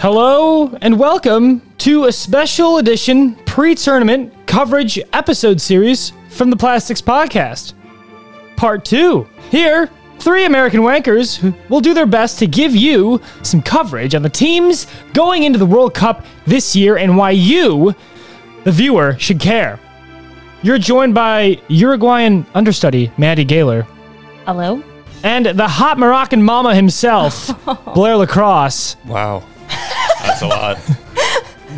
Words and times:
Hello 0.00 0.76
and 0.80 0.98
welcome 0.98 1.62
to 1.78 2.06
a 2.06 2.12
special 2.12 2.78
edition 2.78 3.36
pre 3.46 3.76
tournament 3.76 4.34
coverage 4.48 4.98
episode 5.12 5.60
series 5.60 6.12
from 6.28 6.50
the 6.50 6.56
Plastics 6.56 7.02
Podcast. 7.02 7.74
Part 8.56 8.84
2. 8.84 9.28
Here, 9.52 9.88
three 10.18 10.44
American 10.44 10.80
wankers 10.80 11.54
will 11.68 11.80
do 11.80 11.94
their 11.94 12.06
best 12.06 12.38
to 12.40 12.46
give 12.46 12.74
you 12.74 13.20
some 13.42 13.62
coverage 13.62 14.14
on 14.14 14.22
the 14.22 14.28
teams 14.28 14.86
going 15.12 15.42
into 15.44 15.58
the 15.58 15.66
World 15.66 15.94
Cup 15.94 16.24
this 16.46 16.74
year 16.74 16.96
and 16.96 17.16
why 17.16 17.30
you, 17.30 17.94
the 18.64 18.72
viewer, 18.72 19.16
should 19.18 19.40
care. 19.40 19.78
You're 20.62 20.78
joined 20.78 21.14
by 21.14 21.60
Uruguayan 21.68 22.46
understudy 22.54 23.12
Maddie 23.18 23.44
Gaylor 23.44 23.86
Hello? 24.46 24.82
and 25.22 25.46
the 25.46 25.68
hot 25.68 25.98
Moroccan 25.98 26.42
mama 26.42 26.74
himself, 26.74 27.50
Blair 27.94 28.16
Lacrosse. 28.16 28.96
Wow. 29.06 29.44
That's 30.22 30.42
a 30.42 30.46
lot. 30.48 30.78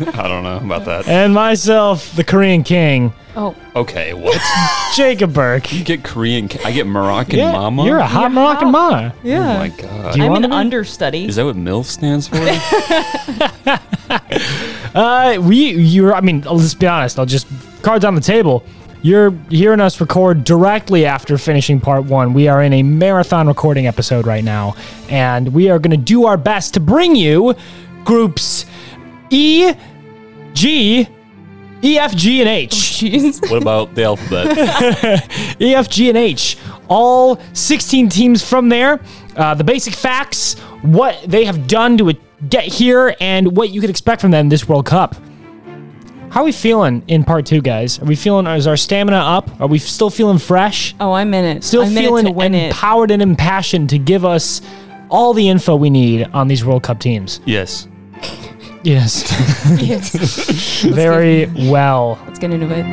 I 0.13 0.27
don't 0.27 0.43
know 0.43 0.57
about 0.57 0.85
that. 0.85 1.07
and 1.07 1.33
myself, 1.33 2.15
the 2.15 2.23
Korean 2.23 2.63
King, 2.63 3.13
Oh, 3.35 3.55
Okay, 3.75 4.13
what? 4.13 4.41
Jacob 4.95 5.33
Burke. 5.33 5.71
You 5.71 5.83
get 5.83 6.03
Korean, 6.03 6.49
I 6.65 6.71
get 6.71 6.87
Moroccan 6.87 7.37
Yeah, 7.39 7.51
mama? 7.53 7.85
You're 7.85 7.97
a 7.99 8.05
hot 8.05 8.21
You're 8.21 8.29
Moroccan 8.31 8.67
hot. 8.69 8.91
mama. 8.91 9.13
Oh 9.15 9.19
yeah. 9.23 9.57
my 9.59 9.69
god. 9.69 10.13
Do 10.13 10.19
you 10.19 10.25
I'm 10.25 10.31
wanna 10.31 10.45
an 10.47 10.51
be? 10.51 10.57
understudy. 10.57 11.25
Is 11.25 11.35
that 11.37 11.45
what 11.45 11.55
MILF 11.55 11.85
stands 11.85 12.27
for? 12.27 12.37
Uh, 14.95 15.37
we, 15.41 15.71
you're. 15.75 16.15
I 16.15 16.21
mean, 16.21 16.41
let's 16.41 16.73
be 16.73 16.87
honest. 16.87 17.19
I'll 17.19 17.25
just 17.27 17.45
cards 17.83 18.03
on 18.03 18.15
the 18.15 18.21
table. 18.21 18.63
You're 19.03 19.31
hearing 19.49 19.79
us 19.79 20.01
record 20.01 20.43
directly 20.43 21.05
after 21.05 21.37
finishing 21.37 21.79
part 21.79 22.05
one. 22.05 22.33
We 22.33 22.47
are 22.47 22.63
in 22.63 22.73
a 22.73 22.81
marathon 22.81 23.47
recording 23.47 23.85
episode 23.85 24.25
right 24.25 24.43
now, 24.43 24.75
and 25.07 25.53
we 25.53 25.69
are 25.69 25.77
going 25.77 25.91
to 25.91 25.97
do 26.03 26.25
our 26.25 26.37
best 26.37 26.73
to 26.73 26.79
bring 26.79 27.15
you 27.15 27.53
groups 28.03 28.65
E, 29.29 29.71
G, 30.53 31.07
E, 31.83 31.97
F, 31.97 32.15
G, 32.15 32.41
and 32.41 32.49
H. 32.49 32.71
Jeez. 32.71 33.41
what 33.49 33.61
about 33.61 33.95
the 33.95 34.03
alphabet? 34.03 35.55
E, 35.61 35.73
F, 35.75 35.89
G, 35.89 36.09
and 36.09 36.17
H. 36.17 36.57
All 36.89 37.39
16 37.53 38.09
teams 38.09 38.47
from 38.47 38.67
there. 38.69 38.99
Uh, 39.35 39.53
the 39.53 39.63
basic 39.63 39.93
facts, 39.93 40.55
what 40.81 41.17
they 41.25 41.45
have 41.45 41.67
done 41.67 41.97
to 41.97 42.13
get 42.49 42.65
here, 42.65 43.15
and 43.21 43.55
what 43.55 43.69
you 43.69 43.79
could 43.79 43.89
expect 43.89 44.19
from 44.21 44.31
them 44.31 44.49
this 44.49 44.67
World 44.67 44.85
Cup. 44.85 45.15
How 46.31 46.41
are 46.41 46.45
we 46.45 46.51
feeling 46.51 47.03
in 47.07 47.23
part 47.23 47.45
two, 47.45 47.61
guys? 47.61 47.99
Are 47.99 48.05
we 48.05 48.15
feeling? 48.15 48.45
Is 48.47 48.67
our 48.67 48.77
stamina 48.77 49.17
up? 49.17 49.49
Are 49.61 49.67
we 49.67 49.79
still 49.79 50.09
feeling 50.09 50.37
fresh? 50.37 50.93
Oh, 50.99 51.13
I'm 51.13 51.33
in 51.33 51.45
it. 51.57 51.63
Still 51.63 51.83
I'm 51.83 51.93
feeling 51.93 52.25
in 52.25 52.27
it 52.27 52.33
to 52.33 52.35
win 52.37 52.53
it. 52.55 52.67
empowered 52.67 53.09
and 53.11 53.21
impassioned 53.21 53.89
to 53.91 53.97
give 53.97 54.25
us 54.25 54.61
all 55.09 55.33
the 55.33 55.47
info 55.49 55.75
we 55.75 55.89
need 55.89 56.25
on 56.33 56.47
these 56.47 56.63
World 56.65 56.83
Cup 56.83 56.99
teams. 56.99 57.39
yes. 57.45 57.87
Yes, 58.83 59.23
Yes. 59.81 60.81
very 60.83 61.47
well. 61.69 62.17
Let's 62.25 62.39
get 62.39 62.51
into 62.51 62.67
it. 62.71 62.85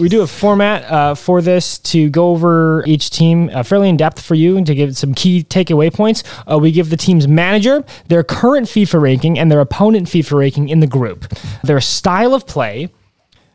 we 0.00 0.08
do 0.08 0.22
a 0.22 0.26
format 0.26 0.84
uh, 0.90 1.14
for 1.14 1.42
this 1.42 1.78
to 1.78 2.08
go 2.10 2.30
over 2.30 2.82
each 2.86 3.10
team 3.10 3.50
uh, 3.52 3.62
fairly 3.62 3.88
in 3.88 3.96
depth 3.96 4.20
for 4.20 4.34
you 4.34 4.56
and 4.56 4.66
to 4.66 4.74
give 4.74 4.96
some 4.96 5.14
key 5.14 5.44
takeaway 5.44 5.92
points. 5.92 6.24
Uh, 6.50 6.58
we 6.58 6.72
give 6.72 6.90
the 6.90 6.96
team's 6.96 7.28
manager 7.28 7.84
their 8.08 8.24
current 8.24 8.66
FIFA 8.66 9.00
ranking 9.00 9.38
and 9.38 9.52
their 9.52 9.60
opponent 9.60 10.08
FIFA 10.08 10.38
ranking 10.38 10.68
in 10.68 10.80
the 10.80 10.86
group, 10.86 11.28
their 11.62 11.80
style 11.80 12.34
of 12.34 12.46
play, 12.46 12.90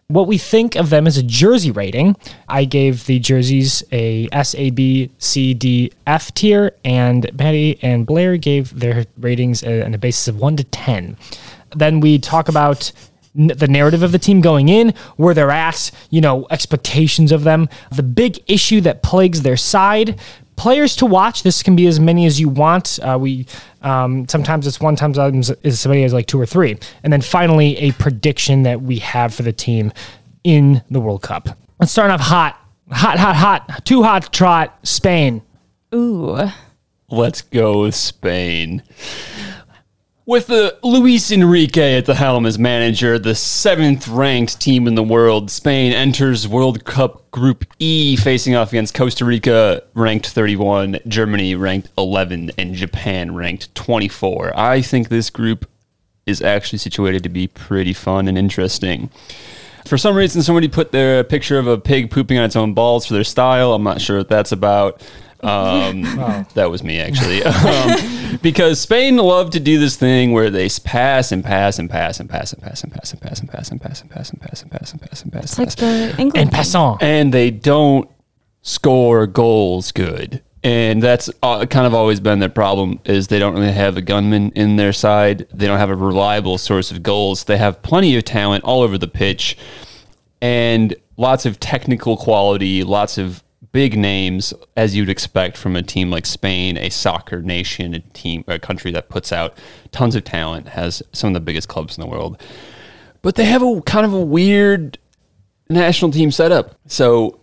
what 0.10 0.26
we 0.26 0.38
think 0.38 0.76
of 0.76 0.90
them 0.90 1.06
as 1.06 1.18
a 1.18 1.24
jersey 1.24 1.70
rating. 1.70 2.16
I 2.48 2.64
gave 2.64 3.08
the 3.08 3.20
jerseys 3.20 3.84
a 3.92 4.30
S, 4.32 4.56
A, 4.56 4.70
B, 4.70 5.12
C, 5.18 5.54
D, 5.54 5.92
F 6.06 6.34
tier, 6.34 6.72
and 6.86 7.30
Maddie 7.38 7.78
and 7.82 8.06
Blair 8.06 8.38
gave 8.38 8.80
their 8.80 9.06
ratings 9.18 9.64
on 9.64 9.94
a 9.94 9.98
basis 9.98 10.30
of 10.30 10.40
1 10.40 10.56
to 10.58 10.64
10. 10.64 11.18
Then 11.76 12.00
we 12.00 12.20
talk 12.20 12.48
about 12.48 12.94
the 13.36 13.68
narrative 13.68 14.02
of 14.02 14.14
the 14.14 14.18
team 14.18 14.40
going 14.40 14.70
in, 14.70 14.94
where 15.18 15.34
they're 15.34 15.52
at, 15.52 15.92
you 16.10 16.22
know, 16.22 16.48
expectations 16.50 17.34
of 17.34 17.44
them, 17.44 17.68
the 17.92 18.02
big 18.02 18.42
issue 18.48 18.80
that 18.82 19.04
plagues 19.04 19.42
their 19.42 19.58
side. 19.58 20.18
Players 20.58 20.96
to 20.98 21.06
watch. 21.06 21.44
This 21.44 21.64
can 21.64 21.76
be 21.76 21.88
as 21.88 22.00
many 22.00 22.26
as 22.26 22.40
you 22.40 22.50
want. 22.50 23.00
Uh, 23.02 23.18
we 23.20 23.46
um, 23.84 24.28
sometimes 24.28 24.68
it's 24.68 24.82
one, 24.82 24.98
sometimes 24.98 25.50
it's 25.50 25.80
somebody 25.80 26.02
has 26.02 26.14
like 26.14 26.26
two 26.26 26.42
or 26.42 26.46
three, 26.46 26.78
and 27.04 27.14
then 27.14 27.22
finally 27.22 27.78
a 27.78 27.92
prediction 27.94 28.64
that 28.64 28.82
we 28.82 28.98
have 28.98 29.34
for 29.34 29.44
the 29.44 29.54
team 29.54 29.94
in 30.44 30.82
the 30.90 31.00
World 31.00 31.22
Cup. 31.22 31.50
Let's 31.80 31.92
start 31.92 32.10
off 32.10 32.22
hot, 32.22 32.60
hot, 32.92 33.20
hot, 33.20 33.36
hot, 33.36 33.86
too 33.86 34.02
hot 34.04 34.24
to 34.24 34.30
trot. 34.32 34.78
Spain. 34.84 35.44
Ooh. 35.94 36.50
Let's 37.10 37.42
go 37.42 37.84
with 37.84 37.96
Spain. 37.96 38.84
With 40.28 40.48
the 40.48 40.78
Luis 40.84 41.32
Enrique 41.32 41.98
at 41.98 42.06
the 42.06 42.14
helm 42.14 42.46
as 42.46 42.60
manager, 42.60 43.18
the 43.18 43.34
seventh 43.34 44.10
ranked 44.10 44.60
team 44.60 44.86
in 44.86 44.96
the 44.96 45.02
world, 45.02 45.50
Spain 45.50 45.94
enters 45.94 46.46
World 46.46 46.84
Cup 46.84 47.32
Group 47.32 47.64
E, 47.80 48.18
facing 48.18 48.54
off 48.54 48.74
against 48.74 48.94
Costa 48.94 49.24
Rica, 49.24 49.84
ranked 49.94 50.28
31, 50.28 51.00
Germany, 51.08 51.56
ranked 51.56 51.88
11, 51.98 52.52
and 52.58 52.76
Japan, 52.76 53.36
ranked 53.36 53.74
24. 53.74 54.52
I 54.54 54.82
think 54.82 55.08
this 55.08 55.30
group 55.30 55.66
is 56.26 56.42
actually 56.42 56.80
situated 56.80 57.24
to 57.24 57.30
be 57.30 57.48
pretty 57.48 57.94
fun 57.94 58.28
and 58.28 58.38
interesting. 58.38 59.10
For 59.86 59.98
some 59.98 60.14
reason, 60.14 60.44
somebody 60.44 60.68
put 60.68 60.92
their 60.92 61.24
picture 61.24 61.58
of 61.58 61.68
a 61.68 61.78
pig 61.78 62.12
pooping 62.12 62.38
on 62.38 62.44
its 62.44 62.58
own 62.58 62.74
balls 62.74 63.06
for 63.06 63.14
their 63.14 63.24
style. 63.24 63.74
I'm 63.74 63.84
not 63.84 64.02
sure 64.02 64.18
what 64.18 64.28
that's 64.28 64.52
about. 64.52 65.02
Um, 65.44 66.02
That 66.56 66.70
was 66.72 66.84
me, 66.84 67.00
actually. 67.00 67.44
Um, 67.44 68.40
because 68.42 68.80
Spain 68.80 69.18
love 69.18 69.52
to 69.52 69.60
do 69.60 69.80
this 69.80 69.96
thing 69.96 70.32
where 70.32 70.50
they 70.50 70.66
s- 70.66 70.80
pass 70.80 71.32
and 71.32 71.44
pass 71.44 71.80
and 71.80 71.90
pass 71.90 72.20
and 72.20 72.30
pass 72.30 72.54
and 72.54 72.62
pass 72.62 72.84
and 72.84 72.92
pass 72.92 73.12
and 73.14 73.22
pass 73.22 73.40
and 73.42 73.50
pass 73.52 73.72
and 73.72 73.82
pass 73.82 74.02
and 74.02 74.10
pass 74.12 74.32
and 74.32 74.42
pass 74.42 74.62
and 74.62 74.72
pass 74.72 74.92
and 74.94 75.02
pass 75.02 75.22
and 75.24 75.32
pass. 75.34 75.44
It's 75.44 75.60
like 75.60 75.76
the 75.76 76.10
England. 76.20 76.36
And 76.38 76.52
passant. 76.52 77.02
And 77.02 77.34
they 77.34 77.52
don't 77.52 78.10
score 78.62 79.28
goals 79.28 79.92
good. 79.92 80.42
And 80.64 81.02
that's 81.02 81.30
uh, 81.44 81.66
kind 81.68 81.86
of 81.88 81.94
always 81.94 82.20
been 82.20 82.40
their 82.40 82.50
problem 82.50 83.00
is 83.06 83.28
they 83.28 83.40
don't 83.40 83.54
really 83.54 83.72
have 83.72 83.96
a 83.96 84.02
gunman 84.02 84.52
in 84.52 84.76
their 84.76 84.92
side. 84.92 85.48
They 85.54 85.68
don't 85.68 85.78
have 85.78 85.90
a 85.92 85.96
reliable 85.96 86.58
source 86.58 86.92
of 86.92 87.04
goals. 87.04 87.46
They 87.46 87.58
have 87.58 87.82
plenty 87.84 88.18
of 88.18 88.26
talent 88.26 88.64
all 88.66 88.82
over 88.82 88.98
the 88.98 89.08
pitch 89.08 89.56
and 90.42 90.96
lots 91.16 91.46
of 91.46 91.60
technical 91.60 92.18
quality, 92.18 92.84
lots 92.84 93.18
of 93.18 93.44
big 93.78 93.96
names 93.96 94.56
as 94.76 94.96
you'd 94.96 95.08
expect 95.08 95.56
from 95.56 95.76
a 95.76 95.84
team 95.84 96.10
like 96.10 96.26
Spain, 96.26 96.78
a 96.78 96.90
soccer 96.90 97.44
nation, 97.44 97.94
a 97.94 98.00
team, 98.00 98.44
a 98.48 98.58
country 98.58 98.92
that 98.92 99.08
puts 99.08 99.32
out 99.32 99.56
tons 99.92 100.16
of 100.16 100.24
talent, 100.24 100.70
has 100.70 101.04
some 101.14 101.28
of 101.28 101.36
the 101.36 101.40
biggest 101.40 101.68
clubs 101.68 101.96
in 101.96 102.02
the 102.02 102.08
world. 102.08 102.42
But 103.22 103.36
they 103.36 103.46
have 103.46 103.62
a 103.62 103.80
kind 103.84 104.04
of 104.04 104.16
a 104.16 104.20
weird 104.20 104.98
national 105.70 106.10
team 106.10 106.32
setup. 106.32 106.76
So 106.88 107.40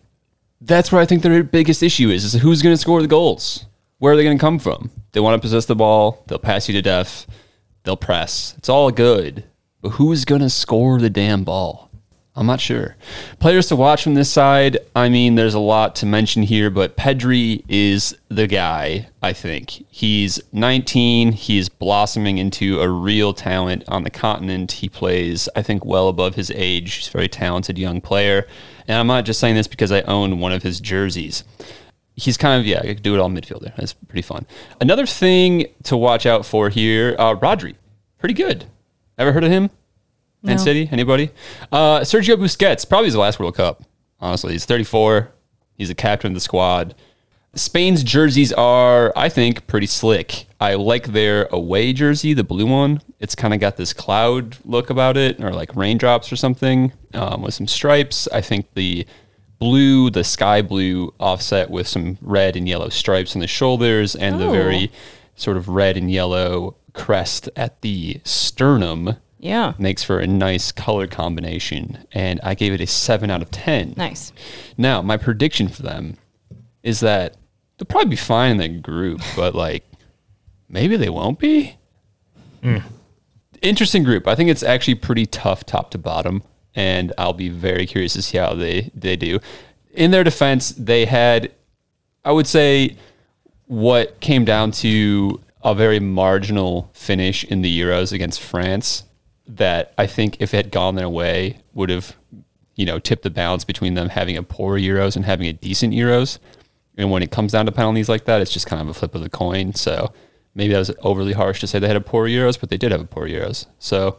that's 0.61 0.91
where 0.91 1.01
I 1.01 1.07
think 1.07 1.23
their 1.23 1.45
biggest 1.45 1.85
issue 1.85 2.11
is: 2.11 2.25
is 2.25 2.33
who's 2.43 2.63
going 2.63 2.75
to 2.75 2.81
score 2.81 3.01
the 3.01 3.07
goals? 3.07 3.67
Where 3.99 4.13
are 4.13 4.17
they 4.17 4.25
going 4.25 4.37
to 4.37 4.41
come 4.41 4.59
from? 4.59 4.91
They 5.13 5.21
want 5.21 5.41
to 5.41 5.41
possess 5.41 5.67
the 5.67 5.77
ball. 5.77 6.25
They'll 6.27 6.41
pass 6.41 6.67
you 6.67 6.75
to 6.75 6.83
death. 6.83 7.29
They'll 7.85 7.97
press. 7.97 8.57
It's 8.59 8.69
all 8.69 8.91
good, 8.91 9.45
but 9.81 9.91
who's 9.91 10.25
going 10.25 10.41
to 10.41 10.51
score 10.51 10.99
the 10.99 11.11
damn 11.11 11.45
ball? 11.45 11.84
I'm 12.37 12.47
not 12.47 12.61
sure. 12.61 12.97
Players 13.39 13.69
to 13.69 13.77
watch 13.77 14.03
from 14.03 14.15
this 14.15 14.31
side. 14.31 14.79
I 14.97 15.09
mean, 15.09 15.37
there's 15.37 15.55
a 15.55 15.61
lot 15.61 15.95
to 15.97 16.07
mention 16.07 16.43
here, 16.43 16.69
but 16.69 16.97
Pedri 16.97 17.65
is 17.69 18.17
the 18.29 18.49
guy. 18.49 19.09
I 19.23 19.33
think 19.33 19.85
he's 19.89 20.41
19. 20.53 21.31
He's 21.33 21.69
blossoming 21.69 22.39
into 22.39 22.81
a 22.81 22.89
real 22.89 23.35
talent 23.35 23.85
on 23.87 24.03
the 24.03 24.11
continent. 24.11 24.73
He 24.73 24.89
plays, 24.89 25.49
I 25.55 25.63
think, 25.63 25.85
well 25.85 26.09
above 26.09 26.35
his 26.35 26.51
age. 26.51 26.95
He's 26.95 27.09
a 27.09 27.13
very 27.13 27.29
talented 27.29 27.79
young 27.79 28.01
player, 28.01 28.49
and 28.89 28.99
I'm 28.99 29.07
not 29.07 29.25
just 29.25 29.39
saying 29.39 29.55
this 29.55 29.69
because 29.69 29.93
I 29.93 30.01
own 30.03 30.41
one 30.41 30.53
of 30.53 30.65
his 30.65 30.81
jerseys 30.81 31.45
he's 32.17 32.37
kind 32.37 32.61
of 32.61 32.67
yeah, 32.67 32.81
I 32.81 32.95
could 32.95 33.03
do 33.03 33.15
it 33.15 33.21
all 33.21 33.29
midfielder. 33.29 33.75
That's 33.77 33.93
pretty 33.93 34.23
fun. 34.23 34.47
Another 34.81 35.07
thing 35.07 35.67
to 35.85 35.97
watch 35.97 36.27
out 36.27 36.47
for 36.47 36.69
here, 36.69 37.17
uh, 37.19 37.35
Rodri, 37.35 37.75
pretty 38.19 38.35
good. 38.35 38.67
Ever 39.19 39.33
heard 39.33 39.45
of 39.45 39.51
him? 39.51 39.71
Man 40.45 40.57
No. 40.57 40.63
City, 40.63 40.89
anybody? 40.93 41.31
Uh, 41.73 42.01
Sergio 42.01 42.37
Busquets, 42.37 42.87
probably 42.89 43.07
his 43.07 43.17
last 43.17 43.41
World 43.41 43.57
Cup. 43.57 43.83
Honestly, 44.21 44.53
he's 44.53 44.65
34. 44.67 45.31
He's 45.77 45.89
the 45.89 45.95
captain 45.95 46.33
of 46.33 46.35
the 46.35 46.41
squad. 46.41 46.95
Spain's 47.55 48.03
jerseys 48.05 48.53
are, 48.53 49.13
I 49.17 49.29
think, 49.29 49.67
pretty 49.67 49.87
slick. 49.87 50.47
I 50.61 50.75
like 50.75 51.09
their 51.09 51.47
away 51.53 51.93
jersey, 51.93 52.35
the 52.35 52.45
blue 52.45 52.67
one. 52.67 53.01
It's 53.21 53.35
kind 53.35 53.55
of 53.55 53.61
got 53.61 53.77
this 53.77 53.93
cloud 53.93 54.57
look 54.65 54.91
about 54.91 55.17
it, 55.17 55.43
or 55.43 55.53
like 55.53 55.75
raindrops 55.77 56.31
or 56.33 56.37
something, 56.37 56.93
um, 57.15 57.43
with 57.43 57.55
some 57.55 57.67
stripes. 57.69 58.29
I 58.33 58.41
think 58.41 58.67
the 58.75 59.07
blue, 59.61 60.11
the 60.11 60.25
sky 60.25 60.63
blue 60.63 61.15
offset 61.21 61.71
with 61.71 61.87
some 61.89 62.19
red 62.21 62.57
and 62.57 62.69
yellow 62.69 62.89
stripes 62.91 63.35
on 63.35 63.41
the 63.41 63.47
shoulders 63.47 64.15
and 64.15 64.39
the 64.41 64.47
Oh. 64.49 64.53
very 64.53 64.91
sort 65.37 65.57
of 65.57 65.69
red 65.69 65.97
and 65.97 66.11
yellow 66.11 66.77
crest 66.93 67.49
at 67.57 67.81
the 67.83 68.21
sternum 68.25 69.17
Yeah. 69.45 69.75
makes 69.79 70.03
for 70.03 70.21
a 70.21 70.27
nice 70.27 70.73
color 70.73 71.07
combination. 71.07 72.07
And 72.13 72.41
I 72.43 72.55
gave 72.55 72.73
it 72.73 72.81
a 72.81 72.87
7 72.87 73.31
out 73.31 73.43
of 73.43 73.51
10. 73.51 73.93
Nice. 73.95 74.33
Now, 74.79 75.03
my 75.03 75.19
prediction 75.19 75.69
for 75.69 75.83
them 75.83 76.17
is 76.83 77.01
that 77.01 77.37
they'll 77.77 77.87
probably 77.87 78.11
be 78.11 78.17
fine 78.17 78.53
in 78.53 78.57
the 78.57 78.69
group, 78.69 79.21
but 79.37 79.55
like 79.55 79.85
maybe 80.69 80.97
they 80.97 81.11
won't 81.11 81.39
be. 81.39 81.77
Hmm. 82.63 82.79
Interesting 83.61 84.03
group. 84.03 84.27
I 84.27 84.35
think 84.35 84.49
it's 84.49 84.63
actually 84.63 84.95
pretty 84.95 85.27
tough 85.27 85.65
top 85.65 85.91
to 85.91 85.99
bottom, 85.99 86.43
and 86.75 87.13
I'll 87.19 87.35
be 87.35 87.51
very 87.51 87.87
curious 87.87 88.15
to 88.15 88.23
see 88.23 88.39
how 88.39 88.55
they 88.55 88.91
they 88.95 89.17
do. 89.17 89.41
In 89.93 90.11
their 90.11 90.25
defense, 90.25 90.71
they 90.71 91.05
had, 91.05 91.53
I 92.25 92.33
would 92.33 92.47
say, 92.47 92.97
what 93.67 94.21
came 94.21 94.45
down 94.47 94.71
to 94.73 95.41
a 95.63 95.75
very 95.75 96.01
marginal 96.01 96.91
finish 96.95 97.45
in 97.45 97.63
the 97.63 97.81
Euros 97.81 98.13
against 98.13 98.41
France 98.41 99.05
that 99.47 99.93
I 99.99 100.07
think 100.07 100.39
if 100.41 100.55
it 100.55 100.57
had 100.57 100.71
gone 100.71 100.95
their 100.95 101.09
way 101.09 101.59
would 101.75 101.91
have, 101.91 102.17
you 102.77 102.87
know, 102.87 102.99
tipped 102.99 103.23
the 103.23 103.31
balance 103.31 103.65
between 103.65 103.95
them 103.95 104.09
having 104.09 104.37
a 104.37 104.43
poor 104.43 104.79
Euros 104.79 105.17
and 105.17 105.25
having 105.25 105.47
a 105.47 105.53
decent 105.53 105.93
Euros. 105.93 106.39
And 106.97 107.11
when 107.11 107.23
it 107.23 107.31
comes 107.31 107.53
down 107.53 107.67
to 107.67 107.73
penalties 107.73 108.09
like 108.09 108.25
that, 108.25 108.41
it's 108.41 108.53
just 108.53 108.67
kind 108.67 108.81
of 108.81 108.89
a 108.89 108.95
flip 108.95 109.15
of 109.15 109.23
the 109.23 109.29
coin. 109.29 109.75
So 109.75 110.13
maybe 110.55 110.73
that 110.73 110.79
was 110.79 110.91
overly 111.03 111.33
harsh 111.33 111.61
to 111.61 111.67
say 111.67 111.79
they 111.79 111.89
had 111.89 111.97
a 111.97 112.01
poor 112.01 112.27
Euros, 112.27 112.59
but 112.59 112.71
they 112.71 112.77
did 112.77 112.93
have 112.93 113.01
a 113.01 113.07
poor 113.07 113.29
Euros. 113.29 113.67
So, 113.79 114.17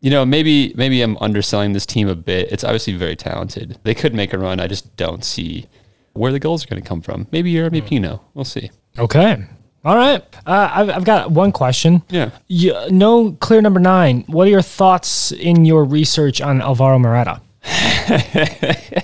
you 0.00 0.10
know, 0.10 0.24
maybe 0.24 0.72
maybe 0.76 1.02
I'm 1.02 1.16
underselling 1.18 1.72
this 1.72 1.86
team 1.86 2.08
a 2.08 2.14
bit. 2.14 2.52
It's 2.52 2.64
obviously 2.64 2.94
very 2.94 3.16
talented. 3.16 3.78
They 3.82 3.94
could 3.94 4.14
make 4.14 4.32
a 4.32 4.38
run. 4.38 4.60
I 4.60 4.68
just 4.68 4.96
don't 4.96 5.24
see 5.24 5.66
where 6.12 6.32
the 6.32 6.38
goals 6.38 6.64
are 6.64 6.68
going 6.68 6.82
to 6.82 6.88
come 6.88 7.00
from. 7.00 7.26
Maybe 7.32 7.52
Yeremy 7.52 7.86
Pino. 7.86 8.16
Hmm. 8.16 8.24
We'll 8.34 8.44
see. 8.44 8.70
Okay. 8.98 9.44
All 9.88 9.96
right. 9.96 10.22
Uh, 10.44 10.70
I've, 10.70 10.90
I've 10.90 11.04
got 11.04 11.30
one 11.30 11.50
question. 11.50 12.02
Yeah. 12.10 12.28
You, 12.46 12.76
no 12.90 13.32
clear 13.32 13.62
number 13.62 13.80
nine. 13.80 14.22
What 14.26 14.46
are 14.46 14.50
your 14.50 14.60
thoughts 14.60 15.32
in 15.32 15.64
your 15.64 15.82
research 15.82 16.42
on 16.42 16.60
Alvaro 16.60 16.98
Morata? 16.98 17.40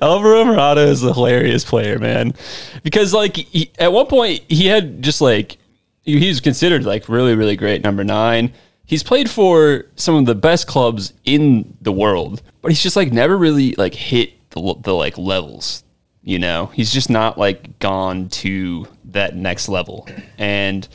Alvaro 0.00 0.46
Morata 0.46 0.80
is 0.80 1.04
a 1.04 1.12
hilarious 1.12 1.66
player, 1.66 1.98
man. 1.98 2.32
Because 2.82 3.12
like 3.12 3.36
he, 3.36 3.70
at 3.78 3.92
one 3.92 4.06
point 4.06 4.40
he 4.48 4.68
had 4.68 5.02
just 5.02 5.20
like 5.20 5.58
he 6.00 6.26
was 6.26 6.40
considered 6.40 6.86
like 6.86 7.10
really 7.10 7.34
really 7.34 7.54
great 7.54 7.84
number 7.84 8.04
9. 8.04 8.50
He's 8.86 9.02
played 9.02 9.28
for 9.28 9.84
some 9.96 10.14
of 10.14 10.24
the 10.24 10.34
best 10.34 10.66
clubs 10.66 11.12
in 11.26 11.76
the 11.82 11.92
world, 11.92 12.40
but 12.62 12.70
he's 12.70 12.82
just 12.82 12.96
like 12.96 13.12
never 13.12 13.36
really 13.36 13.74
like 13.74 13.92
hit 13.92 14.32
the, 14.52 14.76
the 14.80 14.94
like 14.94 15.18
levels, 15.18 15.84
you 16.22 16.38
know. 16.38 16.66
He's 16.66 16.92
just 16.92 17.10
not 17.10 17.38
like 17.38 17.78
gone 17.78 18.28
to 18.30 18.86
that 19.06 19.36
next 19.36 19.68
level. 19.68 20.08
And 20.38 20.86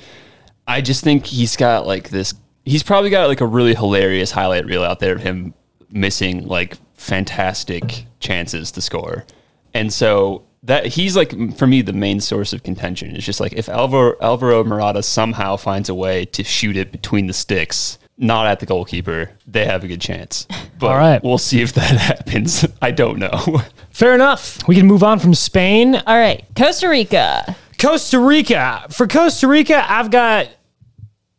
I 0.67 0.81
just 0.81 1.03
think 1.03 1.25
he's 1.25 1.55
got 1.55 1.87
like 1.87 2.09
this. 2.09 2.33
He's 2.65 2.83
probably 2.83 3.09
got 3.09 3.27
like 3.27 3.41
a 3.41 3.45
really 3.45 3.75
hilarious 3.75 4.31
highlight 4.31 4.65
reel 4.65 4.83
out 4.83 4.99
there 4.99 5.15
of 5.15 5.21
him 5.21 5.53
missing 5.89 6.47
like 6.47 6.77
fantastic 6.95 8.05
chances 8.19 8.71
to 8.71 8.81
score, 8.81 9.25
and 9.73 9.93
so 9.93 10.43
that 10.63 10.85
he's 10.85 11.15
like 11.15 11.55
for 11.55 11.67
me 11.67 11.81
the 11.81 11.93
main 11.93 12.19
source 12.19 12.51
of 12.51 12.63
contention 12.63 13.15
is 13.15 13.25
just 13.25 13.39
like 13.39 13.53
if 13.53 13.69
Alvaro 13.69 14.15
Alvaro 14.21 14.63
Morata 14.63 15.01
somehow 15.01 15.55
finds 15.55 15.87
a 15.87 15.95
way 15.95 16.25
to 16.25 16.43
shoot 16.43 16.75
it 16.75 16.91
between 16.91 17.27
the 17.27 17.33
sticks, 17.33 17.99
not 18.17 18.47
at 18.47 18.59
the 18.59 18.65
goalkeeper, 18.65 19.31
they 19.45 19.65
have 19.65 19.83
a 19.83 19.87
good 19.87 20.01
chance. 20.01 20.47
But 20.79 20.91
All 20.91 20.97
right. 20.97 21.23
we'll 21.23 21.39
see 21.39 21.61
if 21.63 21.73
that 21.73 21.97
happens. 21.97 22.63
I 22.83 22.91
don't 22.91 23.17
know. 23.17 23.63
Fair 23.89 24.13
enough. 24.13 24.59
We 24.67 24.75
can 24.75 24.85
move 24.85 25.01
on 25.01 25.17
from 25.17 25.33
Spain. 25.33 25.95
All 25.95 26.15
right. 26.15 26.45
Costa 26.55 26.87
Rica. 26.87 27.55
Costa 27.81 28.19
Rica. 28.19 28.85
For 28.91 29.07
Costa 29.07 29.47
Rica, 29.47 29.83
I've 29.91 30.11
got 30.11 30.49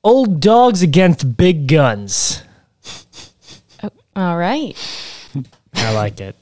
old 0.03 0.41
dogs 0.41 0.83
against 0.83 1.37
big 1.37 1.69
guns. 1.69 2.43
Oh, 3.81 3.91
All 4.17 4.37
right. 4.37 4.77
I 5.75 5.93
like 5.93 6.21
it. 6.21 6.35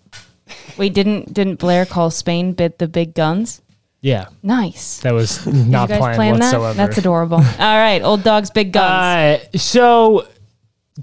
Wait, 0.78 0.94
didn't 0.94 1.34
didn't 1.34 1.56
Blair 1.56 1.84
call 1.84 2.10
Spain 2.10 2.52
bit 2.54 2.78
the 2.78 2.88
big 2.88 3.12
guns? 3.12 3.60
Yeah, 4.06 4.26
Nice. 4.42 5.00
that 5.00 5.12
was 5.12 5.44
you 5.48 5.52
not 5.64 5.88
guys 5.88 5.98
planned 5.98 6.16
plan 6.16 6.32
whatsoever. 6.34 6.74
that? 6.74 6.76
That's 6.76 6.98
adorable. 6.98 7.38
All 7.58 7.78
right, 7.78 8.00
old 8.02 8.22
dogs, 8.22 8.50
big 8.50 8.72
guns. 8.72 9.42
Uh, 9.42 9.58
so, 9.58 10.28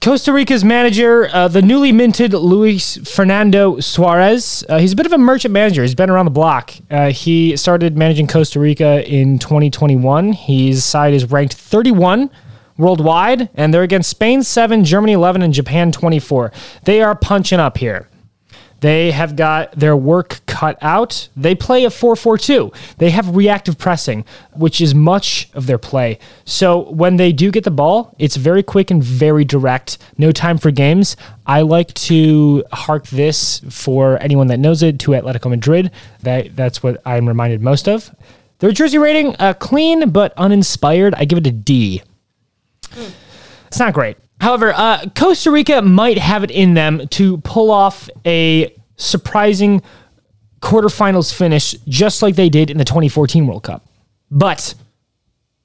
Costa 0.02 0.32
Rica's 0.32 0.64
manager, 0.64 1.28
uh, 1.34 1.50
the 1.50 1.62
newly 1.62 1.92
minted 1.92 2.34
Luis 2.34 2.96
Fernando 3.14 3.82
Suarez, 3.82 4.64
uh, 4.70 4.80
he's 4.80 4.94
a 4.94 4.96
bit 4.96 5.06
of 5.06 5.12
a 5.12 5.18
merchant 5.18 5.52
manager. 5.54 5.82
He's 5.82 5.96
been 5.96 6.10
around 6.10 6.26
the 6.26 6.32
block. 6.32 6.74
Uh, 6.90 7.12
he 7.12 7.58
started 7.58 7.98
managing 7.98 8.26
Costa 8.28 8.60
Rica 8.60 9.06
in 9.06 9.38
2021. 9.38 10.32
His 10.32 10.86
side 10.86 11.14
is 11.14 11.30
ranked 11.30 11.56
31 11.56 12.32
worldwide, 12.78 13.50
and 13.54 13.74
they're 13.74 13.84
against 13.84 14.10
Spain 14.10 14.44
7, 14.44 14.86
Germany 14.86 15.12
11, 15.12 15.42
and 15.42 15.54
Japan 15.54 15.92
24. 15.92 16.54
They 16.86 17.02
are 17.02 17.16
punching 17.16 17.60
up 17.60 17.78
here. 17.78 18.08
They 18.80 19.12
have 19.12 19.36
got 19.36 19.74
their 19.74 19.96
work 19.96 20.40
cut 20.64 20.78
out. 20.82 21.28
They 21.36 21.56
play 21.56 21.84
a 21.84 21.90
4 21.90 22.16
4 22.16 22.38
2. 22.38 22.72
They 22.98 23.10
have 23.10 23.36
reactive 23.36 23.78
pressing, 23.78 24.24
which 24.54 24.80
is 24.80 24.96
much 24.96 25.50
of 25.54 25.68
their 25.68 25.78
play. 25.78 26.20
So 26.46 26.90
when 26.90 27.18
they 27.18 27.34
do 27.34 27.52
get 27.52 27.66
the 27.66 27.72
ball, 27.72 28.16
it's 28.18 28.38
very 28.38 28.64
quick 28.64 28.90
and 28.90 29.04
very 29.04 29.44
direct. 29.44 29.98
No 30.18 30.32
time 30.32 30.58
for 30.58 30.72
games. 30.72 31.18
I 31.46 31.62
like 31.64 31.94
to 32.10 32.64
hark 32.72 33.08
this 33.08 33.60
for 33.70 34.18
anyone 34.22 34.48
that 34.48 34.60
knows 34.60 34.82
it 34.84 35.00
to 35.00 35.12
Atletico 35.12 35.50
Madrid. 35.50 35.92
That, 36.22 36.56
that's 36.56 36.82
what 36.82 37.02
I'm 37.06 37.28
reminded 37.28 37.62
most 37.62 37.90
of. 37.90 38.16
Their 38.60 38.72
jersey 38.72 38.98
rating, 38.98 39.36
uh, 39.40 39.56
clean 39.56 40.12
but 40.12 40.34
uninspired. 40.38 41.14
I 41.16 41.26
give 41.26 41.40
it 41.40 41.48
a 41.48 41.52
D. 41.52 42.02
It's 43.68 43.80
not 43.80 43.94
great. 43.94 44.16
However, 44.40 44.72
uh, 44.74 45.08
Costa 45.14 45.52
Rica 45.52 45.82
might 45.82 46.18
have 46.18 46.46
it 46.46 46.52
in 46.52 46.74
them 46.74 47.06
to 47.10 47.40
pull 47.40 47.70
off 47.70 48.10
a 48.26 48.74
surprising 48.96 49.82
quarterfinals 50.64 51.34
finish, 51.34 51.74
just 51.88 52.22
like 52.22 52.36
they 52.36 52.50
did 52.50 52.70
in 52.70 52.78
the 52.78 52.86
2014 52.86 53.46
World 53.46 53.64
Cup. 53.64 53.86
But 54.32 54.74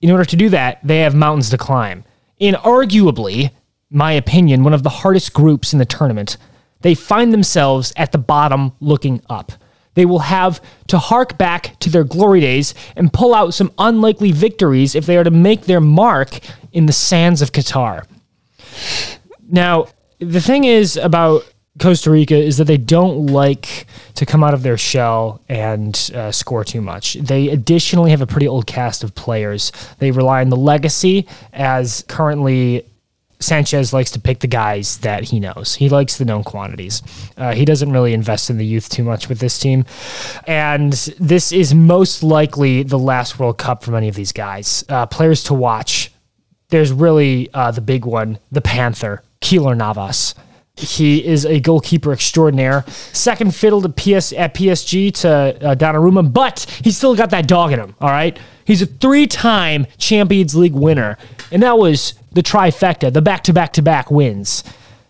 in 0.00 0.10
order 0.10 0.24
to 0.24 0.36
do 0.36 0.48
that, 0.50 0.80
they 0.82 0.98
have 1.00 1.14
mountains 1.14 1.50
to 1.50 1.58
climb. 1.58 2.04
In 2.38 2.54
arguably, 2.54 3.52
my 3.90 4.12
opinion, 4.12 4.64
one 4.64 4.74
of 4.74 4.82
the 4.82 4.90
hardest 4.90 5.32
groups 5.32 5.72
in 5.72 5.78
the 5.78 5.86
tournament, 5.86 6.36
they 6.80 6.94
find 6.94 7.32
themselves 7.32 7.92
at 7.96 8.10
the 8.10 8.18
bottom 8.18 8.72
looking 8.80 9.22
up. 9.30 9.52
They 9.94 10.04
will 10.04 10.20
have 10.20 10.60
to 10.88 10.98
hark 10.98 11.38
back 11.38 11.78
to 11.80 11.90
their 11.90 12.04
glory 12.04 12.40
days 12.40 12.74
and 12.96 13.12
pull 13.12 13.34
out 13.34 13.54
some 13.54 13.72
unlikely 13.78 14.32
victories 14.32 14.94
if 14.94 15.06
they 15.06 15.16
are 15.16 15.24
to 15.24 15.30
make 15.30 15.62
their 15.62 15.80
mark 15.80 16.40
in 16.72 16.86
the 16.86 16.92
sands 16.92 17.40
of 17.40 17.52
Qatar. 17.52 18.04
Now, 19.48 19.88
the 20.18 20.40
thing 20.40 20.64
is 20.64 20.96
about 20.96 21.44
Costa 21.80 22.10
Rica 22.10 22.36
is 22.36 22.56
that 22.58 22.64
they 22.64 22.76
don't 22.76 23.26
like 23.26 23.86
to 24.14 24.26
come 24.26 24.42
out 24.42 24.54
of 24.54 24.62
their 24.62 24.76
shell 24.76 25.40
and 25.48 26.10
uh, 26.14 26.32
score 26.32 26.64
too 26.64 26.80
much. 26.80 27.14
They 27.14 27.48
additionally 27.48 28.10
have 28.10 28.20
a 28.20 28.26
pretty 28.26 28.48
old 28.48 28.66
cast 28.66 29.04
of 29.04 29.14
players. 29.14 29.72
They 29.98 30.10
rely 30.10 30.40
on 30.40 30.48
the 30.48 30.56
legacy, 30.56 31.26
as 31.52 32.04
currently 32.08 32.84
Sanchez 33.40 33.92
likes 33.92 34.10
to 34.12 34.20
pick 34.20 34.40
the 34.40 34.48
guys 34.48 34.98
that 34.98 35.24
he 35.24 35.38
knows. 35.38 35.76
He 35.76 35.88
likes 35.88 36.18
the 36.18 36.24
known 36.24 36.42
quantities. 36.42 37.02
Uh, 37.36 37.54
he 37.54 37.64
doesn't 37.64 37.92
really 37.92 38.12
invest 38.12 38.50
in 38.50 38.58
the 38.58 38.66
youth 38.66 38.88
too 38.88 39.04
much 39.04 39.28
with 39.28 39.38
this 39.38 39.58
team. 39.58 39.84
And 40.46 40.92
this 40.92 41.52
is 41.52 41.74
most 41.74 42.22
likely 42.22 42.82
the 42.82 42.98
last 42.98 43.38
World 43.38 43.58
Cup 43.58 43.84
for 43.84 43.92
many 43.92 44.08
of 44.08 44.16
these 44.16 44.32
guys. 44.32 44.84
Uh, 44.88 45.06
players 45.06 45.44
to 45.44 45.54
watch 45.54 46.10
there's 46.70 46.92
really 46.92 47.48
uh, 47.54 47.70
the 47.70 47.80
big 47.80 48.04
one, 48.04 48.38
the 48.50 48.60
Panther, 48.60 49.22
Keylor 49.40 49.76
Navas. 49.76 50.34
He 50.78 51.24
is 51.26 51.44
a 51.44 51.58
goalkeeper 51.60 52.12
extraordinaire. 52.12 52.84
Second 53.12 53.54
fiddle 53.54 53.82
to 53.82 53.88
PS 53.88 54.32
at 54.32 54.54
PSG 54.54 55.12
to 55.20 55.28
uh, 55.30 55.74
Donnarumma, 55.74 56.32
but 56.32 56.66
he's 56.82 56.96
still 56.96 57.16
got 57.16 57.30
that 57.30 57.48
dog 57.48 57.72
in 57.72 57.80
him. 57.80 57.96
All 58.00 58.10
right, 58.10 58.38
he's 58.64 58.80
a 58.80 58.86
three-time 58.86 59.86
Champions 59.96 60.54
League 60.54 60.74
winner, 60.74 61.18
and 61.50 61.62
that 61.62 61.78
was 61.78 62.14
the 62.32 62.42
trifecta, 62.42 63.12
the 63.12 63.22
back-to-back-to-back 63.22 64.10
wins. 64.10 64.62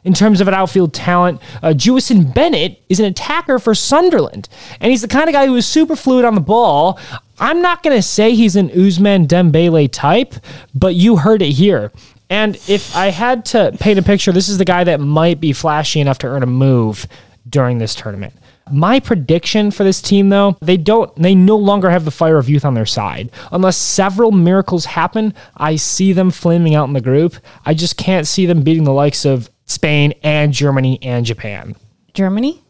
In 0.04 0.14
terms 0.14 0.40
of 0.40 0.48
an 0.48 0.54
outfield 0.54 0.94
talent, 0.94 1.42
uh, 1.62 1.74
Jewison 1.76 2.32
Bennette 2.32 2.80
is 2.88 2.98
an 2.98 3.04
attacker 3.04 3.58
for 3.58 3.74
Sunderland, 3.74 4.48
and 4.80 4.90
he's 4.90 5.02
the 5.02 5.08
kind 5.08 5.28
of 5.28 5.34
guy 5.34 5.46
who 5.46 5.56
is 5.56 5.66
super 5.66 5.96
fluid 5.96 6.24
on 6.24 6.34
the 6.34 6.40
ball. 6.40 6.98
I'm 7.38 7.60
not 7.60 7.82
going 7.82 7.94
to 7.94 8.02
say 8.02 8.34
he's 8.34 8.56
an 8.56 8.70
Ousmane 8.70 9.26
Dembele 9.26 9.90
type, 9.92 10.34
but 10.74 10.94
you 10.94 11.18
heard 11.18 11.42
it 11.42 11.52
here. 11.52 11.92
And 12.30 12.56
if 12.68 12.94
I 12.94 13.06
had 13.06 13.44
to 13.46 13.74
paint 13.78 13.98
a 13.98 14.02
picture, 14.02 14.32
this 14.32 14.48
is 14.48 14.58
the 14.58 14.64
guy 14.64 14.84
that 14.84 15.00
might 15.00 15.40
be 15.40 15.52
flashy 15.52 16.00
enough 16.00 16.18
to 16.18 16.26
earn 16.26 16.42
a 16.42 16.46
move 16.46 17.06
during 17.48 17.78
this 17.78 17.94
tournament. 17.94 18.34
My 18.70 19.00
prediction 19.00 19.70
for 19.70 19.84
this 19.84 20.02
team 20.02 20.28
though, 20.28 20.56
they 20.60 20.76
don't 20.76 21.14
they 21.16 21.34
no 21.34 21.56
longer 21.56 21.88
have 21.88 22.04
the 22.04 22.10
fire 22.10 22.36
of 22.36 22.48
youth 22.48 22.64
on 22.64 22.74
their 22.74 22.86
side. 22.86 23.30
Unless 23.50 23.78
several 23.78 24.30
miracles 24.30 24.84
happen, 24.84 25.32
I 25.56 25.76
see 25.76 26.12
them 26.12 26.30
flaming 26.30 26.74
out 26.74 26.86
in 26.86 26.92
the 26.92 27.00
group. 27.00 27.36
I 27.64 27.72
just 27.72 27.96
can't 27.96 28.26
see 28.26 28.44
them 28.44 28.62
beating 28.62 28.84
the 28.84 28.92
likes 28.92 29.24
of 29.24 29.50
Spain 29.64 30.12
and 30.22 30.52
Germany 30.52 30.98
and 31.02 31.24
Japan. 31.24 31.76
Germany? 32.14 32.62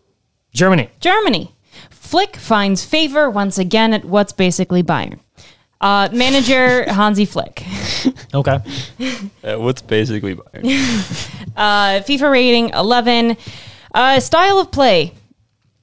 Germany. 0.53 0.91
Germany. 1.01 1.55
Flick 1.91 2.37
finds 2.37 2.85
favor 2.85 3.29
once 3.29 3.59
again 3.59 3.93
at 3.93 4.05
what's 4.05 4.33
basically 4.33 4.83
Bayern. 4.83 5.19
Uh, 5.81 6.09
manager 6.13 6.91
Hansi 6.93 7.25
Flick. 7.25 7.65
Okay. 8.35 8.59
Uh, 9.45 9.57
what's 9.59 9.83
basically 9.83 10.35
Bayern? 10.35 11.45
Uh, 11.57 12.01
FIFA 12.03 12.31
rating 12.31 12.69
11. 12.69 13.37
Uh, 13.93 14.21
style 14.21 14.59
of 14.61 14.71
play. 14.71 15.13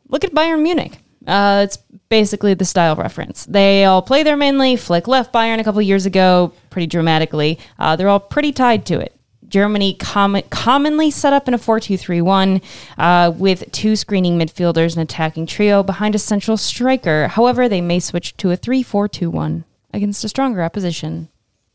Look 0.08 0.24
at 0.24 0.32
Bayern 0.32 0.62
Munich. 0.62 0.98
Uh, 1.28 1.64
it's 1.66 1.78
basically 2.08 2.54
the 2.54 2.64
style 2.64 2.96
reference. 2.96 3.46
They 3.46 3.84
all 3.84 4.02
play 4.02 4.24
there 4.24 4.38
mainly. 4.38 4.78
Flick 4.78 5.06
left 5.08 5.34
Bayern 5.34 5.60
a 5.60 5.66
couple 5.66 5.82
years 5.82 6.06
ago, 6.06 6.54
pretty 6.70 6.88
dramatically. 6.88 7.60
Uh, 7.78 7.98
they're 7.98 8.08
all 8.08 8.22
pretty 8.22 8.54
tied 8.54 8.86
to 8.86 9.02
it. 9.02 9.14
Germany 9.50 9.96
com- 9.96 10.42
commonly 10.50 11.12
set 11.12 11.34
up 11.34 11.48
in 11.50 11.54
a 11.54 11.58
4 11.58 11.80
2 11.82 11.98
3 11.98 12.22
1 12.22 12.62
uh, 12.98 13.34
with 13.36 13.70
two 13.72 13.96
screening 13.96 14.40
midfielders 14.40 14.94
and 14.94 15.04
attacking 15.04 15.46
trio 15.46 15.84
behind 15.84 16.16
a 16.16 16.20
central 16.20 16.58
striker. 16.58 17.28
However, 17.28 17.68
they 17.68 17.82
may 17.82 18.00
switch 18.00 18.38
to 18.38 18.52
a 18.52 18.56
3 18.56 18.82
4 18.82 19.08
2 19.08 19.30
1 19.30 19.66
against 19.96 20.24
a 20.24 20.30
stronger 20.30 20.62
opposition, 20.62 21.30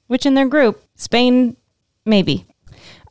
which 0.06 0.26
in 0.26 0.34
their 0.34 0.48
group, 0.48 0.84
Spain, 0.94 1.56
maybe. 2.04 2.46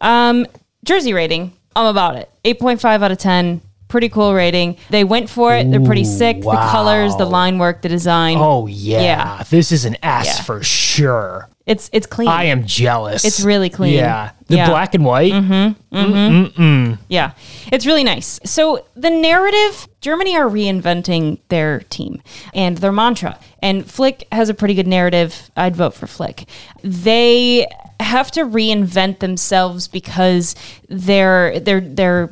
Um, 0.01 0.45
jersey 0.85 1.13
rating, 1.13 1.53
I'm 1.75 1.87
about 1.87 2.15
it. 2.15 2.31
8.5 2.45 3.03
out 3.03 3.11
of 3.11 3.17
10. 3.17 3.61
Pretty 3.89 4.07
cool 4.07 4.33
rating. 4.33 4.77
They 4.91 5.03
went 5.03 5.29
for 5.29 5.53
it. 5.55 5.69
They're 5.69 5.81
pretty 5.83 6.05
sick. 6.05 6.41
The 6.41 6.51
colors, 6.71 7.15
the 7.17 7.25
line 7.25 7.57
work, 7.59 7.81
the 7.81 7.89
design. 7.89 8.37
Oh 8.39 8.67
yeah. 8.67 9.01
Yeah. 9.01 9.43
This 9.49 9.71
is 9.73 9.83
an 9.83 9.97
ass 10.01 10.25
Yeah. 10.27 10.41
for 10.43 10.63
sure. 10.63 11.49
It's 11.65 11.89
it's 11.93 12.07
clean. 12.07 12.27
I 12.29 12.45
am 12.45 12.65
jealous. 12.65 13.25
It's 13.25 13.41
really 13.41 13.69
clean. 13.69 13.93
Yeah. 13.93 14.31
The 14.47 14.55
Yeah. 14.57 14.69
black 14.69 14.93
and 14.95 15.03
white. 15.05 15.33
Mm-hmm. 15.33 15.95
Mm 15.95 16.53
hmm. 16.55 16.93
Yeah, 17.09 17.31
it's 17.71 17.85
really 17.85 18.03
nice. 18.03 18.39
So 18.43 18.85
the 18.95 19.09
narrative, 19.11 19.87
Germany 20.01 20.35
are 20.37 20.47
reinventing 20.47 21.39
their 21.49 21.79
team 21.81 22.21
and 22.53 22.77
their 22.77 22.91
mantra, 22.91 23.37
and 23.61 23.89
Flick 23.89 24.27
has 24.31 24.49
a 24.49 24.53
pretty 24.55 24.73
good 24.75 24.87
narrative. 24.87 25.51
I'd 25.55 25.75
vote 25.75 25.93
for 25.93 26.07
Flick. 26.07 26.45
They 26.83 27.67
have 27.99 28.31
to 28.31 28.45
reinvent 28.45 29.19
themselves 29.19 29.87
because 29.87 30.55
their 30.89 31.59
their 31.59 31.81
their 31.81 32.29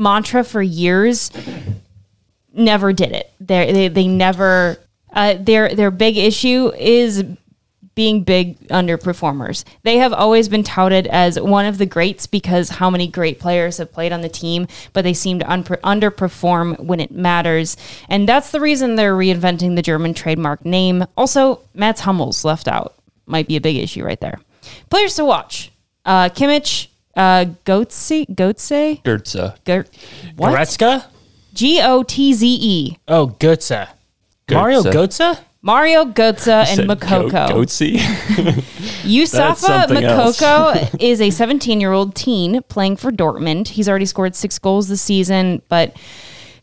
mantra 0.00 0.42
for 0.42 0.62
years 0.62 1.30
never 2.52 2.92
did 2.92 3.12
it. 3.12 3.32
They 3.40 3.72
they 3.72 3.88
they 3.88 4.08
never. 4.08 4.78
Uh, 5.12 5.34
their 5.34 5.74
their 5.74 5.90
big 5.90 6.16
issue 6.16 6.72
is 6.76 7.24
being 7.96 8.22
big 8.22 8.58
underperformers. 8.68 9.64
They 9.82 9.98
have 9.98 10.12
always 10.12 10.48
been 10.48 10.62
touted 10.62 11.08
as 11.08 11.38
one 11.38 11.66
of 11.66 11.78
the 11.78 11.86
greats 11.86 12.26
because 12.26 12.70
how 12.70 12.88
many 12.88 13.08
great 13.08 13.40
players 13.40 13.78
have 13.78 13.92
played 13.92 14.12
on 14.12 14.20
the 14.20 14.28
team, 14.28 14.68
but 14.92 15.02
they 15.02 15.12
seem 15.12 15.40
to 15.40 15.44
unper- 15.44 15.80
underperform 15.80 16.78
when 16.78 17.00
it 17.00 17.10
matters. 17.10 17.76
And 18.08 18.28
that's 18.28 18.52
the 18.52 18.60
reason 18.60 18.94
they're 18.94 19.16
reinventing 19.16 19.74
the 19.74 19.82
German 19.82 20.14
trademark 20.14 20.64
name. 20.64 21.04
Also, 21.16 21.60
Mats 21.74 22.02
Hummels 22.02 22.44
left 22.44 22.68
out. 22.68 22.94
Might 23.26 23.48
be 23.48 23.56
a 23.56 23.60
big 23.60 23.76
issue 23.76 24.04
right 24.04 24.20
there. 24.20 24.40
Players 24.88 25.16
to 25.16 25.24
watch. 25.24 25.72
Uh, 26.04 26.28
Kimmich, 26.28 26.86
uh, 27.20 27.44
Goetze, 27.64 28.26
Goetze, 28.34 29.02
Goetze. 29.02 29.54
Gert, 29.64 29.88
what? 30.36 30.54
Goretzka? 30.54 31.04
G 31.52 31.80
O 31.82 32.02
T 32.02 32.32
Z 32.32 32.46
E. 32.60 32.96
Oh, 33.08 33.28
Goetze. 33.38 33.88
Mario 34.50 34.82
Goetze? 34.82 35.38
Mario 35.62 36.06
Götze 36.06 36.66
and 36.66 36.88
Moukoko. 36.88 37.30
Go- 37.30 37.54
Goatsy. 37.60 37.96
Youssoufa. 39.04 39.86
Moukoko 39.88 40.96
is 41.00 41.20
a 41.20 41.30
17 41.30 41.80
year 41.80 41.92
old 41.92 42.14
teen 42.14 42.62
playing 42.68 42.96
for 42.96 43.10
Dortmund. 43.12 43.68
He's 43.68 43.88
already 43.88 44.06
scored 44.06 44.34
six 44.34 44.58
goals 44.58 44.88
this 44.88 45.02
season, 45.02 45.60
but 45.68 45.94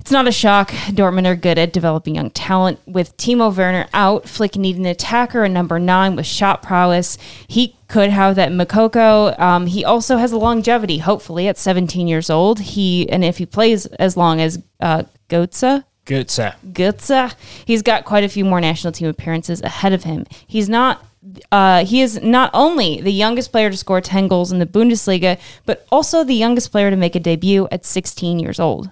it's 0.08 0.12
not 0.14 0.26
a 0.26 0.32
shock. 0.32 0.70
Dortmund 0.70 1.28
are 1.28 1.36
good 1.36 1.58
at 1.58 1.74
developing 1.74 2.16
young 2.16 2.30
talent. 2.30 2.80
With 2.86 3.18
Timo 3.18 3.54
Werner 3.54 3.90
out, 3.94 4.26
Flick 4.26 4.56
needed 4.56 4.80
an 4.80 4.86
attacker, 4.86 5.44
a 5.44 5.50
number 5.50 5.80
nine 5.80 6.16
with 6.16 6.26
shot 6.26 6.64
prowess. 6.64 7.18
He 7.50 7.76
could 7.90 8.10
have 8.10 8.38
that 8.38 8.54
Moukoko. 8.54 9.38
Um, 9.38 9.66
he 9.68 9.84
also 9.84 10.16
has 10.16 10.32
a 10.32 10.38
longevity, 10.38 11.00
hopefully, 11.00 11.50
at 11.50 11.58
17 11.58 12.08
years 12.08 12.30
old. 12.30 12.62
He 12.62 13.10
And 13.10 13.26
if 13.26 13.38
he 13.38 13.46
plays 13.46 13.86
as 13.86 14.16
long 14.16 14.40
as 14.40 14.64
uh, 14.80 15.04
Götze, 15.28 15.84
Goetze. 16.06 16.56
Götze. 16.72 17.36
He's 17.66 17.82
got 17.82 18.06
quite 18.06 18.24
a 18.24 18.30
few 18.30 18.46
more 18.46 18.62
national 18.62 18.94
team 18.94 19.10
appearances 19.10 19.62
ahead 19.62 19.92
of 19.92 20.06
him. 20.06 20.26
He's 20.48 20.70
not. 20.70 21.06
Uh, 21.52 21.84
he 21.84 22.00
is 22.00 22.22
not 22.24 22.50
only 22.54 23.02
the 23.02 23.12
youngest 23.12 23.52
player 23.52 23.70
to 23.70 23.76
score 23.76 24.00
10 24.00 24.30
goals 24.30 24.54
in 24.54 24.60
the 24.60 24.66
Bundesliga, 24.66 25.38
but 25.66 25.86
also 25.92 26.24
the 26.24 26.34
youngest 26.34 26.72
player 26.72 26.90
to 26.90 26.96
make 26.96 27.14
a 27.14 27.20
debut 27.20 27.68
at 27.74 27.84
16 27.84 28.40
years 28.40 28.58
old. 28.58 28.90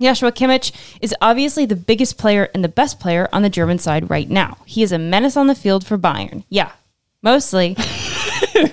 Joshua 0.00 0.32
Kimmich 0.32 0.72
is 1.00 1.14
obviously 1.20 1.66
the 1.66 1.76
biggest 1.76 2.18
player 2.18 2.48
and 2.54 2.64
the 2.64 2.68
best 2.68 2.98
player 3.00 3.28
on 3.32 3.42
the 3.42 3.50
German 3.50 3.78
side 3.78 4.08
right 4.08 4.28
now. 4.28 4.56
He 4.64 4.82
is 4.82 4.92
a 4.92 4.98
menace 4.98 5.36
on 5.36 5.46
the 5.46 5.54
field 5.54 5.86
for 5.86 5.98
Bayern. 5.98 6.44
Yeah, 6.48 6.72
mostly. 7.22 7.76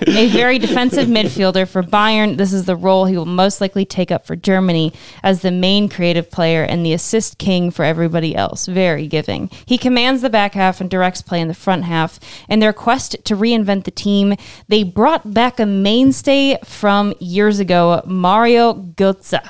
a 0.06 0.28
very 0.28 0.58
defensive 0.58 1.08
midfielder 1.08 1.68
for 1.68 1.82
Bayern. 1.82 2.36
This 2.36 2.52
is 2.52 2.64
the 2.64 2.76
role 2.76 3.04
he 3.04 3.16
will 3.16 3.26
most 3.26 3.60
likely 3.60 3.84
take 3.84 4.10
up 4.10 4.26
for 4.26 4.36
Germany 4.36 4.92
as 5.22 5.42
the 5.42 5.50
main 5.50 5.88
creative 5.88 6.30
player 6.30 6.62
and 6.62 6.84
the 6.84 6.92
assist 6.92 7.38
king 7.38 7.70
for 7.70 7.84
everybody 7.84 8.34
else. 8.34 8.66
Very 8.66 9.06
giving. 9.06 9.50
He 9.66 9.78
commands 9.78 10.22
the 10.22 10.30
back 10.30 10.54
half 10.54 10.80
and 10.80 10.90
directs 10.90 11.22
play 11.22 11.40
in 11.40 11.48
the 11.48 11.54
front 11.54 11.84
half. 11.84 12.18
In 12.48 12.60
their 12.60 12.72
quest 12.72 13.16
to 13.24 13.36
reinvent 13.36 13.84
the 13.84 13.90
team, 13.90 14.34
they 14.68 14.82
brought 14.82 15.34
back 15.34 15.60
a 15.60 15.66
mainstay 15.66 16.58
from 16.64 17.14
years 17.20 17.58
ago, 17.58 18.02
Mario 18.06 18.74
Götze. 18.74 19.40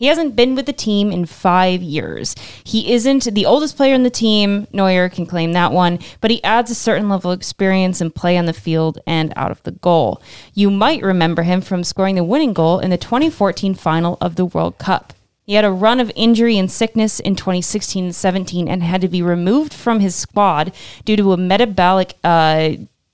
He 0.00 0.06
hasn't 0.06 0.34
been 0.34 0.54
with 0.54 0.64
the 0.64 0.72
team 0.72 1.12
in 1.12 1.26
five 1.26 1.82
years. 1.82 2.34
He 2.64 2.90
isn't 2.94 3.24
the 3.34 3.44
oldest 3.44 3.76
player 3.76 3.94
in 3.94 4.02
the 4.02 4.08
team. 4.08 4.66
Neuer 4.72 5.10
can 5.10 5.26
claim 5.26 5.52
that 5.52 5.72
one, 5.72 5.98
but 6.22 6.30
he 6.30 6.42
adds 6.42 6.70
a 6.70 6.74
certain 6.74 7.10
level 7.10 7.30
of 7.30 7.38
experience 7.38 8.00
and 8.00 8.14
play 8.14 8.38
on 8.38 8.46
the 8.46 8.54
field 8.54 8.98
and 9.06 9.30
out 9.36 9.50
of 9.50 9.62
the 9.64 9.72
goal. 9.72 10.22
You 10.54 10.70
might 10.70 11.02
remember 11.02 11.42
him 11.42 11.60
from 11.60 11.84
scoring 11.84 12.14
the 12.14 12.24
winning 12.24 12.54
goal 12.54 12.78
in 12.78 12.88
the 12.88 12.96
2014 12.96 13.74
final 13.74 14.16
of 14.22 14.36
the 14.36 14.46
World 14.46 14.78
Cup. 14.78 15.12
He 15.44 15.52
had 15.52 15.66
a 15.66 15.70
run 15.70 16.00
of 16.00 16.10
injury 16.16 16.56
and 16.56 16.72
sickness 16.72 17.20
in 17.20 17.36
2016 17.36 18.04
and 18.04 18.14
17 18.14 18.68
and 18.68 18.82
had 18.82 19.02
to 19.02 19.08
be 19.08 19.20
removed 19.20 19.74
from 19.74 20.00
his 20.00 20.14
squad 20.14 20.72
due 21.04 21.16
to 21.16 21.34
a 21.34 21.36
metabolic 21.36 22.14
uh, 22.24 22.70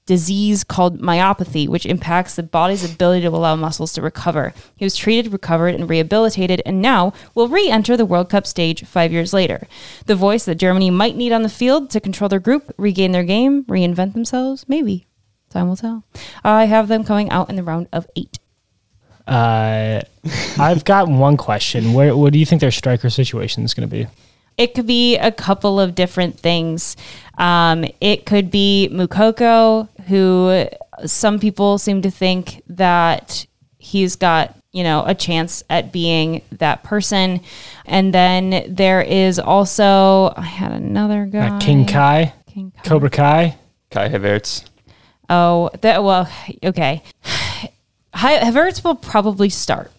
disease 0.07 0.65
called 0.65 1.01
myopathy, 1.01 1.69
which 1.69 1.85
impacts 1.85 2.37
the 2.37 2.43
body's 2.43 2.85
ability 2.85 3.23
to 3.23 3.29
allow 3.29 3.57
muscles 3.57 3.93
to 3.93 4.03
recover. 4.03 4.55
He 4.77 4.85
was 4.85 4.97
treated, 4.97 5.33
recovered, 5.33 5.75
and 5.75 5.91
rehabilitated, 5.91 6.63
and 6.65 6.81
now 6.81 7.13
will 7.35 7.49
re 7.49 7.69
enter 7.69 7.97
the 7.97 8.07
World 8.07 8.31
Cup 8.31 8.47
stage 8.47 8.85
five 8.85 9.13
years 9.13 9.33
later. 9.33 9.67
The 10.07 10.15
voice 10.15 10.45
that 10.45 10.55
Germany 10.55 10.91
might 10.91 11.17
need 11.17 11.33
on 11.33 11.43
the 11.43 11.49
field 11.49 11.91
to 11.91 12.01
control 12.01 12.29
their 12.29 12.41
group, 12.41 12.73
regain 12.79 13.13
their 13.13 13.25
game, 13.25 13.65
reinvent 13.65 14.15
themselves, 14.15 14.69
maybe. 14.69 15.07
Time 15.51 15.69
will 15.69 15.77
tell. 15.77 16.05
I 16.45 16.67
have 16.67 16.89
them 16.89 17.05
coming 17.05 17.31
out 17.31 17.51
in 17.51 17.57
the 17.57 17.63
round 17.63 17.89
of 17.93 18.07
eight. 18.17 18.39
Uh, 19.27 20.01
I've 20.59 20.85
got 20.85 21.09
one 21.09 21.37
question. 21.37 21.93
Where, 21.93 22.17
what 22.17 22.33
do 22.33 22.39
you 22.39 22.47
think 22.47 22.61
their 22.61 22.71
striker 22.71 23.11
situation 23.11 23.65
is 23.65 23.75
going 23.75 23.89
to 23.89 23.93
be? 23.93 24.07
It 24.59 24.75
could 24.75 24.87
be 24.87 25.17
a 25.19 25.31
couple 25.31 25.79
of 25.79 25.95
different 25.95 26.39
things. 26.39 26.97
Um, 27.39 27.85
it 28.01 28.25
could 28.27 28.51
be 28.51 28.89
Moukoko, 28.91 29.89
who 30.07 30.67
some 31.07 31.39
people 31.39 31.79
seem 31.79 32.01
to 32.03 32.11
think 32.11 32.63
that 32.69 33.47
he's 33.79 34.17
got, 34.17 34.57
you 34.73 34.83
know, 34.83 35.05
a 35.07 35.15
chance 35.15 35.63
at 35.69 35.93
being 35.93 36.41
that 36.53 36.83
person. 36.83 37.41
And 37.85 38.15
then 38.15 38.65
there 38.75 39.03
is 39.03 39.39
also, 39.39 40.33
I 40.37 40.43
had 40.43 40.73
another 40.73 41.27
guy. 41.27 41.49
Uh, 41.49 41.61
King 41.61 41.85
Kai, 41.87 42.33
King 42.47 42.73
Kai. 42.77 42.83
Cobra 42.89 43.11
Kai. 43.11 43.59
Kai 43.91 44.09
Havertz. 44.09 44.65
Oh, 45.29 45.71
that, 45.83 46.03
well, 46.03 46.29
okay. 46.65 47.03
Hi- 48.15 48.39
Havertz 48.39 48.83
will 48.83 48.95
probably 48.95 49.49
start. 49.51 49.91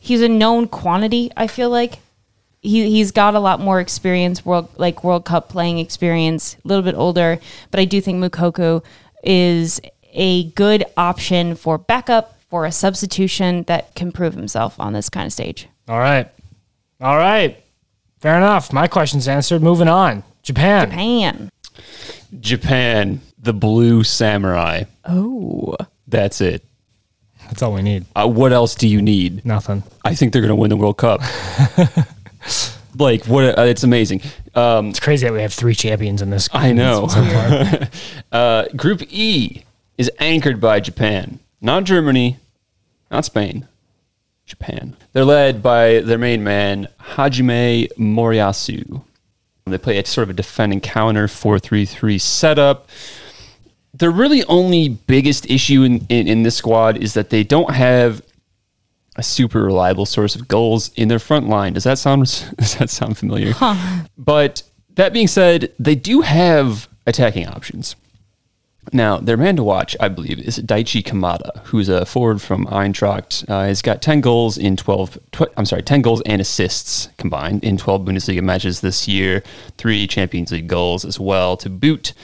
He's 0.00 0.20
a 0.20 0.28
known 0.28 0.66
quantity, 0.66 1.30
I 1.36 1.46
feel 1.46 1.70
like. 1.70 2.00
He, 2.62 2.90
he's 2.90 3.10
got 3.10 3.34
a 3.34 3.40
lot 3.40 3.60
more 3.60 3.80
experience, 3.80 4.44
world 4.44 4.68
like 4.76 5.02
World 5.02 5.24
Cup 5.24 5.48
playing 5.48 5.78
experience, 5.78 6.56
a 6.64 6.68
little 6.68 6.84
bit 6.84 6.94
older. 6.94 7.38
But 7.70 7.80
I 7.80 7.84
do 7.86 8.00
think 8.00 8.22
Moukoko 8.22 8.84
is 9.24 9.80
a 10.12 10.44
good 10.50 10.84
option 10.96 11.54
for 11.54 11.78
backup, 11.78 12.38
for 12.48 12.66
a 12.66 12.72
substitution 12.72 13.62
that 13.64 13.94
can 13.94 14.12
prove 14.12 14.34
himself 14.34 14.78
on 14.80 14.92
this 14.92 15.08
kind 15.08 15.26
of 15.26 15.32
stage. 15.32 15.68
All 15.88 15.98
right. 15.98 16.28
All 17.00 17.16
right. 17.16 17.62
Fair 18.20 18.36
enough. 18.36 18.72
My 18.72 18.86
question's 18.86 19.28
answered. 19.28 19.62
Moving 19.62 19.88
on. 19.88 20.22
Japan. 20.42 20.90
Japan. 20.90 21.50
Japan, 22.40 23.20
the 23.38 23.52
Blue 23.52 24.04
Samurai. 24.04 24.84
Oh. 25.04 25.76
That's 26.06 26.40
it. 26.40 26.64
That's 27.44 27.62
all 27.62 27.72
we 27.72 27.82
need. 27.82 28.04
Uh, 28.14 28.28
what 28.28 28.52
else 28.52 28.74
do 28.74 28.86
you 28.86 29.00
need? 29.00 29.44
Nothing. 29.44 29.82
I 30.04 30.14
think 30.14 30.32
they're 30.32 30.42
going 30.42 30.50
to 30.50 30.56
win 30.56 30.70
the 30.70 30.76
World 30.76 30.98
Cup. 30.98 31.20
like 32.98 33.26
what? 33.26 33.58
Uh, 33.58 33.62
it's 33.62 33.82
amazing. 33.82 34.22
Um, 34.54 34.88
It's 34.88 35.00
crazy 35.00 35.26
that 35.26 35.32
we 35.32 35.42
have 35.42 35.52
three 35.52 35.74
champions 35.74 36.22
in 36.22 36.30
this. 36.30 36.48
I 36.52 36.72
know. 36.72 37.06
So 37.08 37.86
uh, 38.32 38.64
Group 38.76 39.02
E 39.10 39.62
is 39.98 40.10
anchored 40.18 40.60
by 40.60 40.80
Japan, 40.80 41.38
not 41.60 41.84
Germany, 41.84 42.38
not 43.10 43.24
Spain. 43.24 43.66
Japan. 44.46 44.96
They're 45.12 45.24
led 45.24 45.62
by 45.62 46.00
their 46.00 46.18
main 46.18 46.42
man, 46.42 46.88
Hajime 47.00 47.86
Moriyasu. 47.96 49.02
They 49.66 49.78
play 49.78 49.98
a 49.98 50.04
sort 50.04 50.24
of 50.24 50.30
a 50.30 50.32
defending 50.32 50.80
counter 50.80 51.28
4 51.28 51.60
3 51.60 51.84
3 51.84 52.18
setup. 52.18 52.88
Their 53.94 54.10
really 54.10 54.42
only 54.44 54.88
biggest 54.88 55.48
issue 55.48 55.84
in, 55.84 56.04
in, 56.08 56.26
in 56.26 56.42
this 56.42 56.56
squad 56.56 56.96
is 56.96 57.14
that 57.14 57.30
they 57.30 57.44
don't 57.44 57.72
have 57.72 58.22
a 59.16 59.22
super 59.22 59.62
reliable 59.62 60.06
source 60.06 60.34
of 60.36 60.48
goals 60.48 60.90
in 60.94 61.08
their 61.08 61.18
front 61.18 61.48
line. 61.48 61.72
Does 61.72 61.84
that 61.84 61.98
sound 61.98 62.20
does 62.56 62.76
that 62.76 62.90
sound 62.90 63.18
familiar? 63.18 63.52
But 64.16 64.62
that 64.94 65.12
being 65.12 65.28
said, 65.28 65.72
they 65.78 65.94
do 65.94 66.20
have 66.22 66.88
attacking 67.06 67.46
options. 67.48 67.96
Now, 68.92 69.18
their 69.18 69.36
man 69.36 69.56
to 69.56 69.62
watch, 69.62 69.94
I 70.00 70.08
believe, 70.08 70.40
is 70.40 70.58
Daichi 70.58 71.02
Kamada, 71.02 71.60
who's 71.64 71.88
a 71.88 72.04
forward 72.06 72.40
from 72.40 72.66
Eintracht. 72.66 73.48
Uh, 73.48 73.68
he's 73.68 73.82
got 73.82 74.02
10 74.02 74.20
goals 74.20 74.56
in 74.58 74.76
12, 74.76 75.18
tw- 75.32 75.42
I'm 75.56 75.66
sorry, 75.66 75.82
10 75.82 76.02
goals 76.02 76.22
and 76.22 76.40
assists 76.40 77.08
combined 77.16 77.62
in 77.62 77.76
12 77.76 78.02
Bundesliga 78.02 78.42
matches 78.42 78.80
this 78.80 79.06
year, 79.06 79.44
three 79.76 80.06
Champions 80.06 80.50
League 80.50 80.66
goals 80.66 81.04
as 81.04 81.20
well 81.20 81.56
to 81.58 81.68
boot. 81.68 82.14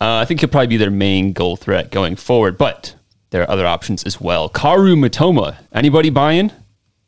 Uh, 0.00 0.16
I 0.16 0.24
think 0.24 0.40
he'll 0.40 0.48
probably 0.48 0.68
be 0.68 0.76
their 0.76 0.90
main 0.90 1.32
goal 1.32 1.56
threat 1.56 1.90
going 1.90 2.16
forward, 2.16 2.56
but 2.56 2.94
there 3.30 3.42
are 3.42 3.50
other 3.50 3.66
options 3.66 4.04
as 4.04 4.20
well. 4.20 4.48
Kaoru 4.48 4.96
Mitoma, 4.96 5.56
anybody 5.72 6.10
buying 6.10 6.52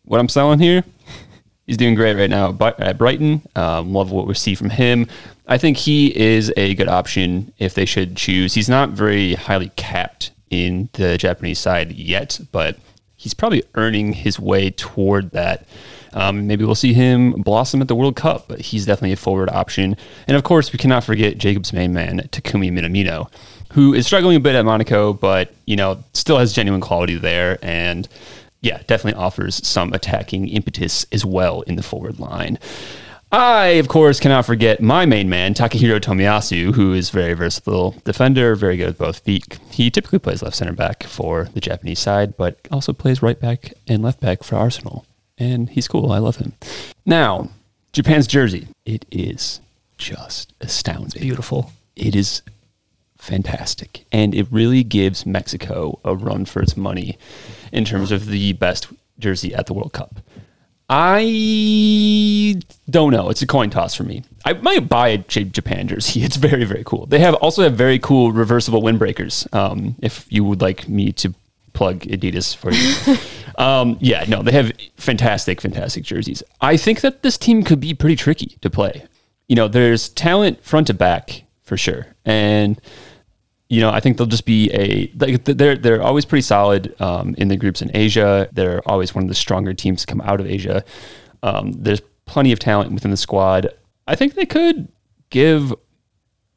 what 0.05 0.21
I'm 0.21 0.29
selling 0.29 0.59
here? 0.59 0.85
He's 1.67 1.77
doing 1.77 1.95
great 1.95 2.17
right 2.17 2.31
now 2.31 2.57
at 2.79 2.99
Brighton. 2.99 3.43
Um, 3.55 3.93
love 3.93 4.11
what 4.11 4.27
we 4.27 4.35
see 4.35 4.55
from 4.55 4.71
him. 4.71 5.07
I 5.47 5.57
think 5.57 5.77
he 5.77 6.17
is 6.17 6.53
a 6.57 6.75
good 6.75 6.89
option 6.89 7.53
if 7.59 7.75
they 7.75 7.85
should 7.85 8.17
choose. 8.17 8.55
He's 8.55 8.69
not 8.69 8.91
very 8.91 9.35
highly 9.35 9.71
capped 9.77 10.33
in 10.51 10.89
the 10.95 11.17
Japanese 11.17 11.59
side 11.59 11.93
yet, 11.93 12.41
but 12.51 12.77
he's 13.17 13.35
probably 13.35 13.63
earning 13.75 14.13
his 14.13 14.39
way 14.39 14.71
toward 14.71 15.31
that. 15.31 15.67
Um, 16.13 16.47
maybe 16.47 16.65
we'll 16.65 16.75
see 16.75 16.93
him 16.93 17.33
blossom 17.33 17.81
at 17.81 17.89
the 17.89 17.95
World 17.95 18.17
Cup, 18.17 18.47
but 18.49 18.61
he's 18.61 18.87
definitely 18.87 19.13
a 19.13 19.17
forward 19.17 19.49
option. 19.51 19.97
And 20.27 20.37
of 20.37 20.43
course, 20.43 20.73
we 20.73 20.79
cannot 20.79 21.05
forget 21.05 21.39
Jacob's 21.39 21.73
main 21.73 21.93
man, 21.93 22.19
Takumi 22.33 22.73
Minamino, 22.73 23.31
who 23.73 23.95
is 23.95 24.07
struggling 24.07 24.37
a 24.37 24.41
bit 24.41 24.55
at 24.55 24.65
Monaco, 24.65 25.13
but 25.13 25.53
you 25.67 25.77
know 25.77 26.03
still 26.13 26.39
has 26.39 26.53
genuine 26.53 26.81
quality 26.81 27.17
there 27.17 27.59
and 27.63 28.09
yeah, 28.61 28.83
definitely 28.87 29.21
offers 29.21 29.67
some 29.67 29.93
attacking 29.93 30.49
impetus 30.49 31.07
as 31.13 31.25
well 31.25 31.63
in 31.63 31.77
the 31.77 31.83
forward 31.83 32.19
line. 32.19 32.59
I, 33.33 33.67
of 33.79 33.87
course, 33.87 34.19
cannot 34.19 34.45
forget 34.45 34.83
my 34.83 35.07
main 35.07 35.29
man, 35.29 35.55
Takahiro 35.55 36.01
Tomiyasu, 36.01 36.75
who 36.75 36.93
is 36.93 37.11
very 37.11 37.33
versatile 37.35 37.95
defender, 38.05 38.57
very 38.57 38.77
good 38.77 38.89
with 38.89 38.99
both 38.99 39.21
feet. 39.21 39.59
He 39.71 39.89
typically 39.89 40.19
plays 40.19 40.43
left 40.43 40.57
center 40.57 40.73
back 40.73 41.05
for 41.05 41.45
the 41.55 41.61
Japanese 41.61 42.01
side, 42.01 42.37
but 42.37 42.59
also 42.73 42.93
plays 42.93 43.23
right 43.23 43.39
back 43.39 43.73
and 43.87 44.03
left 44.03 44.21
back 44.21 44.43
for 44.43 44.57
Arsenal. 44.57 45.07
And 45.39 45.71
he's 45.71 45.87
cool. 45.87 46.11
I 46.11 46.19
love 46.19 46.37
him. 46.37 46.55
Now, 47.07 47.51
Japan's 47.93 48.27
jersey. 48.27 48.67
It 48.85 49.07
is 49.13 49.61
just 49.97 50.53
astounding. 50.61 51.23
Beautiful. 51.23 51.73
It 51.95 52.17
is 52.17 52.43
fantastic. 53.21 54.05
And 54.11 54.35
it 54.35 54.47
really 54.51 54.83
gives 54.83 55.27
Mexico 55.27 56.01
a 56.05 56.15
run 56.15 56.45
for 56.45 56.63
its 56.63 56.77
money 56.77 57.19
in 57.73 57.85
terms 57.85 58.11
of 58.13 58.27
the 58.27 58.53
best 58.55 58.89
jersey 59.19 59.55
at 59.55 59.67
the 59.67 59.75
World 59.75 59.93
Cup. 59.93 60.21
I 60.93 62.61
don't 62.89 63.13
know. 63.13 63.31
It's 63.31 63.43
a 63.43 63.47
coin 63.47 63.71
toss 63.71 63.95
for 63.95 64.03
me. 64.03 64.25
I 64.45 64.55
might 64.55 64.89
buy 64.89 65.09
a 65.09 65.19
Japan 65.19 65.87
jersey. 65.87 66.23
It's 66.25 66.37
very, 66.37 66.65
very 66.65 66.83
cool. 66.85 67.07
They 67.07 67.21
have 67.21 67.35
also 67.35 67.63
have 67.63 67.75
very 67.75 68.01
cool 68.01 68.33
reversible 68.33 68.83
windbreakers. 68.83 69.53
Um, 69.55 69.95
if 70.03 70.27
you 70.31 70.43
would 70.43 70.61
like 70.61 70.89
me 70.89 71.13
to 71.13 71.33
plug 71.73 72.01
Adidas 72.01 72.57
for 72.57 72.73
you. 72.73 73.17
um, 73.65 73.97
yeah, 74.01 74.25
no, 74.27 74.43
they 74.43 74.53
have 74.53 74.73
fantastic, 74.97 75.61
fantastic 75.61 76.03
jerseys. 76.05 76.43
I 76.61 76.77
think 76.77 77.01
that 77.03 77.23
this 77.23 77.39
team 77.39 77.63
could 77.63 77.79
be 77.79 77.95
pretty 77.95 78.17
tricky 78.17 78.59
to 78.61 78.69
play. 78.69 79.05
You 79.47 79.57
know, 79.57 79.69
there's 79.69 80.09
talent 80.09 80.65
front 80.65 80.89
to 80.89 80.95
back 80.95 81.45
for 81.63 81.77
sure. 81.77 82.09
And 82.25 82.81
you 83.71 83.81
know, 83.81 83.91
I 83.91 84.01
think 84.01 84.19
they'll 84.19 84.27
just 84.27 84.45
be 84.45 84.69
a 84.73 85.11
like 85.17 85.45
they're 85.45 85.77
they're 85.77 86.03
always 86.03 86.25
pretty 86.25 86.43
solid 86.43 87.01
um, 87.01 87.37
in 87.39 87.47
the 87.47 87.57
groups 87.57 87.81
in 87.81 87.91
Asia. 87.95 88.49
They're 88.53 88.87
always 88.87 89.15
one 89.15 89.23
of 89.23 89.29
the 89.29 89.35
stronger 89.35 89.73
teams 89.73 90.01
to 90.01 90.07
come 90.09 90.21
out 90.23 90.41
of 90.41 90.47
Asia. 90.47 90.85
Um, 91.45 91.73
there's 91.73 92.03
plenty 92.27 92.51
of 92.51 92.59
talent 92.59 92.93
within 92.93 93.13
the 93.13 93.17
squad. 93.17 93.69
I 94.09 94.17
think 94.17 94.35
they 94.35 94.45
could 94.45 94.89
give 95.31 95.73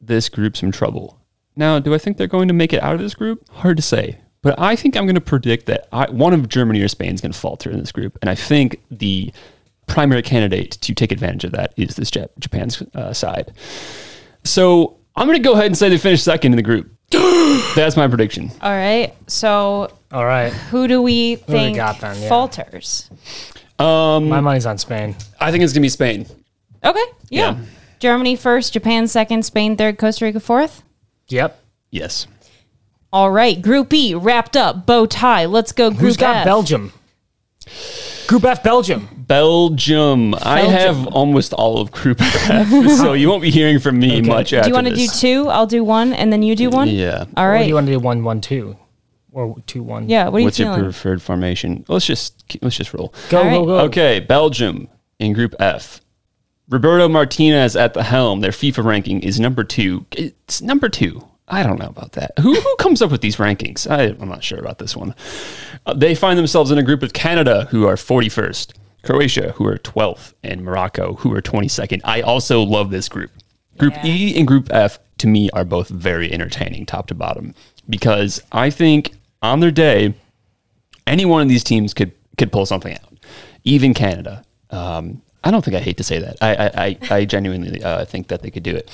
this 0.01 0.27
group 0.27 0.57
some 0.57 0.71
trouble. 0.71 1.19
Now, 1.55 1.77
do 1.77 1.93
I 1.93 1.99
think 1.99 2.17
they're 2.17 2.25
going 2.25 2.47
to 2.47 2.53
make 2.53 2.73
it 2.73 2.81
out 2.81 2.95
of 2.95 2.99
this 2.99 3.13
group? 3.13 3.47
Hard 3.49 3.77
to 3.77 3.83
say. 3.83 4.17
But 4.41 4.59
I 4.59 4.75
think 4.75 4.97
I'm 4.97 5.05
going 5.05 5.13
to 5.15 5.21
predict 5.21 5.67
that 5.67 5.87
I, 5.93 6.09
one 6.09 6.33
of 6.33 6.49
Germany 6.49 6.81
or 6.81 6.87
Spain 6.87 7.13
is 7.13 7.21
going 7.21 7.31
to 7.31 7.37
falter 7.37 7.69
in 7.69 7.79
this 7.79 7.91
group, 7.91 8.17
and 8.21 8.29
I 8.29 8.35
think 8.35 8.81
the 8.89 9.31
primary 9.85 10.23
candidate 10.23 10.71
to 10.71 10.95
take 10.95 11.11
advantage 11.11 11.43
of 11.43 11.51
that 11.51 11.73
is 11.77 11.95
this 11.95 12.09
Japan's 12.09 12.81
uh, 12.95 13.13
side. 13.13 13.53
So 14.43 14.97
I'm 15.15 15.27
going 15.27 15.37
to 15.37 15.43
go 15.43 15.53
ahead 15.53 15.67
and 15.67 15.77
say 15.77 15.89
they 15.89 15.97
finished 15.97 16.23
second 16.23 16.53
in 16.53 16.57
the 16.57 16.63
group. 16.63 16.89
That's 17.75 17.95
my 17.95 18.07
prediction. 18.07 18.51
All 18.61 18.71
right. 18.71 19.13
So 19.27 19.91
All 20.11 20.25
right. 20.25 20.51
who 20.51 20.87
do 20.87 21.01
we 21.01 21.35
do 21.35 21.43
we 21.47 21.53
think 21.53 21.75
got 21.77 21.99
then? 21.99 22.21
Yeah. 22.21 22.29
falters? 22.29 23.09
Um, 23.79 24.29
my 24.29 24.39
money's 24.39 24.65
on 24.65 24.77
Spain. 24.77 25.15
I 25.39 25.51
think 25.51 25.63
it's 25.63 25.73
going 25.73 25.81
to 25.81 25.85
be 25.85 25.89
Spain. 25.89 26.25
Okay. 26.83 26.99
Yeah. 27.29 27.55
Yeah. 27.55 27.65
Germany 27.99 28.35
first, 28.35 28.73
Japan 28.73 29.07
second, 29.07 29.43
Spain 29.45 29.77
third, 29.77 29.97
Costa 29.97 30.25
Rica 30.25 30.39
fourth. 30.39 30.83
Yep. 31.29 31.59
Yes. 31.89 32.27
All 33.11 33.31
right. 33.31 33.61
Group 33.61 33.93
E 33.93 34.13
wrapped 34.15 34.57
up. 34.57 34.85
Bow 34.85 35.05
tie. 35.05 35.45
Let's 35.45 35.71
go. 35.71 35.89
Group 35.89 36.01
Who's 36.01 36.17
got 36.17 36.37
F. 36.37 36.45
Belgium? 36.45 36.91
Group 38.27 38.45
F, 38.45 38.63
Belgium. 38.63 39.07
Belgium. 39.27 40.33
I 40.35 40.61
have 40.61 41.07
almost 41.07 41.53
all 41.53 41.79
of 41.79 41.91
Group 41.91 42.21
F, 42.21 42.69
so 42.97 43.13
you 43.13 43.29
won't 43.29 43.41
be 43.41 43.51
hearing 43.51 43.79
from 43.79 43.99
me 43.99 44.21
much 44.21 44.49
Do 44.51 44.57
after 44.57 44.69
you 44.69 44.73
want 44.73 44.87
to 44.87 44.93
do 44.95 45.01
this. 45.01 45.19
two? 45.21 45.47
I'll 45.49 45.67
do 45.67 45.83
one, 45.83 46.13
and 46.13 46.31
then 46.31 46.41
you 46.43 46.55
do 46.55 46.69
one. 46.69 46.87
Yeah. 46.89 47.25
All 47.37 47.45
Or 47.45 47.49
do 47.51 47.53
right. 47.53 47.67
you 47.67 47.73
want 47.75 47.87
to 47.87 47.93
do 47.93 47.99
one, 47.99 48.23
one, 48.23 48.41
two, 48.41 48.77
or 49.31 49.55
two, 49.67 49.83
one? 49.83 50.09
yeah. 50.09 50.27
What 50.29 50.37
are 50.37 50.39
you 50.39 50.45
What's 50.45 50.59
your 50.59 50.69
feeling? 50.69 50.83
preferred 50.83 51.21
formation? 51.21 51.85
Let's 51.87 52.05
just 52.05 52.43
let's 52.61 52.77
just 52.77 52.93
roll. 52.93 53.13
Go, 53.29 53.39
All 53.43 53.49
go, 53.49 53.65
go. 53.65 53.79
Okay, 53.85 54.19
Belgium 54.19 54.87
in 55.19 55.33
Group 55.33 55.55
F. 55.59 55.99
Roberto 56.69 57.07
Martinez 57.09 57.75
at 57.75 57.93
the 57.93 58.03
helm. 58.03 58.39
Their 58.39 58.51
FIFA 58.51 58.83
ranking 58.85 59.21
is 59.21 59.39
number 59.39 59.63
two. 59.63 60.05
It's 60.13 60.61
number 60.61 60.89
two. 60.89 61.27
I 61.47 61.63
don't 61.63 61.79
know 61.79 61.87
about 61.87 62.13
that. 62.13 62.31
Who, 62.39 62.53
who 62.53 62.75
comes 62.77 63.01
up 63.01 63.11
with 63.11 63.21
these 63.21 63.35
rankings? 63.35 63.89
I, 63.89 64.15
I'm 64.21 64.29
not 64.29 64.43
sure 64.43 64.59
about 64.59 64.79
this 64.79 64.95
one. 64.95 65.13
Uh, 65.85 65.93
they 65.93 66.15
find 66.15 66.39
themselves 66.39 66.71
in 66.71 66.77
a 66.77 66.83
group 66.83 67.01
with 67.01 67.13
Canada, 67.13 67.67
who 67.69 67.85
are 67.85 67.95
41st, 67.95 68.73
Croatia, 69.03 69.51
who 69.53 69.67
are 69.67 69.77
12th, 69.77 70.33
and 70.43 70.63
Morocco, 70.63 71.15
who 71.15 71.33
are 71.33 71.41
22nd. 71.41 72.01
I 72.05 72.21
also 72.21 72.61
love 72.61 72.89
this 72.89 73.09
group. 73.09 73.31
Group 73.77 73.93
E 74.05 74.37
and 74.37 74.47
Group 74.47 74.71
F, 74.71 74.99
to 75.17 75.27
me, 75.27 75.49
are 75.51 75.65
both 75.65 75.89
very 75.89 76.31
entertaining, 76.31 76.85
top 76.85 77.07
to 77.07 77.15
bottom, 77.15 77.55
because 77.89 78.41
I 78.51 78.69
think 78.69 79.13
on 79.41 79.59
their 79.59 79.71
day, 79.71 80.13
any 81.07 81.25
one 81.25 81.41
of 81.41 81.49
these 81.49 81.63
teams 81.63 81.93
could 81.93 82.11
could 82.37 82.51
pull 82.51 82.65
something 82.65 82.93
out, 82.93 83.17
even 83.63 83.93
Canada. 83.93 84.45
Um, 84.69 85.21
I 85.43 85.51
don't 85.51 85.65
think 85.65 85.75
I 85.75 85.79
hate 85.79 85.97
to 85.97 86.03
say 86.03 86.19
that. 86.19 86.37
I 86.41 86.55
I, 86.55 86.69
I, 86.85 86.97
I 87.09 87.25
genuinely 87.25 87.83
uh, 87.83 88.05
think 88.05 88.27
that 88.27 88.43
they 88.43 88.51
could 88.51 88.63
do 88.63 88.75
it. 88.75 88.89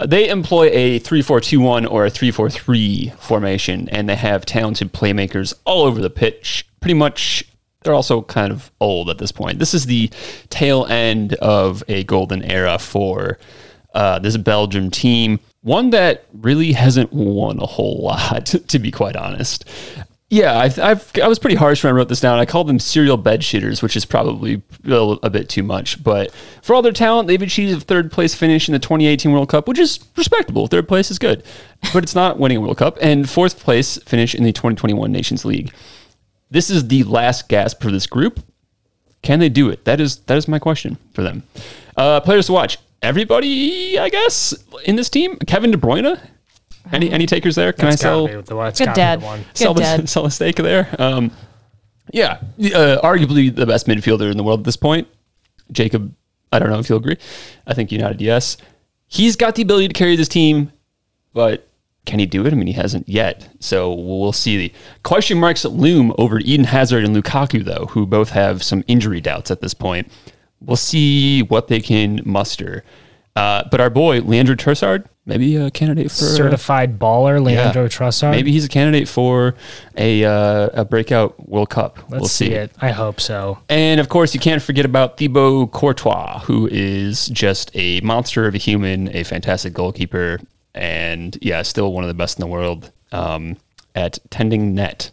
Uh, 0.00 0.06
they 0.06 0.28
employ 0.30 0.70
a 0.72 0.98
3-4-2-1 1.00 1.90
or 1.90 2.06
a 2.06 2.10
3-4-3 2.10 3.14
formation, 3.16 3.88
and 3.90 4.08
they 4.08 4.16
have 4.16 4.46
talented 4.46 4.92
playmakers 4.92 5.52
all 5.66 5.84
over 5.84 6.00
the 6.00 6.08
pitch. 6.08 6.66
Pretty 6.80 6.94
much, 6.94 7.44
they're 7.82 7.92
also 7.92 8.22
kind 8.22 8.50
of 8.50 8.70
old 8.80 9.10
at 9.10 9.18
this 9.18 9.30
point. 9.30 9.58
This 9.58 9.74
is 9.74 9.84
the 9.84 10.10
tail 10.48 10.86
end 10.86 11.34
of 11.34 11.84
a 11.86 12.04
golden 12.04 12.42
era 12.42 12.78
for 12.78 13.38
uh, 13.94 14.18
this 14.18 14.38
Belgium 14.38 14.90
team. 14.90 15.38
One 15.60 15.90
that 15.90 16.24
really 16.32 16.72
hasn't 16.72 17.12
won 17.12 17.58
a 17.60 17.66
whole 17.66 17.98
lot, 18.02 18.46
to 18.46 18.78
be 18.78 18.90
quite 18.90 19.16
honest. 19.16 19.66
Yeah, 20.30 20.56
I've, 20.56 20.78
I've, 20.78 21.10
I 21.20 21.26
was 21.26 21.40
pretty 21.40 21.56
harsh 21.56 21.82
when 21.82 21.92
I 21.92 21.96
wrote 21.96 22.08
this 22.08 22.20
down. 22.20 22.38
I 22.38 22.46
called 22.46 22.68
them 22.68 22.78
serial 22.78 23.16
bed 23.16 23.40
shitters, 23.40 23.82
which 23.82 23.96
is 23.96 24.04
probably 24.04 24.62
a, 24.88 24.94
a 25.24 25.28
bit 25.28 25.48
too 25.48 25.64
much. 25.64 26.00
But 26.04 26.32
for 26.62 26.72
all 26.72 26.82
their 26.82 26.92
talent, 26.92 27.26
they've 27.26 27.42
achieved 27.42 27.76
a 27.76 27.80
third 27.80 28.12
place 28.12 28.32
finish 28.32 28.68
in 28.68 28.72
the 28.72 28.78
2018 28.78 29.32
World 29.32 29.48
Cup, 29.48 29.66
which 29.66 29.80
is 29.80 29.98
respectable. 30.16 30.68
Third 30.68 30.86
place 30.86 31.10
is 31.10 31.18
good, 31.18 31.42
but 31.92 32.04
it's 32.04 32.14
not 32.14 32.38
winning 32.38 32.58
a 32.58 32.60
World 32.60 32.78
Cup. 32.78 32.96
And 33.02 33.28
fourth 33.28 33.58
place 33.58 33.98
finish 34.04 34.36
in 34.36 34.44
the 34.44 34.52
2021 34.52 35.10
Nations 35.10 35.44
League. 35.44 35.72
This 36.48 36.70
is 36.70 36.86
the 36.86 37.02
last 37.02 37.48
gasp 37.48 37.82
for 37.82 37.90
this 37.90 38.06
group. 38.06 38.40
Can 39.22 39.40
they 39.40 39.48
do 39.48 39.68
it? 39.68 39.84
That 39.84 40.00
is 40.00 40.18
that 40.20 40.38
is 40.38 40.46
my 40.46 40.60
question 40.60 40.96
for 41.12 41.22
them. 41.22 41.42
Uh, 41.96 42.20
players 42.20 42.46
to 42.46 42.52
watch. 42.52 42.78
Everybody, 43.02 43.98
I 43.98 44.08
guess, 44.08 44.54
in 44.84 44.94
this 44.94 45.10
team. 45.10 45.38
Kevin 45.38 45.72
De 45.72 45.76
Bruyne. 45.76 46.20
Any 46.92 47.10
any 47.10 47.26
takers 47.26 47.54
there? 47.54 47.72
Can 47.72 47.90
That's 47.90 48.02
I 48.02 48.04
sell? 48.04 48.26
the 48.42 48.56
one. 48.56 48.68
It's 48.68 48.78
Good 48.78 48.92
dad. 48.94 49.20
the 49.20 49.24
one. 49.26 49.44
sell 49.54 49.74
Good 49.74 49.80
the, 49.80 49.84
dad. 49.84 50.08
sell 50.08 50.26
a 50.26 50.30
stake 50.30 50.56
there. 50.56 50.94
Um, 50.98 51.30
yeah, 52.12 52.40
uh, 52.58 53.00
arguably 53.02 53.54
the 53.54 53.66
best 53.66 53.86
midfielder 53.86 54.30
in 54.30 54.36
the 54.36 54.42
world 54.42 54.60
at 54.60 54.64
this 54.64 54.76
point. 54.76 55.06
Jacob, 55.70 56.12
I 56.52 56.58
don't 56.58 56.70
know 56.70 56.78
if 56.80 56.88
you'll 56.88 56.98
agree. 56.98 57.16
I 57.66 57.74
think 57.74 57.92
you 57.92 57.98
nodded 57.98 58.20
yes. 58.20 58.56
He's 59.06 59.36
got 59.36 59.54
the 59.54 59.62
ability 59.62 59.88
to 59.88 59.94
carry 59.94 60.16
this 60.16 60.28
team, 60.28 60.72
but 61.32 61.68
Can 62.06 62.18
he 62.18 62.26
do 62.26 62.46
it? 62.46 62.52
I 62.52 62.56
mean, 62.56 62.66
he 62.66 62.72
hasn't 62.72 63.08
yet. 63.08 63.48
So 63.60 63.92
we'll 63.94 64.32
see. 64.32 64.56
The 64.56 64.72
question 65.04 65.38
marks 65.38 65.64
loom 65.64 66.12
over 66.18 66.40
Eden 66.40 66.64
Hazard 66.66 67.04
and 67.04 67.14
Lukaku, 67.14 67.62
though, 67.64 67.86
who 67.86 68.06
both 68.06 68.30
have 68.30 68.62
some 68.62 68.82
injury 68.88 69.20
doubts 69.20 69.50
at 69.50 69.60
this 69.60 69.74
point. 69.74 70.10
We'll 70.60 70.76
see 70.76 71.42
what 71.42 71.68
they 71.68 71.80
can 71.80 72.20
muster. 72.24 72.82
Uh, 73.36 73.64
but 73.70 73.80
our 73.80 73.90
boy, 73.90 74.20
Leandro 74.20 74.56
Trossard, 74.56 75.06
maybe 75.24 75.56
a 75.56 75.70
candidate 75.70 76.10
for 76.10 76.24
Certified 76.24 76.98
baller, 76.98 77.42
Leandro 77.42 77.82
yeah. 77.84 77.88
Trossard. 77.88 78.32
Maybe 78.32 78.50
he's 78.50 78.64
a 78.64 78.68
candidate 78.68 79.08
for 79.08 79.54
a 79.96 80.24
uh, 80.24 80.68
a 80.74 80.84
breakout 80.84 81.48
World 81.48 81.70
Cup. 81.70 81.98
Let's 82.08 82.10
we'll 82.10 82.24
see. 82.24 82.46
see 82.46 82.52
it. 82.52 82.72
I 82.80 82.90
hope 82.90 83.20
so. 83.20 83.58
and 83.68 84.00
of 84.00 84.08
course, 84.08 84.34
you 84.34 84.40
can't 84.40 84.62
forget 84.62 84.84
about 84.84 85.16
Thibaut 85.16 85.70
Courtois, 85.70 86.40
who 86.40 86.68
is 86.70 87.28
just 87.28 87.70
a 87.74 88.00
monster 88.00 88.46
of 88.46 88.54
a 88.54 88.58
human, 88.58 89.14
a 89.14 89.22
fantastic 89.22 89.72
goalkeeper, 89.72 90.40
and 90.74 91.38
yeah, 91.40 91.62
still 91.62 91.92
one 91.92 92.02
of 92.02 92.08
the 92.08 92.14
best 92.14 92.38
in 92.38 92.40
the 92.40 92.48
world 92.48 92.90
um, 93.12 93.56
at 93.94 94.18
tending 94.30 94.74
net. 94.74 95.10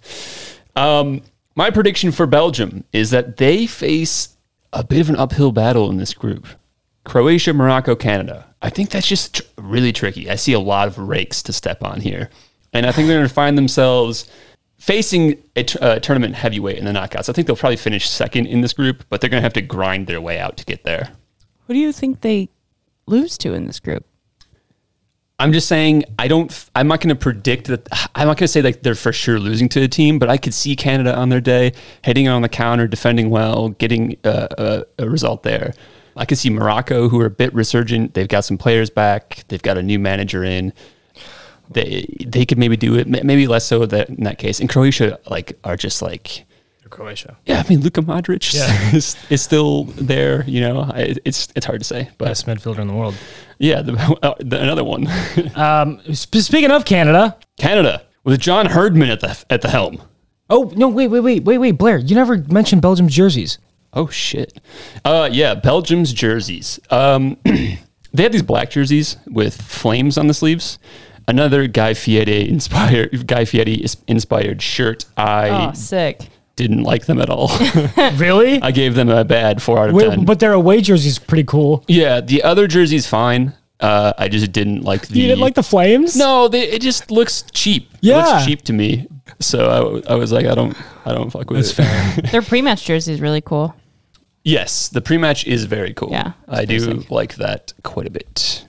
Um, 0.75 1.21
my 1.55 1.69
prediction 1.69 2.11
for 2.11 2.25
Belgium 2.25 2.83
is 2.93 3.11
that 3.11 3.37
they 3.37 3.65
face 3.67 4.35
a 4.73 4.83
bit 4.83 5.01
of 5.01 5.09
an 5.09 5.15
uphill 5.15 5.51
battle 5.51 5.89
in 5.89 5.97
this 5.97 6.13
group. 6.13 6.47
Croatia, 7.07 7.53
Morocco, 7.53 7.95
Canada. 7.95 8.45
I 8.61 8.69
think 8.69 8.89
that's 8.89 9.07
just 9.07 9.35
tr- 9.35 9.43
really 9.57 9.93
tricky. 9.93 10.29
I 10.29 10.35
see 10.35 10.51
a 10.51 10.59
lot 10.59 10.89
of 10.89 10.97
rakes 10.97 11.41
to 11.43 11.53
step 11.53 11.81
on 11.81 12.01
here. 12.01 12.29
And 12.73 12.85
I 12.85 12.91
think 12.91 13.07
they're 13.07 13.17
going 13.17 13.27
to 13.27 13.33
find 13.33 13.57
themselves 13.57 14.29
facing 14.77 15.41
a 15.55 15.63
t- 15.63 15.79
uh, 15.79 15.99
tournament 15.99 16.35
heavyweight 16.35 16.77
in 16.77 16.83
the 16.83 16.91
knockouts. 16.91 17.29
I 17.29 17.31
think 17.31 17.47
they'll 17.47 17.55
probably 17.55 17.77
finish 17.77 18.09
second 18.09 18.47
in 18.47 18.59
this 18.59 18.73
group, 18.73 19.05
but 19.07 19.21
they're 19.21 19.29
going 19.29 19.39
to 19.39 19.45
have 19.45 19.53
to 19.53 19.61
grind 19.61 20.07
their 20.07 20.19
way 20.19 20.37
out 20.37 20.57
to 20.57 20.65
get 20.65 20.83
there. 20.83 21.13
Who 21.67 21.73
do 21.73 21.79
you 21.79 21.93
think 21.93 22.19
they 22.19 22.49
lose 23.05 23.37
to 23.37 23.53
in 23.53 23.67
this 23.67 23.79
group? 23.79 24.05
I'm 25.39 25.53
just 25.53 25.69
saying 25.69 26.03
I 26.19 26.27
don't. 26.27 26.69
I'm 26.75 26.89
not 26.89 26.99
going 26.99 27.15
to 27.15 27.15
predict 27.15 27.67
that. 27.67 27.87
I'm 28.15 28.27
not 28.27 28.37
going 28.37 28.47
to 28.47 28.47
say 28.49 28.61
like 28.61 28.81
they're 28.83 28.95
for 28.95 29.13
sure 29.13 29.39
losing 29.39 29.69
to 29.69 29.81
a 29.83 29.87
team, 29.87 30.19
but 30.19 30.29
I 30.29 30.35
could 30.35 30.53
see 30.53 30.75
Canada 30.75 31.15
on 31.15 31.29
their 31.29 31.41
day 31.41 31.71
hitting 32.03 32.27
on 32.27 32.41
the 32.41 32.49
counter, 32.49 32.85
defending 32.85 33.29
well, 33.29 33.69
getting 33.69 34.17
uh, 34.25 34.47
a, 34.57 34.83
a 35.03 35.09
result 35.09 35.43
there. 35.43 35.73
I 36.17 36.25
could 36.25 36.37
see 36.37 36.49
Morocco, 36.49 37.07
who 37.09 37.19
are 37.21 37.25
a 37.27 37.29
bit 37.29 37.53
resurgent. 37.53 38.13
They've 38.13 38.27
got 38.27 38.43
some 38.45 38.57
players 38.57 38.89
back. 38.89 39.43
They've 39.47 39.61
got 39.61 39.77
a 39.77 39.83
new 39.83 39.99
manager 39.99 40.43
in. 40.43 40.73
They 41.69 42.07
they 42.25 42.45
could 42.45 42.57
maybe 42.57 42.77
do 42.77 42.95
it. 42.95 43.07
Maybe 43.07 43.45
less 43.47 43.65
so 43.65 43.85
that 43.85 44.09
in 44.09 44.23
that 44.23 44.37
case. 44.37 44.59
And 44.59 44.69
Croatia 44.69 45.19
like 45.29 45.57
are 45.63 45.75
just 45.75 46.01
like 46.01 46.45
Croatia. 46.89 47.35
yeah. 47.45 47.61
I 47.65 47.67
mean 47.69 47.81
Luka 47.81 48.01
Modric 48.01 48.53
Yeah. 48.53 48.91
is, 48.95 49.17
is 49.29 49.41
still 49.41 49.83
there. 49.83 50.45
You 50.45 50.61
know, 50.61 50.79
I, 50.81 51.15
it's 51.25 51.49
it's 51.55 51.65
hard 51.65 51.81
to 51.81 51.83
say, 51.85 52.09
but 52.17 52.25
Best 52.29 52.45
midfielder 52.47 52.79
in 52.79 52.87
the 52.87 52.93
world. 52.93 53.15
yeah, 53.59 53.81
the, 53.81 53.93
uh, 54.23 54.35
the, 54.39 54.61
another 54.61 54.83
one. 54.85 55.07
Um, 55.55 55.99
sp- 56.15 56.39
speaking 56.39 56.71
of 56.71 56.85
Canada. 56.85 57.37
Canada 57.57 58.03
with 58.23 58.39
John 58.39 58.67
Herdman 58.67 59.09
at 59.09 59.19
the 59.19 59.37
at 59.49 59.61
the 59.61 59.69
helm. 59.69 60.01
Oh 60.49 60.71
no! 60.77 60.87
Wait, 60.87 61.09
wait, 61.09 61.19
wait, 61.19 61.43
wait, 61.43 61.57
wait, 61.57 61.71
Blair. 61.73 61.97
You 61.97 62.15
never 62.15 62.37
mentioned 62.37 62.81
Belgium's 62.81 63.13
jerseys. 63.13 63.57
Oh 63.93 64.07
shit. 64.09 64.59
Uh 65.05 65.29
yeah, 65.31 65.55
Belgium's 65.55 66.13
jerseys. 66.13 66.79
Um 66.89 67.37
they 67.45 68.23
had 68.23 68.31
these 68.31 68.43
black 68.43 68.69
jerseys 68.71 69.17
with 69.27 69.59
flames 69.61 70.17
on 70.17 70.27
the 70.27 70.33
sleeves. 70.33 70.79
Another 71.27 71.67
Guy 71.67 71.93
Fieri 71.93 72.47
inspired 72.49 73.27
Guy 73.27 73.45
Fieri 73.45 73.83
inspired 74.07 74.61
shirt. 74.61 75.05
I 75.17 75.49
Oh, 75.69 75.73
sick. 75.73 76.21
didn't 76.55 76.83
like 76.83 77.05
them 77.05 77.19
at 77.21 77.29
all. 77.29 77.49
Really? 78.15 78.61
I 78.61 78.71
gave 78.71 78.95
them 78.95 79.09
a 79.09 79.23
bad 79.23 79.61
4 79.61 79.79
out 79.79 79.89
of 79.89 79.95
Wait, 79.95 80.09
10. 80.09 80.25
but 80.25 80.39
their 80.39 80.53
away 80.53 80.81
jersey's 80.81 81.19
pretty 81.19 81.43
cool. 81.43 81.83
yeah, 81.87 82.21
the 82.21 82.43
other 82.43 82.67
jersey's 82.67 83.07
fine. 83.07 83.53
Uh 83.79 84.13
I 84.17 84.27
just 84.27 84.51
didn't 84.51 84.83
like 84.83 85.07
the 85.07 85.19
You 85.19 85.27
didn't 85.27 85.41
like 85.41 85.55
the 85.55 85.63
flames? 85.63 86.15
No, 86.15 86.47
they, 86.47 86.63
it 86.63 86.81
just 86.81 87.11
looks 87.11 87.43
cheap. 87.51 87.91
It 87.95 87.99
Yeah. 88.01 88.17
looks 88.17 88.45
cheap 88.45 88.61
to 88.63 88.73
me. 88.73 89.07
So 89.39 89.69
I, 89.69 89.75
w- 89.79 90.03
I 90.09 90.15
was 90.15 90.31
like 90.31 90.45
I 90.45 90.55
don't 90.55 90.75
I 91.05 91.13
don't 91.13 91.29
fuck 91.29 91.49
with 91.49 91.59
That's 91.59 91.71
it. 91.79 91.83
fair. 91.83 92.21
Their 92.31 92.41
pre-match 92.41 92.85
jersey 92.85 93.13
is 93.13 93.21
really 93.21 93.41
cool. 93.41 93.75
Yes, 94.43 94.87
the 94.89 95.01
pre-match 95.01 95.45
is 95.45 95.65
very 95.65 95.93
cool. 95.93 96.09
Yeah, 96.11 96.31
I 96.47 96.65
do 96.65 96.79
basic. 96.93 97.11
like 97.11 97.35
that 97.35 97.73
quite 97.83 98.07
a 98.07 98.09
bit. 98.09 98.65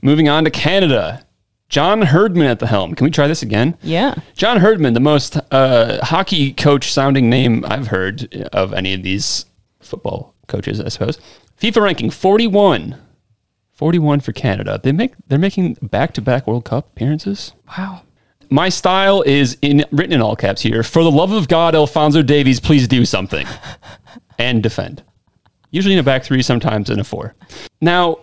Moving 0.00 0.28
on 0.28 0.44
to 0.44 0.50
Canada, 0.50 1.26
John 1.68 2.02
Herdman 2.02 2.46
at 2.46 2.60
the 2.60 2.68
helm. 2.68 2.94
Can 2.94 3.04
we 3.04 3.10
try 3.10 3.26
this 3.26 3.42
again? 3.42 3.76
Yeah. 3.82 4.14
John 4.34 4.58
Herdman, 4.58 4.94
the 4.94 5.00
most 5.00 5.36
uh, 5.50 5.98
hockey 6.04 6.52
coach 6.52 6.92
sounding 6.92 7.28
name 7.28 7.64
I've 7.66 7.88
heard 7.88 8.32
of 8.52 8.72
any 8.72 8.94
of 8.94 9.02
these 9.02 9.44
football 9.80 10.34
coaches, 10.46 10.80
I 10.80 10.88
suppose. 10.88 11.18
FIFA 11.60 11.82
ranking 11.82 12.10
41. 12.10 12.96
41 13.72 14.20
for 14.20 14.32
Canada. 14.32 14.80
They 14.82 14.92
make 14.92 15.14
they're 15.26 15.38
making 15.38 15.78
back-to-back 15.82 16.46
World 16.46 16.64
Cup 16.64 16.88
appearances. 16.92 17.52
Wow. 17.76 18.02
My 18.50 18.68
style 18.68 19.22
is 19.22 19.58
in 19.60 19.84
written 19.90 20.12
in 20.12 20.22
all 20.22 20.36
caps 20.36 20.62
here. 20.62 20.82
For 20.82 21.02
the 21.02 21.10
love 21.10 21.32
of 21.32 21.48
God, 21.48 21.74
Alfonso 21.74 22.22
Davies, 22.22 22.60
please 22.60 22.88
do 22.88 23.04
something 23.04 23.46
and 24.38 24.62
defend. 24.62 25.02
Usually 25.70 25.94
in 25.94 26.00
a 26.00 26.02
back 26.02 26.24
three, 26.24 26.42
sometimes 26.42 26.88
in 26.88 26.98
a 26.98 27.04
four. 27.04 27.34
Now, 27.80 28.20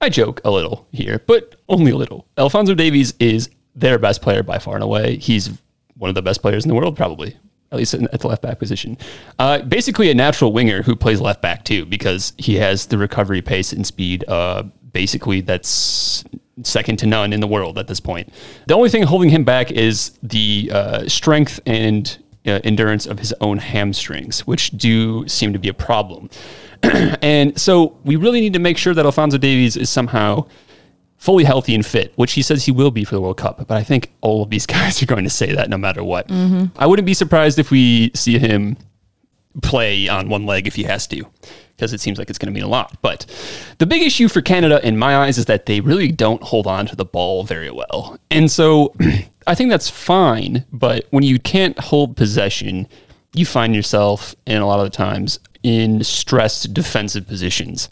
I 0.00 0.08
joke 0.08 0.40
a 0.44 0.50
little 0.50 0.86
here, 0.92 1.20
but 1.26 1.56
only 1.68 1.90
a 1.90 1.96
little. 1.96 2.28
Alfonso 2.38 2.74
Davies 2.74 3.14
is 3.18 3.50
their 3.74 3.98
best 3.98 4.22
player 4.22 4.42
by 4.42 4.58
far 4.58 4.74
and 4.74 4.84
away. 4.84 5.16
He's 5.16 5.50
one 5.96 6.10
of 6.10 6.14
the 6.14 6.22
best 6.22 6.42
players 6.42 6.64
in 6.64 6.68
the 6.68 6.74
world, 6.74 6.96
probably, 6.96 7.36
at 7.72 7.78
least 7.78 7.94
at 7.94 8.20
the 8.20 8.28
left 8.28 8.42
back 8.42 8.58
position. 8.58 8.98
Uh, 9.38 9.62
basically, 9.62 10.10
a 10.10 10.14
natural 10.14 10.52
winger 10.52 10.82
who 10.82 10.94
plays 10.94 11.20
left 11.20 11.42
back 11.42 11.64
too, 11.64 11.84
because 11.86 12.34
he 12.38 12.54
has 12.56 12.86
the 12.86 12.98
recovery 12.98 13.42
pace 13.42 13.72
and 13.72 13.86
speed. 13.86 14.24
Uh, 14.28 14.62
basically, 14.92 15.40
that's 15.40 16.24
second 16.62 16.96
to 16.98 17.06
none 17.06 17.32
in 17.32 17.40
the 17.40 17.46
world 17.46 17.78
at 17.78 17.86
this 17.86 18.00
point. 18.00 18.32
The 18.66 18.74
only 18.74 18.88
thing 18.88 19.02
holding 19.02 19.30
him 19.30 19.44
back 19.44 19.70
is 19.70 20.18
the 20.22 20.70
uh, 20.72 21.08
strength 21.08 21.60
and 21.66 22.16
uh, 22.46 22.60
endurance 22.64 23.06
of 23.06 23.18
his 23.18 23.34
own 23.40 23.58
hamstrings, 23.58 24.46
which 24.46 24.70
do 24.70 25.26
seem 25.28 25.52
to 25.52 25.58
be 25.58 25.68
a 25.68 25.74
problem. 25.74 26.30
and 26.82 27.58
so 27.60 27.96
we 28.04 28.16
really 28.16 28.40
need 28.40 28.52
to 28.52 28.58
make 28.58 28.78
sure 28.78 28.94
that 28.94 29.04
Alfonso 29.04 29.38
Davies 29.38 29.76
is 29.76 29.90
somehow 29.90 30.46
fully 31.18 31.44
healthy 31.44 31.74
and 31.74 31.84
fit, 31.84 32.12
which 32.16 32.34
he 32.34 32.42
says 32.42 32.64
he 32.64 32.70
will 32.70 32.90
be 32.90 33.02
for 33.04 33.14
the 33.14 33.20
World 33.20 33.38
Cup. 33.38 33.66
But 33.66 33.76
I 33.76 33.82
think 33.82 34.12
all 34.20 34.42
of 34.42 34.50
these 34.50 34.66
guys 34.76 35.02
are 35.02 35.06
going 35.06 35.24
to 35.24 35.30
say 35.30 35.52
that 35.52 35.68
no 35.68 35.76
matter 35.78 36.04
what. 36.04 36.30
I 36.76 36.86
wouldn't 36.86 37.06
be 37.06 37.14
surprised 37.14 37.58
if 37.58 37.70
we 37.70 38.10
see 38.14 38.38
him 38.38 38.76
play 39.62 40.08
on 40.08 40.28
one 40.28 40.46
leg 40.46 40.66
if 40.66 40.74
he 40.74 40.84
has 40.84 41.06
to, 41.08 41.26
because 41.76 41.92
it 41.92 42.00
seems 42.00 42.18
like 42.18 42.30
it's 42.30 42.38
going 42.38 42.52
to 42.52 42.58
mean 42.58 42.64
a 42.64 42.68
lot. 42.68 42.96
But 43.02 43.26
the 43.78 43.86
big 43.86 44.02
issue 44.02 44.28
for 44.28 44.40
Canada, 44.40 44.86
in 44.86 44.98
my 44.98 45.16
eyes, 45.16 45.38
is 45.38 45.46
that 45.46 45.66
they 45.66 45.80
really 45.80 46.10
don't 46.10 46.42
hold 46.42 46.66
on 46.66 46.86
to 46.86 46.96
the 46.96 47.04
ball 47.04 47.44
very 47.44 47.70
well. 47.70 48.18
And 48.30 48.50
so 48.50 48.94
I 49.46 49.54
think 49.54 49.70
that's 49.70 49.90
fine. 49.90 50.64
But 50.72 51.06
when 51.10 51.22
you 51.22 51.38
can't 51.38 51.78
hold 51.78 52.16
possession, 52.16 52.88
you 53.34 53.46
find 53.46 53.74
yourself 53.74 54.34
in 54.46 54.62
a 54.62 54.66
lot 54.66 54.80
of 54.80 54.90
the 54.90 54.96
times 54.96 55.38
in 55.62 56.02
stressed 56.04 56.72
defensive 56.72 57.26
positions. 57.26 57.88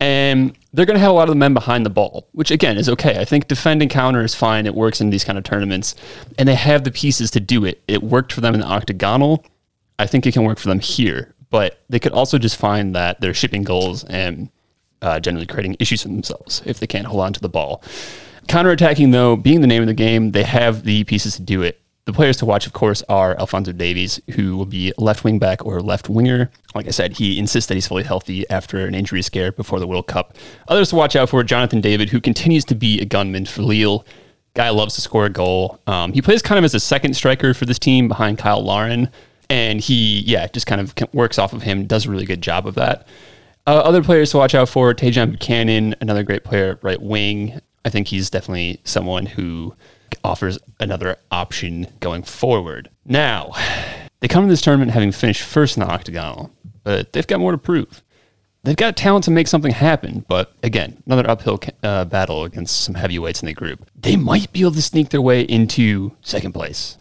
And 0.00 0.56
they're 0.72 0.86
going 0.86 0.96
to 0.96 1.00
have 1.00 1.12
a 1.12 1.14
lot 1.14 1.28
of 1.28 1.28
the 1.28 1.36
men 1.36 1.54
behind 1.54 1.86
the 1.86 1.90
ball, 1.90 2.26
which 2.32 2.50
again 2.50 2.76
is 2.76 2.88
okay. 2.88 3.20
I 3.20 3.24
think 3.24 3.46
defend 3.46 3.82
and 3.82 3.90
counter 3.90 4.24
is 4.24 4.34
fine. 4.34 4.66
It 4.66 4.74
works 4.74 5.00
in 5.00 5.10
these 5.10 5.22
kind 5.22 5.38
of 5.38 5.44
tournaments, 5.44 5.94
and 6.36 6.48
they 6.48 6.56
have 6.56 6.82
the 6.82 6.90
pieces 6.90 7.30
to 7.32 7.40
do 7.40 7.64
it. 7.64 7.80
It 7.86 8.02
worked 8.02 8.32
for 8.32 8.40
them 8.40 8.54
in 8.54 8.60
the 8.60 8.66
octagonal. 8.66 9.44
I 9.98 10.06
think 10.06 10.26
it 10.26 10.32
can 10.32 10.44
work 10.44 10.58
for 10.58 10.68
them 10.68 10.80
here, 10.80 11.34
but 11.50 11.82
they 11.88 11.98
could 11.98 12.12
also 12.12 12.38
just 12.38 12.56
find 12.56 12.94
that 12.94 13.20
they're 13.20 13.34
shipping 13.34 13.62
goals 13.62 14.04
and 14.04 14.50
uh, 15.02 15.20
generally 15.20 15.46
creating 15.46 15.76
issues 15.78 16.02
for 16.02 16.08
themselves 16.08 16.62
if 16.64 16.80
they 16.80 16.86
can't 16.86 17.06
hold 17.06 17.22
on 17.22 17.32
to 17.32 17.40
the 17.40 17.48
ball. 17.48 17.82
Counterattacking, 18.48 19.12
though, 19.12 19.36
being 19.36 19.60
the 19.60 19.66
name 19.66 19.82
of 19.82 19.88
the 19.88 19.94
game, 19.94 20.32
they 20.32 20.42
have 20.44 20.84
the 20.84 21.04
pieces 21.04 21.36
to 21.36 21.42
do 21.42 21.62
it. 21.62 21.80
The 22.04 22.12
players 22.12 22.36
to 22.38 22.46
watch, 22.46 22.66
of 22.66 22.72
course, 22.72 23.04
are 23.08 23.38
Alfonso 23.38 23.70
Davies, 23.70 24.20
who 24.34 24.56
will 24.56 24.66
be 24.66 24.92
left 24.98 25.22
wing 25.22 25.38
back 25.38 25.64
or 25.64 25.80
left 25.80 26.08
winger. 26.08 26.50
Like 26.74 26.88
I 26.88 26.90
said, 26.90 27.16
he 27.18 27.38
insists 27.38 27.68
that 27.68 27.74
he's 27.74 27.86
fully 27.86 28.02
healthy 28.02 28.48
after 28.50 28.84
an 28.84 28.94
injury 28.96 29.22
scare 29.22 29.52
before 29.52 29.78
the 29.78 29.86
World 29.86 30.08
Cup. 30.08 30.36
Others 30.66 30.90
to 30.90 30.96
watch 30.96 31.14
out 31.14 31.28
for 31.28 31.44
Jonathan 31.44 31.80
David, 31.80 32.10
who 32.10 32.20
continues 32.20 32.64
to 32.64 32.74
be 32.74 33.00
a 33.00 33.04
gunman 33.04 33.46
for 33.46 33.62
Lille. 33.62 34.04
Guy 34.54 34.70
loves 34.70 34.96
to 34.96 35.00
score 35.00 35.26
a 35.26 35.30
goal. 35.30 35.80
Um, 35.86 36.12
he 36.12 36.20
plays 36.20 36.42
kind 36.42 36.58
of 36.58 36.64
as 36.64 36.74
a 36.74 36.80
second 36.80 37.14
striker 37.14 37.54
for 37.54 37.66
this 37.66 37.78
team 37.78 38.08
behind 38.08 38.40
Cyle 38.40 38.64
Larin. 38.64 39.08
And 39.52 39.82
he, 39.82 40.20
yeah, 40.20 40.46
just 40.46 40.66
kind 40.66 40.80
of 40.80 40.94
works 41.12 41.38
off 41.38 41.52
of 41.52 41.60
him, 41.60 41.86
does 41.86 42.06
a 42.06 42.10
really 42.10 42.24
good 42.24 42.40
job 42.40 42.66
of 42.66 42.74
that. 42.76 43.06
Uh, 43.66 43.82
other 43.84 44.02
players 44.02 44.30
to 44.30 44.38
watch 44.38 44.54
out 44.54 44.70
for 44.70 44.94
Tajon 44.94 45.32
Buchanan, 45.32 45.94
another 46.00 46.22
great 46.22 46.42
player, 46.42 46.78
right 46.80 47.00
wing. 47.02 47.60
I 47.84 47.90
think 47.90 48.08
he's 48.08 48.30
definitely 48.30 48.80
someone 48.84 49.26
who 49.26 49.76
offers 50.24 50.58
another 50.80 51.18
option 51.30 51.86
going 52.00 52.22
forward. 52.22 52.88
Now, 53.04 53.52
they 54.20 54.28
come 54.28 54.46
to 54.46 54.50
this 54.50 54.62
tournament 54.62 54.92
having 54.92 55.12
finished 55.12 55.42
first 55.42 55.76
in 55.76 55.82
the 55.82 55.90
octagonal, 55.90 56.50
but 56.82 57.12
they've 57.12 57.26
got 57.26 57.38
more 57.38 57.52
to 57.52 57.58
prove. 57.58 58.02
They've 58.62 58.74
got 58.74 58.96
talent 58.96 59.24
to 59.24 59.30
make 59.30 59.48
something 59.48 59.72
happen, 59.72 60.24
but 60.28 60.54
again, 60.62 61.02
another 61.04 61.28
uphill 61.28 61.60
uh, 61.82 62.06
battle 62.06 62.44
against 62.44 62.80
some 62.80 62.94
heavyweights 62.94 63.42
in 63.42 63.46
the 63.46 63.52
group. 63.52 63.86
They 64.00 64.16
might 64.16 64.50
be 64.50 64.62
able 64.62 64.72
to 64.72 64.80
sneak 64.80 65.10
their 65.10 65.20
way 65.20 65.42
into 65.42 66.16
second 66.22 66.52
place, 66.52 66.96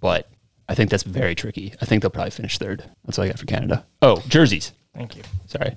but 0.00 0.30
I 0.70 0.74
think 0.74 0.88
that's 0.88 1.02
very 1.02 1.34
tricky. 1.34 1.74
I 1.82 1.84
think 1.84 2.00
they'll 2.00 2.10
probably 2.10 2.30
finish 2.30 2.56
third. 2.56 2.84
That's 3.04 3.18
all 3.18 3.24
I 3.24 3.28
got 3.28 3.38
for 3.40 3.44
Canada. 3.46 3.84
Oh, 4.02 4.22
jerseys. 4.28 4.72
Thank 4.94 5.16
you. 5.16 5.22
Sorry. 5.46 5.74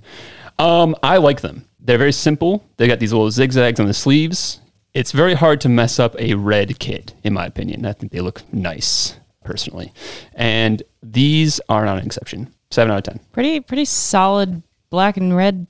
Um, 0.59 0.95
I 1.01 1.17
like 1.17 1.41
them. 1.41 1.65
They're 1.79 1.97
very 1.97 2.11
simple. 2.13 2.63
They 2.77 2.87
got 2.87 2.99
these 2.99 3.11
little 3.11 3.31
zigzags 3.31 3.79
on 3.79 3.87
the 3.87 3.93
sleeves. 3.93 4.59
it's 4.93 5.11
very 5.11 5.33
hard 5.33 5.59
to 5.61 5.69
mess 5.69 5.99
up 5.99 6.15
a 6.19 6.35
red 6.35 6.77
kit, 6.77 7.15
in 7.23 7.33
my 7.33 7.45
opinion. 7.47 7.85
I 7.87 7.93
think 7.93 8.11
they 8.11 8.19
look 8.21 8.43
nice, 8.53 9.15
personally. 9.43 9.91
And 10.35 10.83
these 11.01 11.59
are 11.69 11.85
not 11.85 11.97
an 11.97 12.05
exception. 12.05 12.53
Seven 12.69 12.91
out 12.91 12.99
of 13.07 13.15
10. 13.15 13.19
Pretty 13.31 13.59
pretty 13.61 13.85
solid 13.85 14.61
black 14.91 15.17
and 15.17 15.35
red 15.35 15.65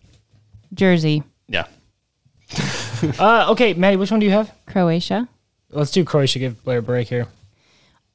jersey. 0.74 1.24
Yeah. 1.48 1.66
Uh, 3.20 3.48
okay, 3.50 3.74
Maddie, 3.74 3.98
which 3.98 4.12
one 4.12 4.22
do 4.22 4.26
you 4.26 4.32
have? 4.32 4.50
Croatia. 4.66 5.28
Let's 5.72 5.92
do 5.92 6.06
Croatia. 6.06 6.40
Give 6.40 6.64
Blair 6.64 6.78
a 6.78 6.82
break 6.82 7.10
here. 7.10 7.28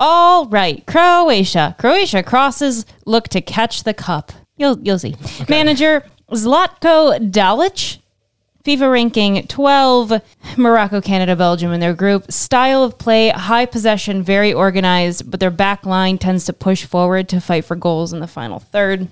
All 0.01 0.47
right, 0.47 0.87
Croatia. 0.87 1.75
Croatia 1.79 2.23
crosses 2.23 2.87
look 3.05 3.29
to 3.29 3.41
catch 3.41 3.83
the 3.83 3.95
cup. 3.95 4.33
You'll 4.57 4.79
you'll 4.81 4.99
see. 4.99 5.17
Manager 5.49 6.05
Zlatko 6.31 7.31
Dalic. 7.31 7.99
FIFA 8.65 8.93
ranking 8.93 9.47
12. 9.47 10.21
Morocco, 10.59 11.01
Canada, 11.01 11.35
Belgium 11.35 11.73
in 11.73 11.81
their 11.81 11.95
group. 11.95 12.31
Style 12.31 12.85
of 12.85 12.99
play, 12.99 13.31
high 13.31 13.65
possession, 13.65 14.23
very 14.23 14.53
organized, 14.53 15.31
but 15.31 15.41
their 15.41 15.51
back 15.51 15.87
line 15.87 16.19
tends 16.19 16.45
to 16.45 16.53
push 16.53 16.85
forward 16.85 17.31
to 17.31 17.41
fight 17.41 17.65
for 17.65 17.77
goals 17.77 18.13
in 18.13 18.21
the 18.21 18.27
final 18.27 18.59
third. 18.59 19.09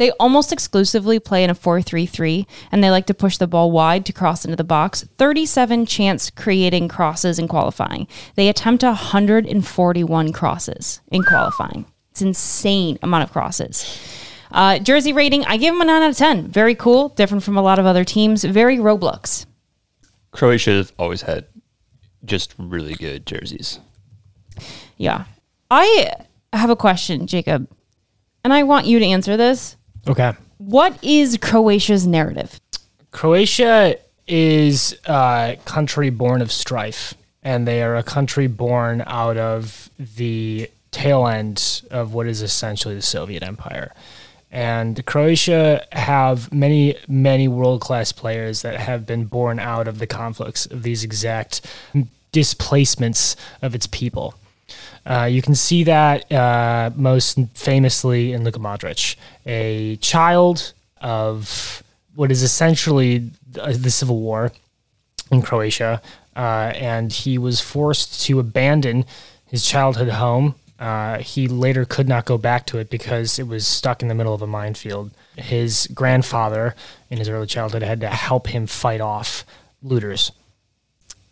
They 0.00 0.12
almost 0.12 0.50
exclusively 0.50 1.18
play 1.18 1.44
in 1.44 1.50
a 1.50 1.54
4 1.54 1.82
3 1.82 2.06
3, 2.06 2.46
and 2.72 2.82
they 2.82 2.90
like 2.90 3.04
to 3.08 3.12
push 3.12 3.36
the 3.36 3.46
ball 3.46 3.70
wide 3.70 4.06
to 4.06 4.14
cross 4.14 4.46
into 4.46 4.56
the 4.56 4.64
box. 4.64 5.06
37 5.18 5.84
chance 5.84 6.30
creating 6.30 6.88
crosses 6.88 7.38
in 7.38 7.46
qualifying. 7.46 8.08
They 8.34 8.48
attempt 8.48 8.82
141 8.82 10.32
crosses 10.32 11.02
in 11.12 11.22
qualifying. 11.22 11.84
It's 12.12 12.22
insane 12.22 12.98
amount 13.02 13.24
of 13.24 13.32
crosses. 13.32 14.00
Uh, 14.50 14.78
jersey 14.78 15.12
rating, 15.12 15.44
I 15.44 15.58
give 15.58 15.74
them 15.74 15.82
a 15.82 15.84
9 15.84 16.02
out 16.02 16.08
of 16.08 16.16
10. 16.16 16.48
Very 16.48 16.74
cool, 16.74 17.10
different 17.10 17.44
from 17.44 17.58
a 17.58 17.62
lot 17.62 17.78
of 17.78 17.84
other 17.84 18.02
teams. 18.02 18.42
Very 18.42 18.78
Roblox. 18.78 19.44
Croatia 20.30 20.70
has 20.70 20.94
always 20.98 21.20
had 21.20 21.44
just 22.24 22.54
really 22.56 22.94
good 22.94 23.26
jerseys. 23.26 23.80
Yeah. 24.96 25.24
I 25.70 26.14
have 26.54 26.70
a 26.70 26.76
question, 26.76 27.26
Jacob, 27.26 27.68
and 28.42 28.54
I 28.54 28.62
want 28.62 28.86
you 28.86 28.98
to 28.98 29.04
answer 29.04 29.36
this. 29.36 29.76
Okay. 30.08 30.32
What 30.58 31.02
is 31.02 31.36
Croatia's 31.38 32.06
narrative? 32.06 32.60
Croatia 33.10 33.96
is 34.26 34.96
a 35.06 35.58
country 35.64 36.10
born 36.10 36.42
of 36.42 36.52
strife, 36.52 37.14
and 37.42 37.66
they 37.66 37.82
are 37.82 37.96
a 37.96 38.02
country 38.02 38.46
born 38.46 39.02
out 39.06 39.36
of 39.36 39.90
the 39.98 40.70
tail 40.90 41.26
end 41.26 41.82
of 41.90 42.14
what 42.14 42.26
is 42.26 42.42
essentially 42.42 42.94
the 42.94 43.02
Soviet 43.02 43.42
Empire. 43.42 43.92
And 44.52 45.04
Croatia 45.06 45.86
have 45.92 46.52
many, 46.52 46.96
many 47.06 47.46
world 47.46 47.80
class 47.80 48.10
players 48.10 48.62
that 48.62 48.76
have 48.76 49.06
been 49.06 49.26
born 49.26 49.60
out 49.60 49.86
of 49.86 49.98
the 49.98 50.06
conflicts 50.06 50.66
of 50.66 50.82
these 50.82 51.04
exact 51.04 51.64
displacements 52.32 53.36
of 53.62 53.74
its 53.74 53.86
people. 53.86 54.34
Uh, 55.06 55.24
you 55.24 55.42
can 55.42 55.54
see 55.54 55.84
that 55.84 56.30
uh, 56.30 56.90
most 56.94 57.38
famously 57.54 58.32
in 58.32 58.44
Luka 58.44 58.58
Modric, 58.58 59.16
a 59.46 59.96
child 59.96 60.72
of 61.00 61.82
what 62.14 62.30
is 62.30 62.42
essentially 62.42 63.30
the 63.50 63.72
the 63.72 63.90
civil 63.90 64.20
war 64.20 64.52
in 65.30 65.42
Croatia, 65.42 66.02
uh, 66.36 66.72
and 66.74 67.12
he 67.12 67.38
was 67.38 67.60
forced 67.60 68.22
to 68.26 68.38
abandon 68.38 69.04
his 69.46 69.64
childhood 69.64 70.08
home. 70.08 70.54
Uh, 70.78 71.18
he 71.18 71.46
later 71.46 71.84
could 71.84 72.08
not 72.08 72.24
go 72.24 72.38
back 72.38 72.66
to 72.66 72.78
it 72.78 72.88
because 72.88 73.38
it 73.38 73.46
was 73.46 73.66
stuck 73.66 74.00
in 74.02 74.08
the 74.08 74.14
middle 74.14 74.32
of 74.32 74.40
a 74.40 74.46
minefield. 74.46 75.10
His 75.36 75.86
grandfather, 75.92 76.74
in 77.10 77.18
his 77.18 77.28
early 77.28 77.46
childhood, 77.46 77.82
had 77.82 78.00
to 78.00 78.08
help 78.08 78.48
him 78.48 78.66
fight 78.66 79.00
off 79.00 79.44
looters. 79.82 80.32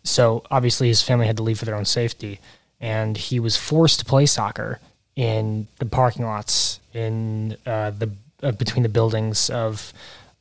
So 0.03 0.43
obviously, 0.51 0.87
his 0.87 1.01
family 1.01 1.27
had 1.27 1.37
to 1.37 1.43
leave 1.43 1.59
for 1.59 1.65
their 1.65 1.75
own 1.75 1.85
safety, 1.85 2.39
and 2.79 3.17
he 3.17 3.39
was 3.39 3.57
forced 3.57 3.99
to 3.99 4.05
play 4.05 4.25
soccer 4.25 4.79
in 5.15 5.67
the 5.79 5.85
parking 5.85 6.25
lots 6.25 6.79
in 6.93 7.57
uh, 7.65 7.91
the 7.91 8.09
uh, 8.41 8.51
between 8.51 8.83
the 8.83 8.89
buildings 8.89 9.49
of. 9.49 9.93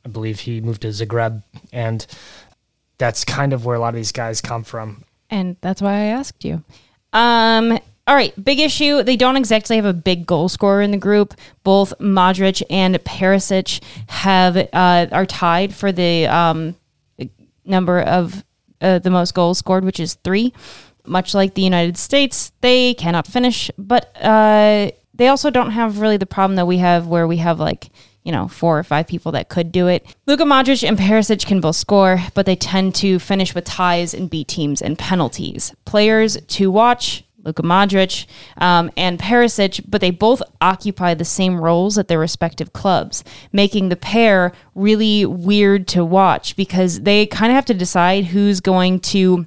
I 0.05 0.11
believe 0.11 0.40
he 0.40 0.61
moved 0.61 0.83
to 0.83 0.88
Zagreb, 0.88 1.42
and 1.72 2.07
that's 2.98 3.24
kind 3.24 3.53
of 3.53 3.64
where 3.66 3.77
a 3.77 3.81
lot 3.81 3.90
of 3.90 3.96
these 3.96 4.12
guys 4.12 4.40
come 4.40 4.62
from. 4.62 5.05
And 5.29 5.57
that's 5.61 5.83
why 5.83 5.92
I 5.92 6.05
asked 6.05 6.44
you. 6.44 6.62
Um, 7.12 7.79
all 8.07 8.14
right, 8.14 8.33
big 8.42 8.59
issue. 8.59 9.03
They 9.03 9.16
don't 9.16 9.37
exactly 9.37 9.77
have 9.77 9.85
a 9.85 9.92
big 9.92 10.27
goal 10.27 10.48
scorer 10.48 10.81
in 10.81 10.92
the 10.92 10.96
group. 10.96 11.35
Both 11.62 11.92
Modric 11.98 12.62
and 12.70 12.94
Perisic 12.96 13.83
have 14.09 14.57
uh, 14.57 15.07
are 15.12 15.27
tied 15.27 15.74
for 15.74 15.92
the 15.92 16.27
um, 16.27 16.74
number 17.66 18.01
of 18.01 18.44
uh, 18.81 18.98
the 18.98 19.11
most 19.11 19.35
goals 19.35 19.59
scored, 19.59 19.85
which 19.85 20.01
is 20.01 20.14
three. 20.24 20.55
Much 21.09 21.35
like 21.35 21.55
the 21.55 21.62
United 21.62 21.97
States, 21.97 22.53
they 22.61 22.94
cannot 22.94 23.27
finish, 23.27 23.71
but 23.79 24.14
uh, 24.23 24.90
they 25.14 25.29
also 25.29 25.51
don't 25.51 25.73
have 25.73 26.01
really 26.01 26.16
the 26.16 26.27
problem 26.27 26.57
that 26.57 26.66
we 26.66 26.79
have, 26.79 27.07
where 27.07 27.27
we 27.27 27.38
have 27.38 27.59
like 27.61 27.90
you 28.25 28.33
know 28.33 28.47
four 28.47 28.79
or 28.79 28.83
five 28.83 29.07
people 29.07 29.33
that 29.33 29.49
could 29.49 29.73
do 29.73 29.87
it. 29.88 30.07
Luka 30.27 30.44
Modric 30.44 30.87
and 30.87 30.99
Perisic 30.99 31.47
can 31.47 31.61
both 31.61 31.77
score, 31.77 32.18
but 32.35 32.47
they 32.47 32.57
tend 32.57 32.94
to 32.97 33.18
finish 33.18 33.55
with 33.55 33.64
ties 33.64 34.14
and 34.14 34.29
beat 34.29 34.49
teams 34.49 34.83
and 34.83 34.99
penalties. 34.99 35.75
Players 35.85 36.37
to 36.49 36.71
watch. 36.71 37.25
Luka 37.44 37.62
Modric 37.62 38.27
um, 38.59 38.90
and 38.97 39.18
Perisic, 39.18 39.83
but 39.88 40.03
they 40.03 40.11
both 40.11 40.42
occupy 40.61 41.14
the 41.14 41.25
same 41.25 41.59
roles 41.59 41.97
at 41.97 42.09
their 42.09 42.18
respective 42.18 42.73
clubs, 42.75 43.25
making 43.53 43.88
the 43.88 43.97
pair 43.97 44.53
really 44.75 45.25
weird 45.25 45.88
to 45.88 46.05
watch 46.05 46.57
because 46.57 47.01
they 47.01 47.25
kind 47.27 47.51
of 47.51 47.55
have 47.55 47.64
to 47.66 47.75
decide 47.75 48.27
who's 48.27 48.61
going 48.61 49.01
to 49.01 49.47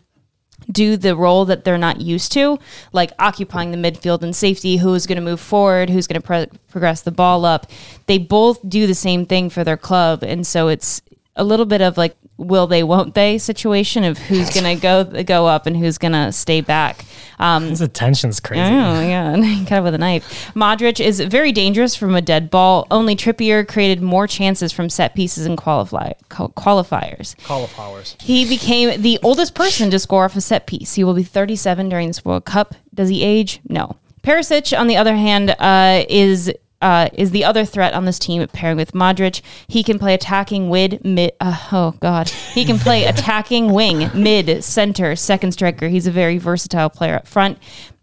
do 0.69 0.97
the 0.97 1.15
role 1.15 1.45
that 1.45 1.63
they're 1.63 1.77
not 1.77 2.01
used 2.01 2.31
to, 2.33 2.59
like 2.91 3.11
occupying 3.19 3.71
the 3.71 3.77
midfield 3.77 4.21
and 4.21 4.35
safety, 4.35 4.77
who's 4.77 5.07
going 5.07 5.17
to 5.17 5.21
move 5.21 5.39
forward, 5.39 5.89
who's 5.89 6.07
going 6.07 6.21
to 6.21 6.25
pro- 6.25 6.45
progress 6.69 7.01
the 7.01 7.11
ball 7.11 7.45
up. 7.45 7.67
They 8.07 8.17
both 8.17 8.67
do 8.67 8.87
the 8.87 8.95
same 8.95 9.25
thing 9.25 9.49
for 9.49 9.63
their 9.63 9.77
club. 9.77 10.23
And 10.23 10.45
so 10.45 10.67
it's 10.67 11.01
a 11.35 11.43
little 11.43 11.65
bit 11.65 11.81
of 11.81 11.97
like, 11.97 12.15
will 12.41 12.67
they, 12.67 12.83
won't 12.83 13.13
they 13.13 13.37
situation 13.37 14.03
of 14.03 14.17
who's 14.17 14.49
going 14.53 14.75
to 14.75 14.81
go 14.81 15.23
go 15.23 15.47
up 15.47 15.65
and 15.65 15.77
who's 15.77 15.97
going 15.97 16.13
to 16.13 16.31
stay 16.31 16.61
back. 16.61 17.05
Um, 17.39 17.69
This 17.69 17.81
attention's 17.81 18.39
crazy. 18.39 18.61
Oh 18.61 19.01
yeah, 19.01 19.33
kind 19.65 19.71
of 19.73 19.83
with 19.83 19.95
a 19.95 19.97
knife. 19.97 20.51
Modric 20.53 21.03
is 21.03 21.19
very 21.21 21.51
dangerous 21.51 21.95
from 21.95 22.15
a 22.15 22.21
dead 22.21 22.51
ball. 22.51 22.85
Only 22.91 23.15
Trippier 23.15 23.67
created 23.67 24.01
more 24.01 24.27
chances 24.27 24.71
from 24.71 24.89
set 24.89 25.15
pieces 25.15 25.45
and 25.45 25.57
qualify, 25.57 26.13
qualifiers. 26.29 27.35
Cauliflowers. 27.43 28.15
He 28.21 28.47
became 28.47 29.01
the 29.01 29.19
oldest 29.23 29.55
person 29.55 29.89
to 29.91 29.99
score 29.99 30.25
off 30.25 30.35
a 30.35 30.41
set 30.41 30.67
piece. 30.67 30.93
He 30.95 31.03
will 31.03 31.13
be 31.15 31.23
37 31.23 31.89
during 31.89 32.07
this 32.07 32.23
World 32.23 32.45
Cup. 32.45 32.75
Does 32.93 33.09
he 33.09 33.23
age? 33.23 33.59
No. 33.67 33.95
Perisic, 34.23 34.77
on 34.77 34.85
the 34.85 34.97
other 34.97 35.15
hand, 35.15 35.55
uh, 35.57 36.03
is 36.07 36.53
uh, 36.81 37.09
is 37.13 37.31
the 37.31 37.43
other 37.45 37.65
threat 37.65 37.93
on 37.93 38.05
this 38.05 38.17
team 38.19 38.45
pairing 38.47 38.77
with 38.77 38.91
Modric. 38.93 39.41
He 39.67 39.83
can 39.83 39.99
play 39.99 40.13
attacking 40.13 40.71
mid, 40.71 41.03
mid 41.05 41.33
uh, 41.39 41.57
oh 41.71 41.95
god, 41.99 42.29
he 42.29 42.65
can 42.65 42.77
play 42.79 43.05
attacking 43.13 43.71
wing, 43.73 44.09
mid, 44.13 44.63
center, 44.63 45.15
second 45.15 45.51
striker. 45.51 45.87
He's 45.87 46.07
a 46.07 46.11
very 46.11 46.37
versatile 46.37 46.89
player 46.89 47.15
up 47.15 47.27
front, 47.27 47.57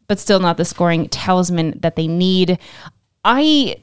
but 0.07 0.19
still 0.19 0.41
not 0.41 0.57
the 0.57 0.64
scoring 0.64 1.09
talisman 1.09 1.79
that 1.81 1.97
they 1.97 2.07
need. 2.07 2.59
I 3.25 3.77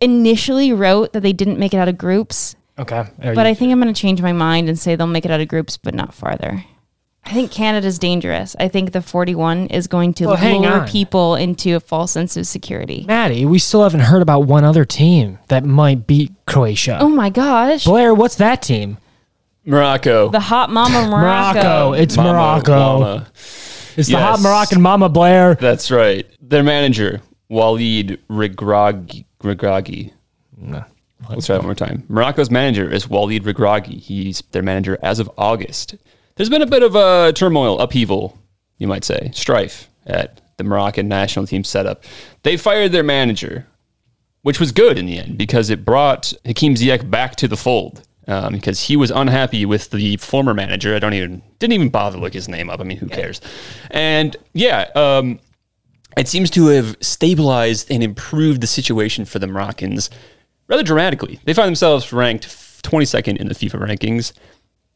initially 0.00 0.72
wrote 0.72 1.12
that 1.12 1.20
they 1.20 1.32
didn't 1.32 1.58
make 1.58 1.74
it 1.74 1.78
out 1.78 1.88
of 1.88 1.98
groups, 1.98 2.56
Okay. 2.78 2.96
Are 2.96 3.34
but 3.34 3.36
you- 3.44 3.50
I 3.50 3.54
think 3.54 3.72
I'm 3.72 3.80
going 3.80 3.92
to 3.92 4.00
change 4.00 4.22
my 4.22 4.32
mind 4.32 4.68
and 4.68 4.78
say 4.78 4.96
they'll 4.96 5.06
make 5.06 5.26
it 5.26 5.30
out 5.30 5.40
of 5.40 5.48
groups, 5.48 5.76
but 5.76 5.94
not 5.94 6.14
farther. 6.14 6.64
I 7.24 7.32
think 7.32 7.50
Canada's 7.52 7.98
dangerous. 7.98 8.56
I 8.58 8.68
think 8.68 8.92
the 8.92 9.02
41 9.02 9.66
is 9.66 9.86
going 9.86 10.14
to 10.14 10.26
Well, 10.26 10.36
hang 10.36 10.62
lure 10.62 10.80
on. 10.80 10.88
people 10.88 11.34
into 11.36 11.76
a 11.76 11.80
false 11.80 12.12
sense 12.12 12.36
of 12.36 12.46
security. 12.46 13.04
Maddie, 13.06 13.44
we 13.44 13.58
still 13.58 13.82
haven't 13.82 14.00
heard 14.00 14.22
about 14.22 14.40
one 14.46 14.64
other 14.64 14.84
team 14.84 15.38
that 15.48 15.64
might 15.64 16.06
beat 16.06 16.32
Croatia. 16.46 16.98
Oh 17.00 17.08
my 17.08 17.30
gosh. 17.30 17.84
Blair, 17.84 18.14
what's 18.14 18.36
that 18.36 18.62
team? 18.62 18.96
Morocco. 19.64 20.30
The 20.30 20.40
hot 20.40 20.70
mama 20.70 21.06
Morocco. 21.10 21.60
Morocco. 21.60 21.92
It's 21.92 22.16
Mama, 22.16 22.32
Morocco. 22.32 22.72
Mama. 23.00 23.26
It's 23.96 24.08
the 24.08 24.16
hot 24.16 24.32
Yes. 24.38 24.42
Moroccan 24.42 24.80
mama, 24.80 25.08
Blair. 25.08 25.54
That's 25.56 25.90
right. 25.90 26.26
Their 26.40 26.62
manager, 26.62 27.20
Walid 27.48 28.18
Regragi. 28.28 29.24
Regragui. 29.42 30.12
Let's 31.28 31.46
try 31.46 31.56
that 31.56 31.58
one 31.60 31.66
more 31.66 31.74
time. 31.74 32.04
Morocco's 32.08 32.50
manager 32.50 32.90
is 32.90 33.08
Walid 33.08 33.44
Regragui. 33.44 34.00
He's 34.00 34.42
their 34.52 34.62
manager 34.62 34.98
as 35.02 35.18
of 35.20 35.30
August. 35.36 35.94
There's 36.40 36.48
been 36.48 36.62
a 36.62 36.66
bit 36.66 36.82
of 36.82 36.96
a 36.96 37.34
turmoil, 37.34 37.78
upheaval, 37.80 38.38
you 38.78 38.86
might 38.86 39.04
say, 39.04 39.30
strife 39.34 39.90
at 40.06 40.40
the 40.56 40.64
Moroccan 40.64 41.06
national 41.06 41.46
team 41.46 41.64
setup. 41.64 42.02
They 42.44 42.56
fired 42.56 42.92
their 42.92 43.02
manager, 43.02 43.66
which 44.40 44.58
was 44.58 44.72
good 44.72 44.96
in 44.96 45.04
the 45.04 45.18
end 45.18 45.36
because 45.36 45.68
it 45.68 45.84
brought 45.84 46.32
Hakim 46.46 46.76
Ziyech 46.76 47.10
back 47.10 47.36
to 47.36 47.46
the 47.46 47.58
fold. 47.58 48.04
Um, 48.26 48.54
because 48.54 48.80
he 48.80 48.96
was 48.96 49.10
unhappy 49.10 49.66
with 49.66 49.90
the 49.90 50.16
former 50.16 50.54
manager. 50.54 50.96
I 50.96 50.98
don't 50.98 51.12
even 51.12 51.42
didn't 51.58 51.74
even 51.74 51.90
bother 51.90 52.16
to 52.16 52.22
look 52.22 52.32
his 52.32 52.48
name 52.48 52.70
up. 52.70 52.80
I 52.80 52.84
mean, 52.84 52.96
who 52.96 53.08
cares? 53.08 53.42
And 53.90 54.34
yeah, 54.54 54.88
um, 54.94 55.40
it 56.16 56.26
seems 56.26 56.48
to 56.52 56.68
have 56.68 56.96
stabilized 57.02 57.90
and 57.90 58.02
improved 58.02 58.62
the 58.62 58.66
situation 58.66 59.26
for 59.26 59.38
the 59.40 59.46
Moroccans 59.46 60.08
rather 60.68 60.82
dramatically. 60.82 61.38
They 61.44 61.52
find 61.52 61.66
themselves 61.66 62.14
ranked 62.14 62.46
22nd 62.46 63.36
in 63.36 63.48
the 63.48 63.54
FIFA 63.54 63.86
rankings. 63.86 64.32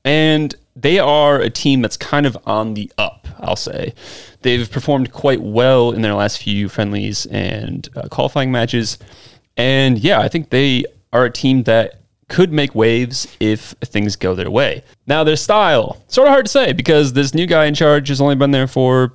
And 0.06 0.54
they 0.76 0.98
are 0.98 1.40
a 1.40 1.50
team 1.50 1.82
that's 1.82 1.96
kind 1.96 2.26
of 2.26 2.36
on 2.46 2.74
the 2.74 2.90
up, 2.98 3.28
I'll 3.38 3.56
say. 3.56 3.94
They've 4.42 4.70
performed 4.70 5.12
quite 5.12 5.40
well 5.40 5.92
in 5.92 6.02
their 6.02 6.14
last 6.14 6.42
few 6.42 6.68
friendlies 6.68 7.26
and 7.26 7.88
uh, 7.96 8.08
qualifying 8.08 8.50
matches. 8.50 8.98
And 9.56 9.98
yeah, 9.98 10.20
I 10.20 10.28
think 10.28 10.50
they 10.50 10.84
are 11.12 11.24
a 11.24 11.30
team 11.30 11.62
that 11.64 12.00
could 12.28 12.52
make 12.52 12.74
waves 12.74 13.28
if 13.38 13.74
things 13.84 14.16
go 14.16 14.34
their 14.34 14.50
way. 14.50 14.82
Now, 15.06 15.24
their 15.24 15.36
style, 15.36 16.02
sort 16.08 16.26
of 16.26 16.32
hard 16.32 16.46
to 16.46 16.50
say 16.50 16.72
because 16.72 17.12
this 17.12 17.34
new 17.34 17.46
guy 17.46 17.66
in 17.66 17.74
charge 17.74 18.08
has 18.08 18.20
only 18.20 18.34
been 18.34 18.50
there 18.50 18.66
for 18.66 19.14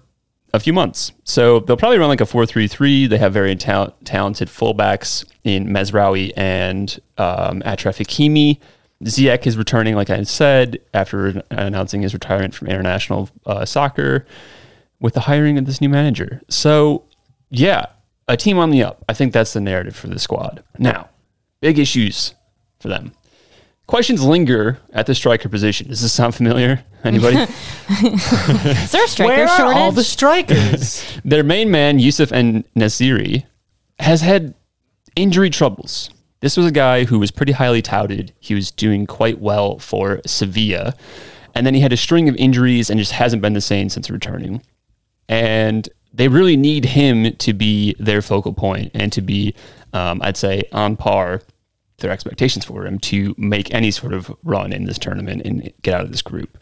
a 0.54 0.60
few 0.60 0.74
months. 0.74 1.12
So 1.24 1.60
they'll 1.60 1.78
probably 1.78 1.98
run 1.98 2.10
like 2.10 2.22
a 2.22 2.26
4 2.26 2.45
3 2.45 2.67
3. 2.67 3.08
They 3.08 3.17
have 3.17 3.34
very 3.34 3.56
ta- 3.56 3.93
talented 4.04 4.48
fullbacks 4.48 5.26
in 5.43 5.67
Mazraoui 5.67 6.32
and 6.36 7.00
um, 7.17 7.62
Hakimi. 7.62 8.60
Ziyech 9.04 9.48
is 9.48 9.58
returning, 9.58 9.96
like 9.96 10.10
I 10.10 10.24
said, 10.24 10.80
after 10.94 11.42
announcing 11.52 12.02
his 12.02 12.14
retirement 12.14 12.54
from 12.54 12.68
international 12.68 13.30
uh, 13.46 13.66
soccer 13.66 14.26
with 15.00 15.14
the 15.14 15.22
hiring 15.22 15.58
of 15.58 15.66
this 15.66 15.80
new 15.80 15.90
manager. 15.90 16.42
So, 16.50 17.06
yeah, 17.50 17.86
a 18.28 18.36
team 18.36 18.58
on 18.58 18.70
the 18.72 18.84
up. 18.84 19.04
I 19.08 19.14
think 19.14 19.32
that's 19.32 19.54
the 19.54 19.62
narrative 19.62 19.96
for 19.96 20.08
the 20.08 20.20
squad. 20.20 20.64
Now, 20.78 21.10
big 21.62 21.80
issues 21.80 22.36
for 22.80 22.90
them. 22.90 23.14
Questions 23.88 24.24
linger 24.24 24.78
at 24.94 25.08
the 25.08 25.16
striker 25.16 25.50
position. 25.50 25.88
Does 25.88 26.02
this 26.02 26.14
sound 26.14 26.36
familiar? 26.36 26.84
Anybody? 27.04 27.38
Is 27.90 28.92
there 28.92 29.04
a 29.04 29.08
striker 29.08 29.34
Where 29.34 29.48
are 29.48 29.74
all 29.74 29.92
the 29.92 30.04
strikers? 30.04 31.04
Their 31.26 31.44
main 31.44 31.72
man, 31.72 31.98
Yusuf 31.98 32.32
and 32.32 32.66
Nasiri, 32.76 33.46
has 33.98 34.22
had 34.22 34.54
injury 35.16 35.50
troubles. 35.50 36.12
This 36.41 36.56
was 36.56 36.65
a 36.65 36.71
guy 36.71 37.04
who 37.04 37.19
was 37.19 37.32
pretty 37.32 37.52
highly 37.52 37.82
touted. 37.82 38.34
He 38.39 38.54
was 38.54 38.71
doing 38.71 39.06
quite 39.06 39.39
well 39.39 39.80
for 39.80 40.21
Sevilla. 40.25 40.93
And 41.54 41.65
then 41.65 41.73
he 41.73 41.82
had 41.82 41.91
a 41.91 41.97
string 41.97 42.30
of 42.30 42.36
injuries 42.36 42.89
and 42.89 42.99
just 42.99 43.12
hasn't 43.12 43.41
been 43.41 43.54
the 43.54 43.62
same 43.62 43.89
since 43.89 44.10
returning. 44.10 44.62
And 45.28 45.89
they 46.13 46.28
really 46.28 46.56
need 46.56 46.86
him 46.86 47.36
to 47.36 47.54
be 47.54 47.95
their 47.99 48.21
focal 48.21 48.54
point 48.54 48.91
and 48.93 49.12
to 49.12 49.21
be, 49.21 49.54
um, 49.93 50.21
I'd 50.23 50.38
say, 50.38 50.63
on 50.71 50.95
par 50.95 51.41
their 51.97 52.12
expectations 52.12 52.63
for 52.65 52.86
him 52.86 52.97
to 52.99 53.36
make 53.38 53.73
any 53.73 53.91
sort 53.91 54.13
of 54.13 54.34
run 54.43 54.71
in 54.71 54.86
this 54.86 54.97
tournament 54.97 55.41
and 55.45 55.71
get 55.82 55.93
out 55.93 56.06
of 56.06 56.12
this 56.12 56.21
group. 56.21 56.58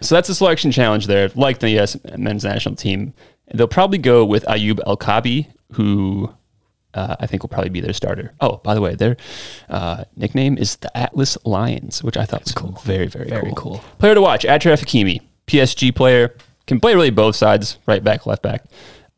So 0.00 0.14
that's 0.14 0.28
a 0.28 0.34
selection 0.34 0.70
challenge 0.72 1.06
there. 1.06 1.30
Like 1.34 1.58
the 1.58 1.78
US 1.80 1.96
men's 2.16 2.44
national 2.44 2.76
team, 2.76 3.12
they'll 3.52 3.68
probably 3.68 3.98
go 3.98 4.24
with 4.24 4.44
Ayoub 4.46 4.80
El 4.86 4.96
Kaabi, 4.96 5.48
who 5.72 6.32
uh, 6.94 7.16
I 7.20 7.26
think 7.26 7.42
will 7.42 7.48
probably 7.48 7.70
be 7.70 7.80
their 7.80 7.92
starter. 7.92 8.32
Oh, 8.40 8.56
by 8.58 8.74
the 8.74 8.80
way, 8.80 8.94
their 8.94 9.16
uh, 9.68 10.04
nickname 10.16 10.56
is 10.58 10.76
the 10.76 10.96
Atlas 10.96 11.36
Lions, 11.44 12.02
which 12.02 12.16
I 12.16 12.24
thought 12.24 12.44
was 12.44 12.52
cool. 12.52 12.72
Very, 12.84 13.06
very, 13.06 13.28
Very 13.28 13.52
cool. 13.54 13.54
cool. 13.54 13.84
Player 13.98 14.14
to 14.14 14.20
watch: 14.20 14.44
Achraf 14.44 14.82
Hakimi, 14.84 15.20
PSG 15.46 15.94
player, 15.94 16.34
can 16.66 16.80
play 16.80 16.94
really 16.94 17.10
both 17.10 17.36
sides, 17.36 17.78
right 17.86 18.02
back, 18.02 18.26
left 18.26 18.42
back, 18.42 18.64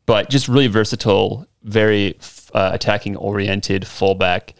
but 0.05 0.29
just 0.29 0.47
really 0.47 0.67
versatile, 0.67 1.47
very 1.63 2.17
uh, 2.53 2.71
attacking 2.73 3.15
oriented 3.15 3.87
fullback. 3.87 4.53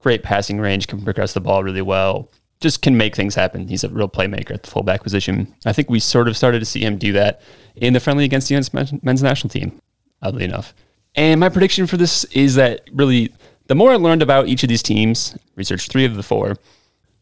Great 0.00 0.22
passing 0.22 0.60
range, 0.60 0.86
can 0.86 1.02
progress 1.02 1.32
the 1.32 1.40
ball 1.40 1.62
really 1.64 1.80
well. 1.82 2.30
Just 2.60 2.82
can 2.82 2.96
make 2.96 3.16
things 3.16 3.34
happen. 3.34 3.68
He's 3.68 3.84
a 3.84 3.88
real 3.88 4.08
playmaker 4.08 4.52
at 4.52 4.62
the 4.62 4.70
fullback 4.70 5.02
position. 5.02 5.54
I 5.64 5.72
think 5.72 5.88
we 5.90 5.98
sort 5.98 6.28
of 6.28 6.36
started 6.36 6.58
to 6.60 6.64
see 6.66 6.80
him 6.84 6.98
do 6.98 7.12
that 7.12 7.40
in 7.74 7.94
the 7.94 8.00
friendly 8.00 8.24
against 8.24 8.48
the 8.48 8.98
men's 9.02 9.22
national 9.22 9.48
team, 9.48 9.80
oddly 10.22 10.44
enough. 10.44 10.74
And 11.14 11.40
my 11.40 11.48
prediction 11.48 11.86
for 11.86 11.96
this 11.96 12.24
is 12.24 12.56
that 12.56 12.88
really, 12.92 13.32
the 13.66 13.74
more 13.74 13.92
I 13.92 13.96
learned 13.96 14.22
about 14.22 14.48
each 14.48 14.62
of 14.62 14.68
these 14.68 14.82
teams, 14.82 15.36
researched 15.54 15.90
three 15.90 16.04
of 16.04 16.16
the 16.16 16.22
four, 16.22 16.56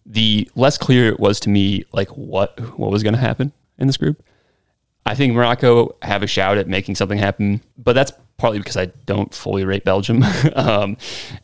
the 0.06 0.50
less 0.54 0.78
clear 0.78 1.08
it 1.08 1.20
was 1.20 1.38
to 1.40 1.48
me 1.48 1.84
like 1.92 2.08
what 2.08 2.58
what 2.78 2.90
was 2.90 3.02
going 3.02 3.14
to 3.14 3.20
happen 3.20 3.52
in 3.78 3.86
this 3.86 3.96
group. 3.96 4.22
I 5.04 5.14
think 5.14 5.34
Morocco 5.34 5.96
have 6.02 6.22
a 6.22 6.26
shout 6.26 6.58
at 6.58 6.68
making 6.68 6.94
something 6.94 7.18
happen, 7.18 7.60
but 7.76 7.92
that's 7.92 8.12
partly 8.36 8.58
because 8.58 8.76
I 8.76 8.86
don't 9.06 9.32
fully 9.34 9.64
rate 9.64 9.84
Belgium, 9.84 10.24
um, 10.54 10.96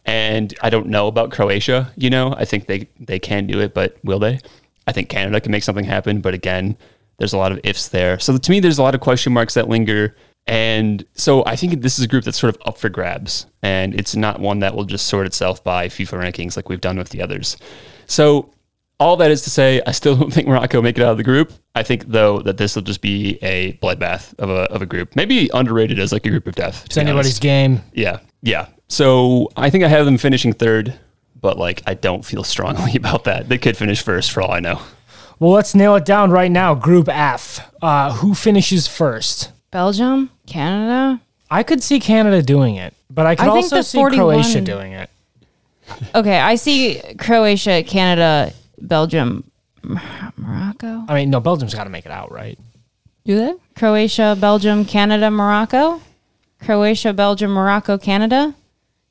and 0.04 0.54
I 0.62 0.70
don't 0.70 0.88
know 0.88 1.06
about 1.06 1.30
Croatia. 1.30 1.92
You 1.96 2.10
know, 2.10 2.34
I 2.36 2.44
think 2.44 2.66
they 2.66 2.88
they 2.98 3.18
can 3.18 3.46
do 3.46 3.60
it, 3.60 3.74
but 3.74 3.96
will 4.04 4.18
they? 4.18 4.40
I 4.86 4.92
think 4.92 5.08
Canada 5.08 5.40
can 5.40 5.52
make 5.52 5.64
something 5.64 5.84
happen, 5.84 6.20
but 6.20 6.34
again, 6.34 6.76
there's 7.18 7.32
a 7.32 7.38
lot 7.38 7.52
of 7.52 7.60
ifs 7.62 7.88
there. 7.88 8.18
So 8.18 8.36
to 8.36 8.50
me, 8.50 8.60
there's 8.60 8.78
a 8.78 8.82
lot 8.82 8.94
of 8.94 9.00
question 9.00 9.32
marks 9.32 9.54
that 9.54 9.68
linger. 9.68 10.16
And 10.48 11.04
so 11.12 11.44
I 11.44 11.56
think 11.56 11.82
this 11.82 11.98
is 11.98 12.04
a 12.06 12.08
group 12.08 12.24
that's 12.24 12.40
sort 12.40 12.54
of 12.54 12.62
up 12.64 12.78
for 12.78 12.88
grabs, 12.88 13.46
and 13.62 13.94
it's 13.94 14.16
not 14.16 14.40
one 14.40 14.60
that 14.60 14.74
will 14.74 14.84
just 14.84 15.06
sort 15.06 15.26
itself 15.26 15.62
by 15.62 15.88
FIFA 15.88 16.24
rankings 16.24 16.56
like 16.56 16.70
we've 16.70 16.80
done 16.80 16.96
with 16.96 17.10
the 17.10 17.20
others. 17.20 17.58
So 18.06 18.50
all 18.98 19.16
that 19.18 19.30
is 19.30 19.42
to 19.42 19.50
say, 19.50 19.82
I 19.86 19.92
still 19.92 20.16
don't 20.18 20.32
think 20.32 20.48
Morocco 20.48 20.80
make 20.80 20.96
it 20.98 21.04
out 21.04 21.12
of 21.12 21.16
the 21.18 21.22
group. 21.22 21.52
I 21.74 21.82
think 21.82 22.06
though 22.06 22.40
that 22.40 22.56
this 22.56 22.74
will 22.74 22.82
just 22.82 23.02
be 23.02 23.38
a 23.42 23.74
bloodbath 23.74 24.36
of 24.38 24.48
a 24.48 24.62
of 24.72 24.80
a 24.80 24.86
group, 24.86 25.14
maybe 25.14 25.50
underrated 25.52 25.98
as 25.98 26.12
like 26.12 26.24
a 26.24 26.30
group 26.30 26.46
of 26.46 26.54
death. 26.54 26.86
It's 26.86 26.96
anybody's 26.96 27.26
honest. 27.32 27.42
game. 27.42 27.82
Yeah, 27.92 28.20
yeah. 28.42 28.68
So 28.88 29.50
I 29.54 29.68
think 29.68 29.84
I 29.84 29.88
have 29.88 30.06
them 30.06 30.16
finishing 30.16 30.54
third, 30.54 30.98
but 31.38 31.58
like 31.58 31.82
I 31.86 31.92
don't 31.92 32.24
feel 32.24 32.42
strongly 32.42 32.92
about 32.96 33.24
that. 33.24 33.50
They 33.50 33.58
could 33.58 33.76
finish 33.76 34.02
first 34.02 34.32
for 34.32 34.40
all 34.40 34.50
I 34.50 34.60
know. 34.60 34.80
Well, 35.38 35.52
let's 35.52 35.74
nail 35.74 35.94
it 35.94 36.06
down 36.06 36.30
right 36.30 36.50
now. 36.50 36.74
Group 36.74 37.08
F. 37.08 37.70
Uh, 37.82 38.14
who 38.14 38.34
finishes 38.34 38.88
first? 38.88 39.52
Belgium, 39.70 40.30
Canada. 40.46 41.20
I 41.50 41.62
could 41.62 41.82
see 41.82 42.00
Canada 42.00 42.42
doing 42.42 42.76
it, 42.76 42.94
but 43.10 43.26
I 43.26 43.34
could 43.34 43.48
I 43.48 43.52
think 43.52 43.64
also 43.64 43.76
the 43.76 43.82
see 43.82 43.98
41 43.98 44.24
Croatia 44.24 44.60
doing 44.60 44.92
it. 44.92 45.10
Okay, 46.14 46.38
I 46.38 46.56
see 46.56 47.00
Croatia, 47.18 47.82
Canada, 47.82 48.52
Belgium, 48.80 49.50
Morocco. 50.36 51.04
I 51.08 51.14
mean, 51.14 51.30
no, 51.30 51.40
Belgium's 51.40 51.74
got 51.74 51.84
to 51.84 51.90
make 51.90 52.04
it 52.06 52.12
out, 52.12 52.30
right? 52.30 52.58
Do 53.24 53.36
they? 53.36 53.54
Croatia, 53.74 54.36
Belgium, 54.38 54.84
Canada, 54.84 55.30
Morocco. 55.30 56.00
Croatia, 56.60 57.12
Belgium, 57.12 57.52
Morocco, 57.52 57.98
Canada. 57.98 58.54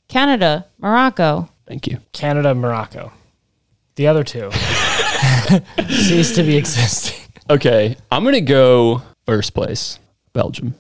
Canada, 0.08 0.66
Morocco. 0.80 1.50
Thank 1.66 1.88
you. 1.88 2.00
Canada, 2.14 2.56
Morocco. 2.56 3.12
The 3.96 4.08
other 4.08 4.24
two 4.24 4.52
cease 5.90 6.36
to 6.36 6.44
be 6.44 6.56
existing. 6.56 7.18
Okay, 7.50 7.96
I'm 8.12 8.24
gonna 8.24 8.42
go 8.42 9.02
first 9.26 9.54
place, 9.54 10.00
Belgium. 10.38 10.76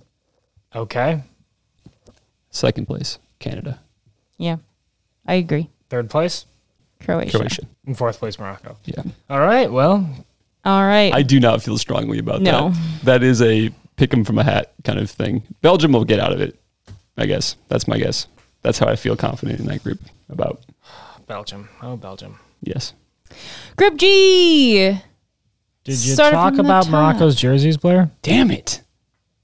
Okay. 0.75 1.23
Second 2.51 2.85
place, 2.85 3.17
Canada. 3.39 3.79
Yeah, 4.37 4.57
I 5.25 5.33
agree. 5.33 5.71
Third 5.89 6.11
place 6.11 6.45
Croatia. 7.03 7.37
Croatia. 7.39 7.61
and 7.87 7.97
fourth 7.97 8.19
place, 8.19 8.37
Morocco. 8.37 8.77
Yeah. 8.85 9.01
All 9.31 9.39
right. 9.39 9.71
Well, 9.71 10.07
All 10.63 10.83
right. 10.85 11.11
I 11.11 11.23
do 11.23 11.39
not 11.39 11.63
feel 11.63 11.79
strongly 11.79 12.19
about 12.19 12.41
No. 12.43 12.69
that. 12.69 13.03
That 13.05 13.23
is 13.23 13.41
a 13.41 13.71
pick 13.95 14.13
'em 14.13 14.23
from 14.23 14.37
a 14.37 14.43
hat 14.43 14.73
kind 14.83 14.99
of 14.99 15.09
thing. 15.09 15.41
Belgium 15.61 15.91
will 15.91 16.05
get 16.05 16.19
out 16.19 16.33
of 16.33 16.39
it, 16.39 16.55
I 17.17 17.25
guess. 17.25 17.55
That's 17.67 17.87
my 17.87 17.97
guess. 17.97 18.27
That's 18.61 18.77
how 18.77 18.87
I 18.87 18.95
feel 18.95 19.15
confident 19.15 19.59
in 19.59 19.65
that 19.67 19.83
group 19.83 19.99
about. 20.29 20.61
Belgium. 21.25 21.67
Oh, 21.81 21.97
Belgium. 21.97 22.37
Yes. 22.61 22.93
Group 23.75 23.97
G. 23.97 24.99
Did 25.83 26.05
you 26.05 26.13
Started 26.13 26.35
talk 26.35 26.57
about 26.59 26.83
top. 26.83 26.91
Morocco's 26.91 27.35
jerseys, 27.35 27.77
Blair? 27.77 28.11
Damn 28.21 28.51
it. 28.51 28.81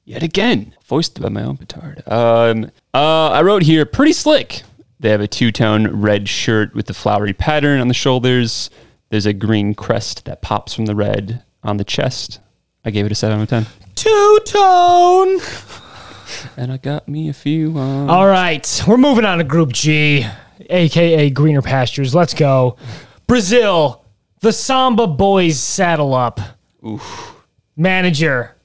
Yet 0.06 0.22
again, 0.24 0.74
voiced 0.86 1.22
by 1.22 1.30
my 1.30 1.44
own 1.44 1.58
petard. 1.58 2.04
Um, 2.08 2.72
uh, 2.94 3.30
I 3.30 3.42
wrote 3.42 3.64
here, 3.64 3.86
pretty 3.86 4.14
slick. 4.14 4.64
They 5.00 5.10
have 5.10 5.22
a 5.22 5.28
two 5.28 5.52
tone 5.52 5.88
red 6.02 6.28
shirt 6.28 6.74
with 6.76 6.88
the 6.88 6.94
flowery 6.94 7.34
pattern 7.34 7.80
on 7.80 7.88
the 7.88 7.94
shoulders. 7.94 8.70
There's 9.10 9.26
a 9.26 9.34
green 9.34 9.76
crest 9.76 10.26
that 10.26 10.42
pops 10.42 10.74
from 10.74 10.86
the 10.86 10.96
red 10.96 11.44
on 11.64 11.78
the 11.78 11.84
chest. 11.84 12.40
I 12.84 12.92
gave 12.92 13.06
it 13.06 13.12
a 13.12 13.16
7 13.16 13.38
out 13.38 13.44
of 13.44 13.50
10. 13.50 13.66
Two 13.96 14.40
tone. 14.46 15.40
And 16.58 16.72
I 16.72 16.78
got 16.78 17.08
me 17.08 17.30
a 17.30 17.34
few. 17.34 17.78
Um, 17.78 18.10
All 18.10 18.28
right, 18.28 18.84
we're 18.88 18.98
moving 18.98 19.24
on 19.24 19.38
to 19.38 19.44
Group 19.44 19.72
G, 19.72 20.26
aka 20.70 21.30
Greener 21.30 21.62
Pastures. 21.62 22.14
Let's 22.14 22.34
go. 22.34 22.76
Brazil, 23.28 24.04
the 24.42 24.52
Samba 24.52 25.08
boys 25.08 25.60
saddle 25.60 26.14
up. 26.14 26.40
Manager, 27.78 28.56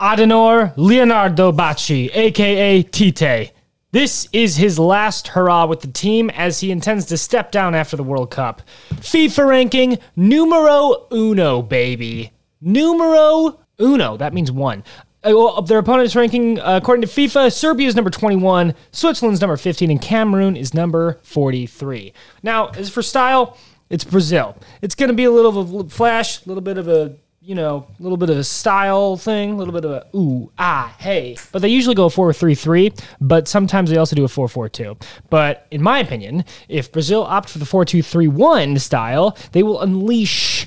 Adenor 0.00 0.74
Leonardo 0.76 1.52
Bacchi, 1.52 2.10
aka 2.14 2.82
Tite. 2.82 3.52
This 3.92 4.28
is 4.30 4.56
his 4.56 4.78
last 4.78 5.28
hurrah 5.28 5.64
with 5.64 5.80
the 5.80 5.86
team 5.86 6.28
as 6.30 6.60
he 6.60 6.70
intends 6.70 7.06
to 7.06 7.16
step 7.16 7.50
down 7.50 7.74
after 7.74 7.96
the 7.96 8.02
World 8.02 8.30
Cup. 8.30 8.60
FIFA 8.96 9.48
ranking 9.48 9.98
numero 10.14 11.06
uno, 11.10 11.62
baby. 11.62 12.30
Numero 12.60 13.58
uno. 13.80 14.18
That 14.18 14.34
means 14.34 14.52
one. 14.52 14.84
Uh, 15.24 15.62
their 15.62 15.78
opponent's 15.78 16.14
ranking, 16.14 16.60
uh, 16.60 16.78
according 16.82 17.00
to 17.00 17.08
FIFA, 17.08 17.50
Serbia 17.50 17.88
is 17.88 17.96
number 17.96 18.10
21, 18.10 18.74
Switzerland's 18.92 19.40
number 19.40 19.56
15, 19.56 19.90
and 19.90 20.02
Cameroon 20.02 20.56
is 20.56 20.74
number 20.74 21.18
43. 21.22 22.12
Now, 22.42 22.68
as 22.68 22.90
for 22.90 23.00
style, 23.00 23.56
it's 23.88 24.04
Brazil. 24.04 24.58
It's 24.82 24.94
going 24.94 25.08
to 25.08 25.14
be 25.14 25.24
a 25.24 25.30
little 25.30 25.58
of 25.58 25.74
a 25.74 25.88
flash, 25.88 26.44
a 26.44 26.48
little 26.48 26.60
bit 26.60 26.76
of 26.76 26.86
a, 26.86 27.16
you 27.46 27.54
know, 27.54 27.86
a 27.96 28.02
little 28.02 28.16
bit 28.16 28.28
of 28.28 28.36
a 28.36 28.42
style 28.42 29.16
thing, 29.16 29.52
a 29.52 29.56
little 29.56 29.72
bit 29.72 29.84
of 29.84 29.92
a 29.92 30.06
ooh, 30.16 30.50
ah, 30.58 30.92
hey. 30.98 31.36
But 31.52 31.62
they 31.62 31.68
usually 31.68 31.94
go 31.94 32.08
4 32.08 32.32
3 32.32 32.56
3, 32.56 32.92
but 33.20 33.46
sometimes 33.46 33.88
they 33.88 33.98
also 33.98 34.16
do 34.16 34.24
a 34.24 34.28
4 34.28 34.48
4 34.48 34.68
2. 34.68 34.96
But 35.30 35.64
in 35.70 35.80
my 35.80 36.00
opinion, 36.00 36.44
if 36.68 36.90
Brazil 36.90 37.22
opt 37.22 37.48
for 37.48 37.58
the 37.58 37.64
4 37.64 37.84
2 37.84 38.02
3 38.02 38.26
1 38.26 38.80
style, 38.80 39.38
they 39.52 39.62
will 39.62 39.80
unleash 39.80 40.66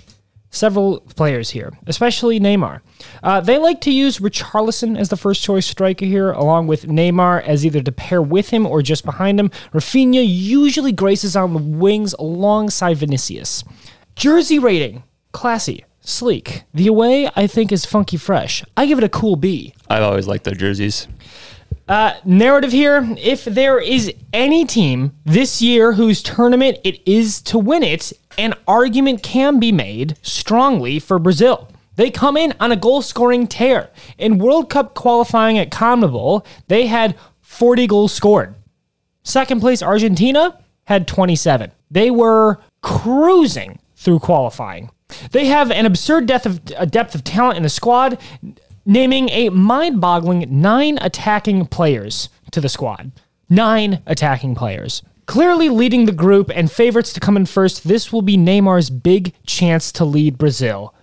several 0.52 1.02
players 1.02 1.50
here, 1.50 1.74
especially 1.86 2.40
Neymar. 2.40 2.80
Uh, 3.24 3.42
they 3.42 3.58
like 3.58 3.82
to 3.82 3.92
use 3.92 4.20
Richarlison 4.20 4.98
as 4.98 5.10
the 5.10 5.18
first 5.18 5.44
choice 5.44 5.68
striker 5.68 6.06
here, 6.06 6.32
along 6.32 6.68
with 6.68 6.88
Neymar 6.88 7.44
as 7.44 7.66
either 7.66 7.82
to 7.82 7.92
pair 7.92 8.22
with 8.22 8.52
him 8.52 8.66
or 8.66 8.82
just 8.82 9.04
behind 9.04 9.38
him. 9.38 9.50
Rafinha 9.74 10.26
usually 10.26 10.94
graces 10.94 11.36
on 11.36 11.52
the 11.52 11.60
wings 11.60 12.14
alongside 12.14 12.96
Vinicius. 12.98 13.66
Jersey 14.16 14.60
rating 14.60 15.04
classy, 15.32 15.84
sleek. 16.10 16.64
The 16.74 16.88
away, 16.88 17.30
I 17.36 17.48
think, 17.48 17.72
is 17.72 17.86
funky 17.86 18.18
fresh. 18.18 18.64
I 18.76 18.86
give 18.86 18.98
it 18.98 19.04
a 19.04 19.10
cool 19.10 19.36
B. 19.36 19.74
I've 19.90 20.04
always 20.04 20.28
liked 20.28 20.44
their 20.44 20.54
jerseys. 20.56 21.08
Uh, 21.88 22.14
narrative 22.24 22.72
here 22.72 23.08
if 23.18 23.46
there 23.46 23.80
is 23.80 24.14
any 24.32 24.64
team 24.64 25.12
this 25.26 25.60
year 25.60 25.94
whose 25.94 26.22
tournament 26.22 26.78
it 26.84 27.02
is 27.08 27.42
to 27.42 27.58
win 27.58 27.82
it, 27.82 28.14
an 28.38 28.54
argument 28.68 29.24
can 29.24 29.60
be 29.60 29.72
made 29.72 30.16
strongly 30.22 31.00
for 31.00 31.18
Brazil. 31.18 31.68
They 31.96 32.12
come 32.12 32.38
in 32.38 32.54
on 32.60 32.72
a 32.72 32.78
goal 32.78 33.02
scoring 33.02 33.48
tear. 33.48 33.90
In 34.18 34.38
World 34.38 34.70
Cup 34.70 34.94
qualifying 34.94 35.58
at 35.58 35.72
CONMEBOL, 35.72 36.46
they 36.68 36.86
had 36.86 37.18
40 37.42 37.88
goals 37.88 38.14
scored. 38.14 38.56
Second 39.24 39.60
place 39.60 39.84
Argentina 39.84 40.58
had 40.86 41.08
27. 41.08 41.72
They 41.92 42.10
were 42.10 42.60
cruising 42.82 43.80
through 43.96 44.20
qualifying. 44.20 44.92
They 45.32 45.46
have 45.46 45.72
an 45.72 45.86
absurd 45.86 46.26
depth 46.26 46.46
of, 46.46 46.92
depth 46.92 47.16
of 47.16 47.24
talent 47.24 47.58
in 47.58 47.64
the 47.64 47.70
squad, 47.70 48.20
naming 48.86 49.30
a 49.30 49.50
mind 49.50 50.02
boggling 50.02 50.48
nine 50.50 50.98
attacking 51.02 51.66
players 51.68 52.30
to 52.52 52.62
the 52.62 52.70
squad. 52.70 53.12
Nine 53.50 54.02
attacking 54.06 54.56
players. 54.56 55.02
Clearly 55.26 55.70
leading 55.70 56.06
the 56.06 56.12
group 56.12 56.52
and 56.54 56.72
favorites 56.72 57.14
to 57.14 57.20
come 57.20 57.38
in 57.38 57.46
first, 57.46 57.88
this 57.88 58.12
will 58.12 58.24
be 58.24 58.36
Neymar's 58.38 58.90
big 58.90 59.34
chance 59.46 59.92
to 59.94 60.06
lead 60.06 60.38
Brazil, 60.38 60.94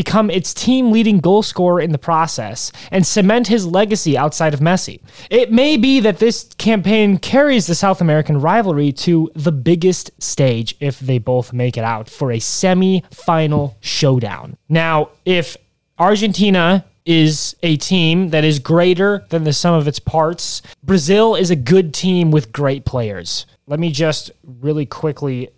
become 0.00 0.30
its 0.30 0.54
team 0.54 0.90
leading 0.90 1.20
goal 1.20 1.42
scorer 1.42 1.78
in 1.78 1.92
the 1.92 1.98
process, 1.98 2.72
and 2.90 3.06
cement 3.06 3.48
his 3.48 3.66
legacy 3.66 4.16
outside 4.16 4.54
of 4.54 4.60
Messi. 4.60 4.98
It 5.28 5.52
may 5.52 5.76
be 5.76 6.00
that 6.00 6.20
this 6.20 6.44
campaign 6.56 7.18
carries 7.18 7.66
the 7.66 7.74
South 7.74 8.00
American 8.00 8.40
rivalry 8.40 8.92
to 8.92 9.30
the 9.34 9.52
biggest 9.52 10.10
stage 10.18 10.74
if 10.80 10.98
they 11.00 11.18
both 11.18 11.52
make 11.52 11.76
it 11.76 11.84
out 11.84 12.08
for 12.08 12.32
a 12.32 12.38
semi 12.38 13.04
final 13.10 13.76
showdown. 13.80 14.56
Now, 14.70 15.10
if 15.26 15.58
Argentina 15.98 16.86
is 17.04 17.54
a 17.62 17.76
team 17.76 18.30
that 18.30 18.44
is 18.44 18.58
greater 18.58 19.26
than 19.28 19.44
the 19.44 19.52
sum 19.52 19.74
of 19.74 19.88
its 19.88 19.98
parts. 19.98 20.62
Brazil 20.82 21.34
is 21.34 21.50
a 21.50 21.56
good 21.56 21.92
team 21.92 22.30
with 22.30 22.52
great 22.52 22.84
players. 22.84 23.46
Let 23.66 23.80
me 23.80 23.90
just 23.90 24.30
really 24.60 24.86
quickly 24.86 25.48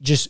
just 0.00 0.28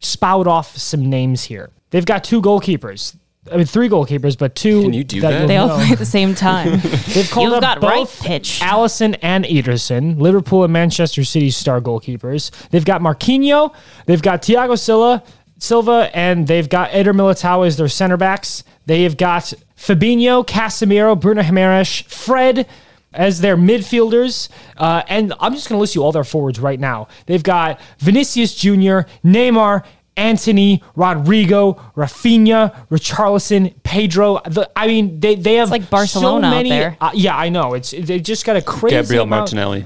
spout 0.00 0.46
off 0.46 0.76
some 0.76 1.10
names 1.10 1.44
here. 1.44 1.70
They've 1.92 2.04
got 2.04 2.24
two 2.24 2.42
goalkeepers. 2.42 3.14
I 3.50 3.56
mean, 3.56 3.66
three 3.66 3.88
goalkeepers, 3.88 4.38
but 4.38 4.54
two. 4.54 4.82
Can 4.82 4.92
you 4.92 5.02
do 5.04 5.20
that? 5.20 5.38
you'll 5.38 5.48
They 5.48 5.56
all 5.56 5.66
know. 5.68 5.74
play 5.76 5.90
at 5.90 5.98
the 5.98 6.04
same 6.06 6.34
time. 6.34 6.80
They've 7.08 7.28
called 7.30 7.46
You've 7.46 7.54
up 7.54 7.60
got 7.60 7.82
right 7.82 7.96
both 8.00 8.22
pitch. 8.22 8.60
Alisson 8.60 9.18
and 9.20 9.44
Ederson, 9.44 10.18
Liverpool 10.20 10.62
and 10.64 10.72
Manchester 10.72 11.24
City's 11.24 11.56
star 11.56 11.80
goalkeepers. 11.80 12.50
They've 12.70 12.84
got 12.84 13.00
Marquinhos, 13.00 13.74
they've 14.06 14.22
got 14.22 14.42
Thiago 14.42 14.78
Silva, 14.78 15.24
Silva, 15.58 16.08
and 16.14 16.46
they've 16.46 16.68
got 16.68 16.90
Eder 16.92 17.12
Militao 17.12 17.66
as 17.66 17.76
their 17.76 17.88
center 17.88 18.16
backs. 18.16 18.62
They 18.86 19.02
have 19.02 19.16
got 19.16 19.52
Fabinho, 19.76 20.46
Casemiro, 20.46 21.18
Bruno 21.20 21.42
Jimenez, 21.42 22.02
Fred 22.02 22.68
as 23.12 23.40
their 23.40 23.56
midfielders. 23.56 24.48
Uh, 24.76 25.02
and 25.08 25.34
I'm 25.40 25.54
just 25.54 25.68
going 25.68 25.76
to 25.78 25.80
list 25.80 25.94
you 25.96 26.02
all 26.04 26.12
their 26.12 26.24
forwards 26.24 26.60
right 26.60 26.78
now. 26.80 27.08
They've 27.26 27.42
got 27.42 27.80
Vinicius 27.98 28.54
Jr., 28.54 29.02
Neymar, 29.24 29.84
Antony, 30.16 30.82
Rodrigo, 30.94 31.74
Rafinha, 31.96 32.86
Richarlison, 32.88 33.74
Pedro. 33.82 34.40
The, 34.46 34.70
I 34.76 34.86
mean, 34.86 35.20
they, 35.20 35.34
they 35.36 35.54
have 35.54 35.70
like 35.70 35.88
Barcelona 35.88 36.44
so 36.44 36.48
out 36.48 36.56
many, 36.56 36.70
there. 36.70 36.96
Uh, 37.00 37.10
yeah, 37.14 37.36
I 37.36 37.48
know. 37.48 37.74
It's 37.74 37.92
they 37.92 38.20
just 38.20 38.44
got 38.44 38.56
a 38.56 38.62
crazy 38.62 38.96
Gabriel 38.96 39.24
amount- 39.24 39.40
Martinelli. 39.40 39.84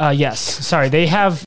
uh, 0.00 0.14
yes. 0.16 0.40
Sorry. 0.40 0.88
They 0.88 1.06
have. 1.06 1.44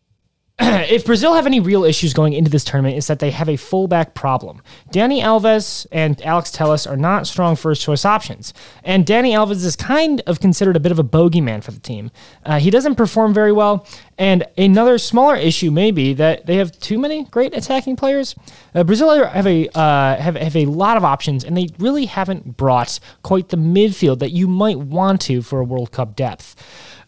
if 0.92 1.06
Brazil 1.06 1.34
have 1.34 1.48
any 1.48 1.60
real 1.60 1.84
issues 1.84 2.14
going 2.14 2.34
into 2.34 2.52
this 2.52 2.64
tournament, 2.64 2.96
is 2.96 3.08
that 3.08 3.18
they 3.18 3.32
have 3.32 3.50
a 3.50 3.56
fullback 3.56 4.14
problem. 4.14 4.62
Dani 4.94 5.20
Alves 5.20 5.88
and 5.92 6.22
Alex 6.22 6.52
Telles 6.52 6.86
are 6.86 6.96
not 6.96 7.26
strong 7.26 7.56
first 7.56 7.82
choice 7.82 8.06
options. 8.06 8.54
And 8.84 9.04
Dani 9.04 9.32
Alves 9.32 9.66
is 9.66 9.76
kind 9.76 10.22
of 10.28 10.40
considered 10.40 10.76
a 10.76 10.80
bit 10.80 10.92
of 10.92 11.00
a 11.00 11.04
bogeyman 11.04 11.64
for 11.64 11.72
the 11.72 11.80
team. 11.80 12.12
Uh, 12.46 12.60
he 12.60 12.70
doesn't 12.70 12.94
perform 12.94 13.34
very 13.34 13.52
well. 13.52 13.88
And 14.20 14.46
another 14.56 15.00
smaller 15.00 15.36
issue 15.36 15.72
may 15.72 15.90
be 15.90 16.14
that 16.14 16.46
they 16.46 16.58
have 16.58 16.80
too 16.80 17.00
many 17.00 17.24
great 17.24 17.58
attacking 17.58 17.96
players. 17.96 18.36
Uh, 18.76 18.84
Brazil 18.84 19.26
have 19.26 19.48
a 19.48 19.68
uh, 19.70 20.18
have, 20.18 20.36
have 20.36 20.56
a 20.56 20.66
lot 20.66 20.96
of 20.96 21.04
options, 21.04 21.44
and 21.44 21.58
they 21.58 21.70
really 21.80 22.06
haven't 22.06 22.56
brought 22.56 23.00
quite 23.24 23.50
the 23.50 23.58
midfield 23.58 24.20
that 24.20 24.30
you 24.30 24.48
might 24.48 24.78
want 24.78 25.22
to 25.22 25.42
for 25.42 25.60
a 25.60 25.64
World 25.64 25.92
Cup 25.92 26.16
depth. 26.16 26.56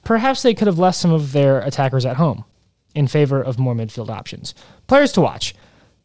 Perhaps 0.03 0.41
they 0.41 0.55
could 0.55 0.65
have 0.65 0.79
left 0.79 0.97
some 0.97 1.11
of 1.11 1.33
their 1.33 1.59
attackers 1.59 2.03
at 2.03 2.15
home 2.15 2.45
in 2.95 3.07
favor 3.07 3.41
of 3.41 3.59
more 3.59 3.75
midfield 3.75 4.09
options. 4.09 4.53
Players 4.87 5.11
to 5.13 5.21
watch. 5.21 5.55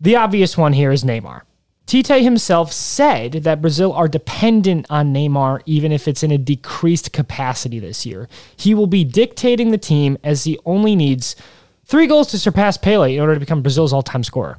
The 0.00 0.16
obvious 0.16 0.56
one 0.56 0.72
here 0.72 0.92
is 0.92 1.04
Neymar. 1.04 1.42
Tite 1.86 2.22
himself 2.22 2.70
said 2.70 3.32
that 3.32 3.62
Brazil 3.62 3.94
are 3.94 4.08
dependent 4.08 4.84
on 4.90 5.14
Neymar 5.14 5.62
even 5.64 5.90
if 5.90 6.06
it's 6.06 6.22
in 6.22 6.30
a 6.30 6.36
decreased 6.36 7.12
capacity 7.12 7.78
this 7.78 8.04
year. 8.04 8.28
He 8.56 8.74
will 8.74 8.86
be 8.86 9.04
dictating 9.04 9.70
the 9.70 9.78
team 9.78 10.18
as 10.22 10.44
he 10.44 10.58
only 10.66 10.94
needs 10.94 11.34
three 11.86 12.06
goals 12.06 12.30
to 12.32 12.38
surpass 12.38 12.76
Pele 12.76 13.14
in 13.14 13.20
order 13.20 13.34
to 13.34 13.40
become 13.40 13.62
Brazil's 13.62 13.94
all 13.94 14.02
time 14.02 14.22
scorer. 14.22 14.58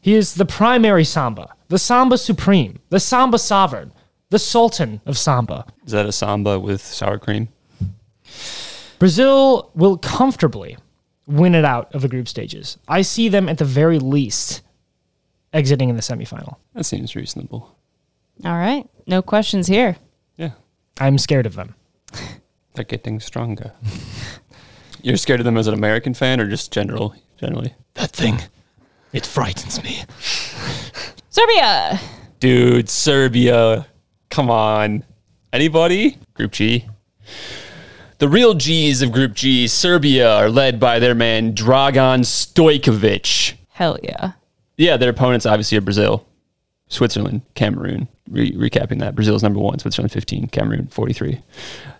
He 0.00 0.14
is 0.14 0.34
the 0.34 0.44
primary 0.44 1.04
Samba, 1.04 1.54
the 1.68 1.78
Samba 1.78 2.18
Supreme, 2.18 2.80
the 2.88 3.00
Samba 3.00 3.38
Sovereign, 3.38 3.92
the 4.30 4.38
Sultan 4.38 5.00
of 5.06 5.16
Samba. 5.16 5.64
Is 5.86 5.92
that 5.92 6.06
a 6.06 6.12
samba 6.12 6.58
with 6.58 6.82
sour 6.82 7.18
cream? 7.18 7.48
Brazil 8.98 9.70
will 9.74 9.96
comfortably 9.96 10.76
win 11.28 11.54
it 11.54 11.64
out 11.64 11.94
of 11.94 12.02
the 12.02 12.08
group 12.08 12.26
stages. 12.26 12.78
I 12.88 13.02
see 13.02 13.28
them 13.28 13.48
at 13.48 13.58
the 13.58 13.64
very 13.64 13.98
least 14.00 14.62
exiting 15.52 15.88
in 15.88 15.94
the 15.96 16.02
semifinal. 16.02 16.56
That 16.74 16.84
seems 16.84 17.14
reasonable. 17.14 17.76
all 18.44 18.56
right. 18.56 18.88
No 19.06 19.22
questions 19.22 19.66
here. 19.68 19.96
Yeah. 20.36 20.50
I'm 20.98 21.18
scared 21.18 21.46
of 21.46 21.54
them. 21.54 21.74
They're 22.74 22.84
getting 22.84 23.20
stronger. 23.20 23.72
You're 25.02 25.16
scared 25.16 25.40
of 25.40 25.44
them 25.44 25.56
as 25.56 25.66
an 25.68 25.74
American 25.74 26.12
fan 26.14 26.40
or 26.40 26.48
just 26.48 26.72
general 26.72 27.14
generally? 27.38 27.74
That 27.94 28.10
thing, 28.10 28.40
it 29.12 29.24
frightens 29.24 29.82
me. 29.82 30.02
Serbia. 31.30 32.00
Dude, 32.40 32.88
Serbia. 32.88 33.86
Come 34.30 34.50
on. 34.50 35.04
Anybody? 35.52 36.18
Group 36.34 36.52
G. 36.52 36.86
The 38.18 38.28
real 38.28 38.54
G's 38.54 39.00
of 39.00 39.12
Group 39.12 39.34
G, 39.34 39.68
Serbia, 39.68 40.28
are 40.34 40.50
led 40.50 40.80
by 40.80 40.98
their 40.98 41.14
man 41.14 41.54
Dragan 41.54 42.24
Stojkovic. 42.24 43.54
Hell 43.68 43.96
yeah. 44.02 44.32
Yeah, 44.76 44.96
their 44.96 45.10
opponents 45.10 45.46
obviously 45.46 45.78
are 45.78 45.82
Brazil, 45.82 46.26
Switzerland, 46.88 47.42
Cameroon. 47.54 48.08
Re- 48.28 48.50
recapping 48.50 48.98
that, 48.98 49.14
Brazil's 49.14 49.44
number 49.44 49.60
one, 49.60 49.78
Switzerland 49.78 50.10
15, 50.10 50.48
Cameroon 50.48 50.88
43. 50.88 51.40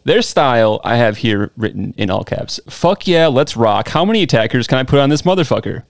Their 0.03 0.21
style 0.21 0.81
I 0.83 0.97
have 0.97 1.19
here 1.19 1.53
written 1.57 1.95
in 1.97 2.11
all 2.11 2.25
caps. 2.25 2.59
Fuck 2.69 3.07
yeah, 3.07 3.29
let's 3.29 3.57
rock. 3.57 3.89
How 3.89 4.05
many 4.05 4.25
attackers 4.25 4.67
can 4.67 4.79
I 4.79 4.83
put 4.83 4.99
on 4.99 5.11
this 5.11 5.23
motherfucker? 5.23 5.85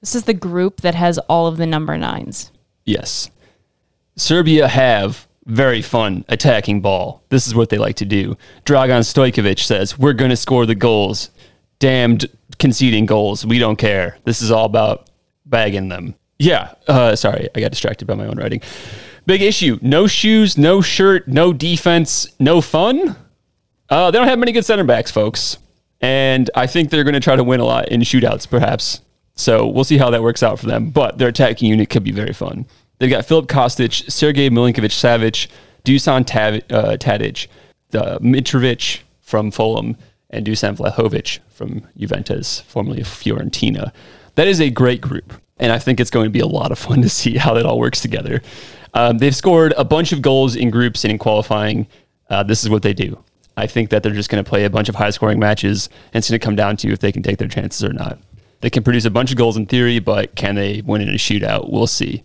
This 0.00 0.14
is 0.14 0.24
the 0.24 0.32
group 0.32 0.80
that 0.80 0.94
has 0.94 1.18
all 1.28 1.46
of 1.46 1.58
the 1.58 1.66
number 1.66 1.98
nines. 1.98 2.50
Yes. 2.86 3.30
Serbia 4.16 4.66
have 4.66 5.28
very 5.46 5.82
fun 5.82 6.24
attacking 6.28 6.80
ball. 6.80 7.22
This 7.28 7.46
is 7.46 7.54
what 7.54 7.68
they 7.68 7.78
like 7.78 7.96
to 7.96 8.04
do. 8.04 8.36
Dragan 8.64 9.00
Stojkovic 9.00 9.60
says, 9.60 9.98
We're 9.98 10.12
going 10.12 10.30
to 10.30 10.36
score 10.36 10.66
the 10.66 10.74
goals. 10.74 11.30
Damned 11.78 12.26
conceding 12.58 13.06
goals. 13.06 13.44
We 13.44 13.58
don't 13.58 13.76
care. 13.76 14.18
This 14.24 14.40
is 14.40 14.50
all 14.50 14.66
about 14.66 15.10
bagging 15.44 15.88
them. 15.88 16.14
Yeah. 16.38 16.74
Uh, 16.86 17.16
sorry, 17.16 17.48
I 17.54 17.60
got 17.60 17.70
distracted 17.70 18.06
by 18.06 18.14
my 18.14 18.26
own 18.26 18.38
writing. 18.38 18.62
Big 19.26 19.42
issue 19.42 19.78
no 19.82 20.06
shoes, 20.06 20.58
no 20.58 20.80
shirt, 20.80 21.28
no 21.28 21.52
defense, 21.52 22.26
no 22.40 22.60
fun. 22.60 23.16
Uh, 23.88 24.10
they 24.10 24.18
don't 24.18 24.28
have 24.28 24.38
many 24.38 24.52
good 24.52 24.64
center 24.64 24.84
backs, 24.84 25.10
folks. 25.10 25.58
And 26.00 26.50
I 26.56 26.66
think 26.66 26.90
they're 26.90 27.04
going 27.04 27.14
to 27.14 27.20
try 27.20 27.36
to 27.36 27.44
win 27.44 27.60
a 27.60 27.64
lot 27.64 27.88
in 27.88 28.00
shootouts, 28.00 28.48
perhaps. 28.48 29.00
So 29.34 29.66
we'll 29.66 29.84
see 29.84 29.98
how 29.98 30.10
that 30.10 30.22
works 30.22 30.42
out 30.42 30.58
for 30.58 30.66
them. 30.66 30.90
But 30.90 31.18
their 31.18 31.28
attacking 31.28 31.68
unit 31.68 31.90
could 31.90 32.02
be 32.02 32.10
very 32.10 32.32
fun. 32.32 32.66
They've 33.02 33.10
got 33.10 33.26
Filip 33.26 33.48
Kostic, 33.48 34.04
Sergej 34.04 34.50
Milinkovic 34.50 34.92
Savic, 34.92 35.48
Dusan 35.84 36.24
Tav- 36.24 36.62
uh, 36.70 36.96
Tadic, 36.98 37.48
uh, 37.94 38.20
Mitrovic 38.20 39.00
from 39.20 39.50
Fulham, 39.50 39.96
and 40.30 40.46
Dusan 40.46 40.76
Vlahovic 40.76 41.40
from 41.48 41.84
Juventus, 41.96 42.60
formerly 42.60 43.00
Fiorentina. 43.00 43.90
That 44.36 44.46
is 44.46 44.60
a 44.60 44.70
great 44.70 45.00
group. 45.00 45.32
And 45.58 45.72
I 45.72 45.80
think 45.80 45.98
it's 45.98 46.12
going 46.12 46.26
to 46.26 46.30
be 46.30 46.38
a 46.38 46.46
lot 46.46 46.70
of 46.70 46.78
fun 46.78 47.02
to 47.02 47.08
see 47.08 47.38
how 47.38 47.54
that 47.54 47.66
all 47.66 47.80
works 47.80 48.00
together. 48.00 48.40
Um, 48.94 49.18
they've 49.18 49.34
scored 49.34 49.74
a 49.76 49.82
bunch 49.82 50.12
of 50.12 50.22
goals 50.22 50.54
in 50.54 50.70
groups 50.70 51.02
and 51.02 51.10
in 51.10 51.18
qualifying. 51.18 51.88
Uh, 52.30 52.44
this 52.44 52.62
is 52.62 52.70
what 52.70 52.82
they 52.82 52.94
do. 52.94 53.20
I 53.56 53.66
think 53.66 53.90
that 53.90 54.04
they're 54.04 54.14
just 54.14 54.30
going 54.30 54.44
to 54.44 54.48
play 54.48 54.62
a 54.62 54.70
bunch 54.70 54.88
of 54.88 54.94
high 54.94 55.10
scoring 55.10 55.40
matches, 55.40 55.88
and 56.14 56.20
it's 56.20 56.30
going 56.30 56.38
to 56.38 56.44
come 56.44 56.54
down 56.54 56.76
to 56.76 56.92
if 56.92 57.00
they 57.00 57.10
can 57.10 57.24
take 57.24 57.38
their 57.38 57.48
chances 57.48 57.82
or 57.82 57.92
not. 57.92 58.20
They 58.60 58.70
can 58.70 58.84
produce 58.84 59.06
a 59.06 59.10
bunch 59.10 59.32
of 59.32 59.36
goals 59.36 59.56
in 59.56 59.66
theory, 59.66 59.98
but 59.98 60.36
can 60.36 60.54
they 60.54 60.82
win 60.82 61.00
in 61.00 61.08
a 61.08 61.14
shootout? 61.14 61.68
We'll 61.68 61.88
see. 61.88 62.22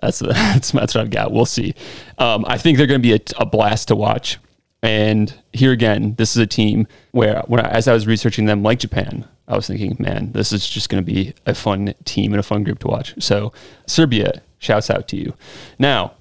That's 0.00 0.18
that's 0.20 0.72
that's 0.72 0.94
what 0.94 1.00
I've 1.02 1.10
got. 1.10 1.32
We'll 1.32 1.46
see. 1.46 1.74
Um, 2.18 2.44
I 2.48 2.58
think 2.58 2.78
they're 2.78 2.86
going 2.86 3.00
to 3.00 3.08
be 3.08 3.14
a, 3.14 3.20
a 3.38 3.46
blast 3.46 3.88
to 3.88 3.96
watch. 3.96 4.38
And 4.82 5.34
here 5.52 5.72
again, 5.72 6.14
this 6.16 6.36
is 6.36 6.36
a 6.36 6.46
team 6.46 6.86
where, 7.10 7.42
when 7.46 7.60
I, 7.60 7.68
as 7.70 7.88
I 7.88 7.92
was 7.92 8.06
researching 8.06 8.44
them, 8.44 8.62
like 8.62 8.78
Japan, 8.78 9.26
I 9.48 9.56
was 9.56 9.66
thinking, 9.66 9.96
man, 9.98 10.32
this 10.32 10.52
is 10.52 10.68
just 10.68 10.90
going 10.90 11.04
to 11.04 11.12
be 11.12 11.34
a 11.46 11.54
fun 11.54 11.94
team 12.04 12.32
and 12.32 12.40
a 12.40 12.42
fun 12.42 12.62
group 12.62 12.78
to 12.80 12.88
watch. 12.88 13.14
So, 13.18 13.52
Serbia, 13.86 14.42
shouts 14.58 14.90
out 14.90 15.08
to 15.08 15.16
you. 15.16 15.34
Now, 15.78 16.12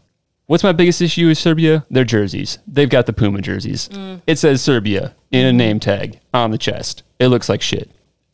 what's 0.48 0.64
my 0.64 0.72
biggest 0.72 1.02
issue 1.02 1.28
with 1.28 1.38
Serbia? 1.38 1.86
Their 1.90 2.06
jerseys. 2.06 2.60
They've 2.66 2.90
got 2.90 3.06
the 3.06 3.14
Puma 3.14 3.42
jerseys. 3.42 3.90
It 4.26 4.40
says 4.40 4.62
Serbia 4.62 5.16
in 5.32 5.46
a 5.46 5.54
name 5.54 5.80
tag 5.80 6.20
on 6.34 6.52
the 6.52 6.58
chest. 6.58 7.04
It 7.20 7.28
looks 7.28 7.50
like 7.50 7.62
shit. 7.62 7.92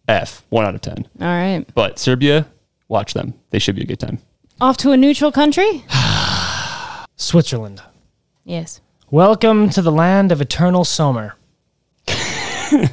F, 0.08 0.44
one 0.50 0.66
out 0.66 0.76
of 0.76 0.82
10. 0.82 1.08
All 1.20 1.28
right. 1.28 1.66
But 1.74 2.00
Serbia, 2.00 2.48
watch 2.88 3.14
them. 3.14 3.34
They 3.50 3.60
should 3.60 3.76
be 3.76 3.84
a 3.84 3.86
good 3.86 4.00
time. 4.00 4.20
Off 4.62 4.78
to 4.78 4.92
a 4.92 4.98
neutral 4.98 5.32
country? 5.32 5.84
Switzerland. 7.16 7.82
Yes. 8.44 8.80
Welcome 9.10 9.72
to 9.72 9.82
the 9.82 9.92
land 9.92 10.32
of 10.32 10.40
eternal 10.40 10.86
summer. 10.86 11.36
Their 12.06 12.88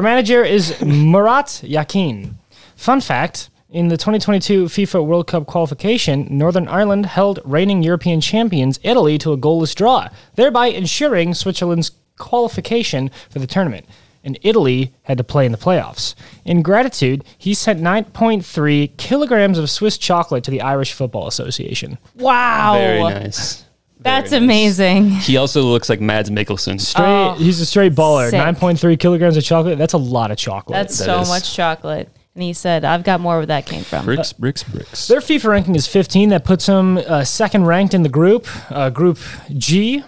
manager 0.00 0.44
is 0.44 0.80
Murat 0.80 1.60
Yakin. 1.64 2.36
Fun 2.76 3.00
fact 3.00 3.50
in 3.68 3.88
the 3.88 3.96
2022 3.96 4.66
FIFA 4.66 5.04
World 5.04 5.26
Cup 5.26 5.46
qualification, 5.46 6.28
Northern 6.30 6.68
Ireland 6.68 7.06
held 7.06 7.40
reigning 7.44 7.82
European 7.82 8.20
champions 8.20 8.78
Italy 8.84 9.18
to 9.18 9.32
a 9.32 9.36
goalless 9.36 9.74
draw, 9.74 10.08
thereby 10.36 10.68
ensuring 10.68 11.34
Switzerland's 11.34 11.90
qualification 12.16 13.10
for 13.28 13.40
the 13.40 13.48
tournament. 13.48 13.86
And 14.24 14.38
Italy 14.42 14.92
had 15.02 15.16
to 15.18 15.24
play 15.24 15.46
in 15.46 15.52
the 15.52 15.58
playoffs. 15.58 16.14
In 16.44 16.60
gratitude, 16.62 17.24
he 17.38 17.54
sent 17.54 17.80
9.3 17.80 18.96
kilograms 18.96 19.58
of 19.58 19.70
Swiss 19.70 19.96
chocolate 19.96 20.44
to 20.44 20.50
the 20.50 20.60
Irish 20.60 20.92
Football 20.92 21.26
Association. 21.26 21.98
Wow. 22.16 22.74
Very 22.78 23.02
nice. 23.02 23.64
That's 24.00 24.30
nice. 24.32 24.40
amazing. 24.40 25.10
He 25.10 25.36
also 25.36 25.62
looks 25.62 25.88
like 25.88 26.00
Mads 26.00 26.30
Mikkelsen. 26.30 26.80
Straight, 26.80 27.04
Oh, 27.04 27.34
he's 27.34 27.60
a 27.60 27.66
straight 27.66 27.94
baller. 27.94 28.30
sick. 28.30 28.40
9.3 28.40 28.98
kilograms 28.98 29.36
of 29.36 29.44
chocolate. 29.44 29.78
That's 29.78 29.94
a 29.94 29.98
lot 29.98 30.30
of 30.30 30.36
chocolate. 30.36 30.74
That's 30.76 30.98
That 30.98 31.04
so 31.04 31.20
is- 31.20 31.28
much 31.28 31.54
chocolate. 31.54 32.08
And 32.34 32.42
he 32.44 32.52
said, 32.52 32.84
I've 32.84 33.02
got 33.02 33.20
more 33.20 33.38
where 33.38 33.46
that 33.46 33.66
came 33.66 33.82
from. 33.82 34.04
Bricks, 34.04 34.32
bricks, 34.32 34.62
bricks. 34.62 35.08
Their 35.08 35.18
FIFA 35.18 35.50
ranking 35.50 35.74
is 35.74 35.88
15. 35.88 36.28
That 36.28 36.44
puts 36.44 36.66
them 36.66 36.96
uh, 36.98 37.24
second 37.24 37.64
ranked 37.66 37.94
in 37.94 38.04
the 38.04 38.08
group, 38.08 38.46
uh, 38.70 38.90
Group 38.90 39.18
G. 39.56 40.04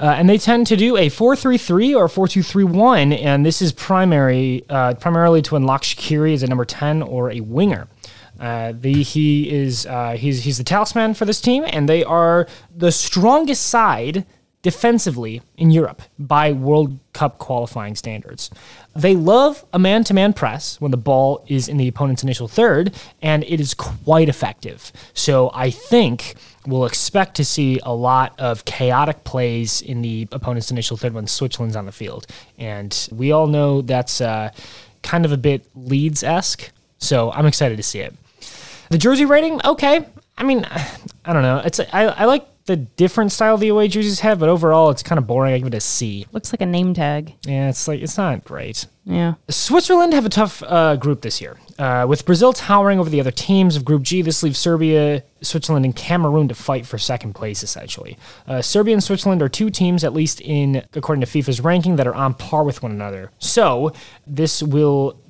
Uh, 0.00 0.14
and 0.16 0.30
they 0.30 0.38
tend 0.38 0.66
to 0.66 0.76
do 0.76 0.96
a 0.96 1.08
4-3-3 1.08 1.94
or 1.94 2.08
4-2-3-1, 2.08 3.22
and 3.22 3.44
this 3.44 3.60
is 3.60 3.70
primary, 3.70 4.64
uh, 4.70 4.94
primarily 4.94 5.42
to 5.42 5.56
unlock 5.56 5.82
Shaqiri 5.82 6.32
as 6.32 6.42
a 6.42 6.46
number 6.46 6.64
10 6.64 7.02
or 7.02 7.30
a 7.30 7.40
winger. 7.40 7.86
Uh, 8.40 8.72
the, 8.74 9.02
he 9.02 9.50
is 9.50 9.84
uh, 9.84 10.12
he's, 10.12 10.44
he's 10.44 10.56
the 10.56 10.64
talisman 10.64 11.12
for 11.12 11.26
this 11.26 11.42
team, 11.42 11.64
and 11.66 11.86
they 11.86 12.02
are 12.02 12.48
the 12.74 12.90
strongest 12.90 13.66
side 13.66 14.24
defensively 14.62 15.42
in 15.56 15.70
Europe 15.70 16.02
by 16.18 16.52
World 16.52 16.98
Cup 17.12 17.38
qualifying 17.38 17.94
standards. 17.94 18.50
They 18.94 19.14
love 19.14 19.64
a 19.72 19.78
man 19.78 20.04
to 20.04 20.14
man 20.14 20.32
press 20.32 20.80
when 20.80 20.90
the 20.90 20.96
ball 20.96 21.44
is 21.48 21.68
in 21.68 21.76
the 21.76 21.88
opponent's 21.88 22.22
initial 22.22 22.48
third, 22.48 22.94
and 23.22 23.44
it 23.44 23.60
is 23.60 23.74
quite 23.74 24.28
effective. 24.28 24.92
So 25.14 25.50
I 25.54 25.70
think 25.70 26.34
we'll 26.66 26.84
expect 26.84 27.36
to 27.36 27.44
see 27.44 27.80
a 27.82 27.94
lot 27.94 28.38
of 28.38 28.64
chaotic 28.64 29.24
plays 29.24 29.80
in 29.80 30.02
the 30.02 30.28
opponent's 30.32 30.70
initial 30.70 30.96
third 30.96 31.14
when 31.14 31.26
Switzerland's 31.26 31.76
on 31.76 31.86
the 31.86 31.92
field. 31.92 32.26
And 32.58 33.08
we 33.10 33.32
all 33.32 33.46
know 33.46 33.82
that's 33.82 34.20
uh, 34.20 34.50
kind 35.02 35.24
of 35.24 35.32
a 35.32 35.36
bit 35.36 35.66
Leeds 35.74 36.22
esque. 36.22 36.70
So 36.98 37.32
I'm 37.32 37.46
excited 37.46 37.76
to 37.76 37.82
see 37.82 38.00
it. 38.00 38.14
The 38.90 38.98
jersey 38.98 39.24
rating, 39.24 39.64
okay. 39.64 40.06
I 40.36 40.42
mean, 40.42 40.66
I 41.24 41.32
don't 41.32 41.42
know. 41.42 41.62
It's 41.64 41.80
I, 41.80 42.06
I 42.06 42.24
like 42.24 42.46
the 42.70 42.76
different 42.76 43.32
style 43.32 43.56
the 43.56 43.66
away 43.66 43.88
jerseys 43.88 44.20
have, 44.20 44.38
but 44.38 44.48
overall 44.48 44.90
it's 44.90 45.02
kind 45.02 45.18
of 45.18 45.26
boring. 45.26 45.52
I 45.52 45.58
give 45.58 45.66
it 45.66 45.74
a 45.74 45.80
C. 45.80 46.24
Looks 46.30 46.52
like 46.52 46.60
a 46.60 46.66
name 46.66 46.94
tag. 46.94 47.34
Yeah, 47.42 47.68
it's 47.68 47.88
like 47.88 48.00
it's 48.00 48.16
not 48.16 48.44
great. 48.44 48.86
Yeah. 49.04 49.34
Switzerland 49.48 50.12
have 50.12 50.24
a 50.24 50.28
tough 50.28 50.62
uh, 50.62 50.94
group 50.94 51.22
this 51.22 51.40
year. 51.40 51.58
Uh, 51.80 52.06
with 52.08 52.24
Brazil 52.24 52.52
towering 52.52 53.00
over 53.00 53.10
the 53.10 53.18
other 53.18 53.32
teams 53.32 53.74
of 53.74 53.84
Group 53.84 54.02
G, 54.02 54.22
this 54.22 54.44
leaves 54.44 54.58
Serbia, 54.58 55.24
Switzerland, 55.42 55.84
and 55.84 55.96
Cameroon 55.96 56.46
to 56.46 56.54
fight 56.54 56.86
for 56.86 56.96
second 56.96 57.32
place, 57.32 57.64
essentially. 57.64 58.16
Uh, 58.46 58.62
Serbia 58.62 58.92
and 58.94 59.02
Switzerland 59.02 59.42
are 59.42 59.48
two 59.48 59.68
teams, 59.68 60.04
at 60.04 60.12
least 60.12 60.40
in 60.40 60.84
according 60.94 61.22
to 61.22 61.26
FIFA's 61.26 61.60
ranking, 61.60 61.96
that 61.96 62.06
are 62.06 62.14
on 62.14 62.34
par 62.34 62.62
with 62.62 62.84
one 62.84 62.92
another. 62.92 63.32
So 63.40 63.92
this 64.28 64.62
will 64.62 65.20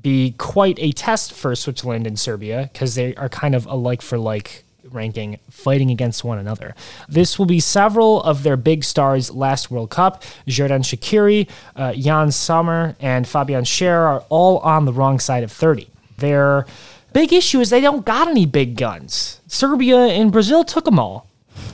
be 0.00 0.36
quite 0.38 0.78
a 0.78 0.92
test 0.92 1.32
for 1.32 1.56
Switzerland 1.56 2.06
and 2.06 2.20
Serbia 2.20 2.70
because 2.72 2.94
they 2.94 3.16
are 3.16 3.28
kind 3.28 3.56
of 3.56 3.66
a 3.66 3.74
like 3.74 4.00
for 4.00 4.16
like 4.16 4.64
ranking 4.92 5.38
fighting 5.50 5.90
against 5.90 6.24
one 6.24 6.38
another. 6.38 6.74
This 7.08 7.38
will 7.38 7.46
be 7.46 7.60
several 7.60 8.22
of 8.22 8.42
their 8.42 8.56
big 8.56 8.84
stars 8.84 9.30
last 9.30 9.70
World 9.70 9.90
Cup. 9.90 10.22
Xherdan 10.46 10.82
Shaqiri, 10.82 11.48
uh, 11.76 11.92
Jan 11.94 12.30
Sommer, 12.32 12.96
and 13.00 13.26
Fabian 13.26 13.64
Schär 13.64 14.00
are 14.00 14.24
all 14.28 14.58
on 14.58 14.84
the 14.84 14.92
wrong 14.92 15.18
side 15.18 15.42
of 15.42 15.52
30. 15.52 15.88
Their 16.18 16.66
big 17.12 17.32
issue 17.32 17.60
is 17.60 17.70
they 17.70 17.80
don't 17.80 18.04
got 18.04 18.28
any 18.28 18.46
big 18.46 18.76
guns. 18.76 19.40
Serbia 19.46 19.98
and 19.98 20.32
Brazil 20.32 20.64
took 20.64 20.84
them 20.84 20.98
all. 20.98 21.28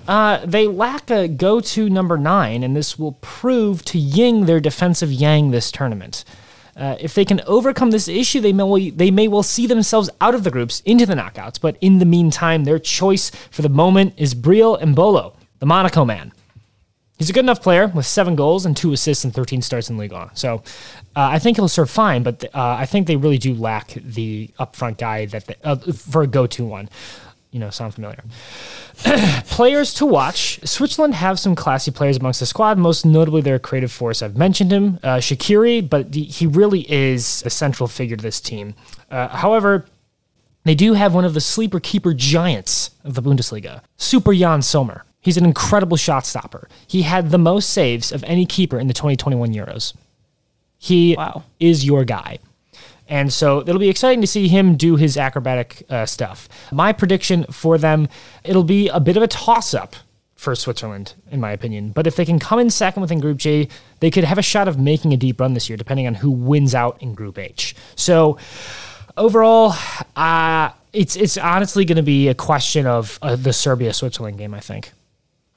Uh, 0.06 0.44
they 0.44 0.66
lack 0.66 1.10
a 1.10 1.28
go 1.28 1.60
to 1.60 1.88
number 1.88 2.16
nine, 2.16 2.62
and 2.62 2.76
this 2.76 2.98
will 2.98 3.12
prove 3.20 3.84
to 3.84 3.98
ying 3.98 4.46
their 4.46 4.60
defensive 4.60 5.12
yang 5.12 5.50
this 5.50 5.70
tournament. 5.70 6.24
Uh, 6.76 6.96
if 7.00 7.14
they 7.14 7.24
can 7.24 7.40
overcome 7.46 7.90
this 7.90 8.08
issue, 8.08 8.40
they 8.40 8.52
may, 8.52 8.90
they 8.90 9.10
may 9.10 9.28
well 9.28 9.42
see 9.42 9.66
themselves 9.66 10.10
out 10.20 10.34
of 10.34 10.44
the 10.44 10.50
groups 10.50 10.80
into 10.80 11.06
the 11.06 11.14
knockouts. 11.14 11.60
But 11.60 11.76
in 11.80 11.98
the 11.98 12.04
meantime, 12.04 12.64
their 12.64 12.78
choice 12.78 13.30
for 13.50 13.62
the 13.62 13.68
moment 13.68 14.14
is 14.16 14.34
Breel 14.34 14.80
Embolo, 14.80 15.34
the 15.60 15.66
Monaco 15.66 16.04
man. 16.04 16.32
He's 17.18 17.30
a 17.30 17.32
good 17.32 17.44
enough 17.44 17.62
player 17.62 17.86
with 17.86 18.06
seven 18.06 18.34
goals 18.34 18.66
and 18.66 18.76
two 18.76 18.92
assists 18.92 19.24
and 19.24 19.32
13 19.32 19.62
starts 19.62 19.88
in 19.88 19.96
Ligue 19.96 20.12
1. 20.12 20.34
So 20.34 20.64
uh, 21.14 21.28
I 21.30 21.38
think 21.38 21.56
he'll 21.56 21.68
serve 21.68 21.88
fine, 21.88 22.24
but 22.24 22.44
uh, 22.52 22.76
I 22.78 22.86
think 22.86 23.06
they 23.06 23.14
really 23.14 23.38
do 23.38 23.54
lack 23.54 23.94
the 23.94 24.50
upfront 24.58 24.98
guy 24.98 25.26
that 25.26 25.46
they, 25.46 25.54
uh, 25.62 25.76
for 25.76 26.22
a 26.22 26.26
go 26.26 26.48
to 26.48 26.64
one. 26.64 26.88
You 27.54 27.60
know, 27.60 27.70
sound 27.70 27.94
familiar? 27.94 28.18
players 29.46 29.94
to 29.94 30.06
watch. 30.06 30.58
Switzerland 30.66 31.14
have 31.14 31.38
some 31.38 31.54
classy 31.54 31.92
players 31.92 32.16
amongst 32.16 32.40
the 32.40 32.46
squad, 32.46 32.78
most 32.78 33.06
notably 33.06 33.42
their 33.42 33.60
creative 33.60 33.92
force. 33.92 34.22
I've 34.22 34.36
mentioned 34.36 34.72
him, 34.72 34.98
uh, 35.04 35.18
Shaqiri, 35.18 35.88
but 35.88 36.10
the, 36.10 36.24
he 36.24 36.48
really 36.48 36.80
is 36.92 37.44
a 37.46 37.50
central 37.50 37.86
figure 37.86 38.16
to 38.16 38.22
this 38.22 38.40
team. 38.40 38.74
Uh, 39.08 39.28
however, 39.28 39.86
they 40.64 40.74
do 40.74 40.94
have 40.94 41.14
one 41.14 41.24
of 41.24 41.32
the 41.32 41.40
sleeper 41.40 41.78
keeper 41.78 42.12
giants 42.12 42.90
of 43.04 43.14
the 43.14 43.22
Bundesliga, 43.22 43.82
Super 43.98 44.34
Jan 44.34 44.60
Sommer. 44.60 45.04
He's 45.20 45.36
an 45.36 45.44
incredible 45.44 45.96
shot 45.96 46.26
stopper. 46.26 46.68
He 46.88 47.02
had 47.02 47.30
the 47.30 47.38
most 47.38 47.70
saves 47.70 48.10
of 48.10 48.24
any 48.24 48.46
keeper 48.46 48.80
in 48.80 48.88
the 48.88 48.94
2021 48.94 49.54
Euros. 49.54 49.94
He 50.76 51.14
Wow. 51.16 51.44
is 51.60 51.84
your 51.86 52.04
guy. 52.04 52.40
And 53.08 53.32
so 53.32 53.60
it'll 53.60 53.78
be 53.78 53.90
exciting 53.90 54.20
to 54.22 54.26
see 54.26 54.48
him 54.48 54.76
do 54.76 54.96
his 54.96 55.16
acrobatic 55.16 55.84
uh, 55.90 56.06
stuff. 56.06 56.48
My 56.72 56.92
prediction 56.92 57.44
for 57.44 57.76
them, 57.76 58.08
it'll 58.44 58.64
be 58.64 58.88
a 58.88 59.00
bit 59.00 59.16
of 59.16 59.22
a 59.22 59.28
toss 59.28 59.74
up 59.74 59.96
for 60.34 60.54
Switzerland, 60.54 61.14
in 61.30 61.40
my 61.40 61.52
opinion. 61.52 61.90
But 61.90 62.06
if 62.06 62.16
they 62.16 62.24
can 62.24 62.38
come 62.38 62.58
in 62.58 62.70
second 62.70 63.00
within 63.02 63.20
Group 63.20 63.38
J, 63.38 63.68
they 64.00 64.10
could 64.10 64.24
have 64.24 64.38
a 64.38 64.42
shot 64.42 64.68
of 64.68 64.78
making 64.78 65.12
a 65.12 65.16
deep 65.16 65.40
run 65.40 65.54
this 65.54 65.68
year, 65.68 65.76
depending 65.76 66.06
on 66.06 66.14
who 66.14 66.30
wins 66.30 66.74
out 66.74 67.00
in 67.02 67.14
Group 67.14 67.38
H. 67.38 67.74
So 67.94 68.38
overall, 69.16 69.74
uh, 70.16 70.70
it's 70.92 71.16
it's 71.16 71.36
honestly 71.36 71.84
going 71.84 71.96
to 71.96 72.02
be 72.02 72.28
a 72.28 72.34
question 72.34 72.86
of 72.86 73.18
uh, 73.22 73.36
the 73.36 73.52
Serbia 73.52 73.92
Switzerland 73.92 74.38
game. 74.38 74.54
I 74.54 74.60
think 74.60 74.92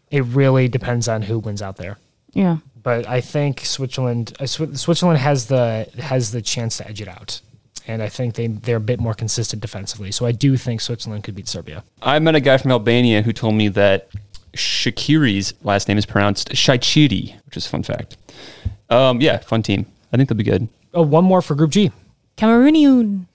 it 0.09 0.23
really 0.25 0.67
depends 0.67 1.07
on 1.07 1.21
who 1.23 1.39
wins 1.39 1.61
out 1.61 1.77
there 1.77 1.97
Yeah. 2.33 2.57
But 2.87 3.05
I 3.05 3.19
think 3.19 3.65
Switzerland 3.65 4.31
uh, 4.39 4.45
Swi- 4.45 4.77
Switzerland 4.77 5.19
has 5.19 5.47
the 5.47 5.89
has 5.99 6.31
the 6.31 6.41
chance 6.41 6.77
to 6.77 6.87
edge 6.87 7.01
it 7.01 7.09
out, 7.09 7.41
and 7.85 8.01
I 8.01 8.07
think 8.07 8.35
they 8.35 8.47
they're 8.47 8.77
a 8.77 8.79
bit 8.79 9.01
more 9.01 9.13
consistent 9.13 9.61
defensively. 9.61 10.09
So 10.09 10.25
I 10.25 10.31
do 10.31 10.55
think 10.55 10.79
Switzerland 10.79 11.25
could 11.25 11.35
beat 11.35 11.49
Serbia. 11.49 11.83
I 12.01 12.17
met 12.19 12.35
a 12.35 12.39
guy 12.39 12.57
from 12.57 12.71
Albania 12.71 13.23
who 13.23 13.33
told 13.33 13.55
me 13.55 13.67
that 13.67 14.07
Shaqiri's 14.53 15.53
last 15.63 15.89
name 15.89 15.97
is 15.97 16.05
pronounced 16.05 16.51
Shaichiri, 16.51 17.35
which 17.45 17.57
is 17.57 17.65
a 17.65 17.69
fun 17.69 17.83
fact. 17.83 18.15
Um, 18.89 19.19
yeah, 19.19 19.39
fun 19.39 19.63
team. 19.63 19.85
I 20.13 20.15
think 20.15 20.29
they'll 20.29 20.37
be 20.37 20.45
good. 20.45 20.69
Oh, 20.93 21.01
one 21.01 21.25
more 21.25 21.41
for 21.41 21.55
Group 21.55 21.71
G. 21.71 21.91
Cameroonian. 22.37 23.25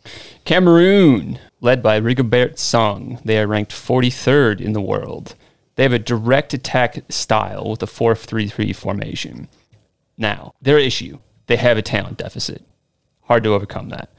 Cameroon, 0.46 1.38
led 1.61 1.82
by 1.82 2.00
Rigobert 2.00 2.59
Song. 2.59 3.20
They 3.22 3.38
are 3.38 3.46
ranked 3.46 3.72
43rd 3.72 4.62
in 4.62 4.72
the 4.72 4.80
world. 4.80 5.34
They 5.76 5.82
have 5.84 5.92
a 5.92 5.98
direct 5.98 6.52
attack 6.54 6.98
style 7.08 7.70
with 7.70 7.82
a 7.82 7.86
4 7.86 8.14
3 8.14 8.48
3 8.48 8.72
formation. 8.72 9.48
Now, 10.18 10.54
their 10.60 10.78
issue, 10.78 11.18
they 11.46 11.56
have 11.56 11.78
a 11.78 11.82
talent 11.82 12.18
deficit. 12.18 12.62
Hard 13.22 13.44
to 13.44 13.54
overcome 13.54 13.88
that. 13.90 14.10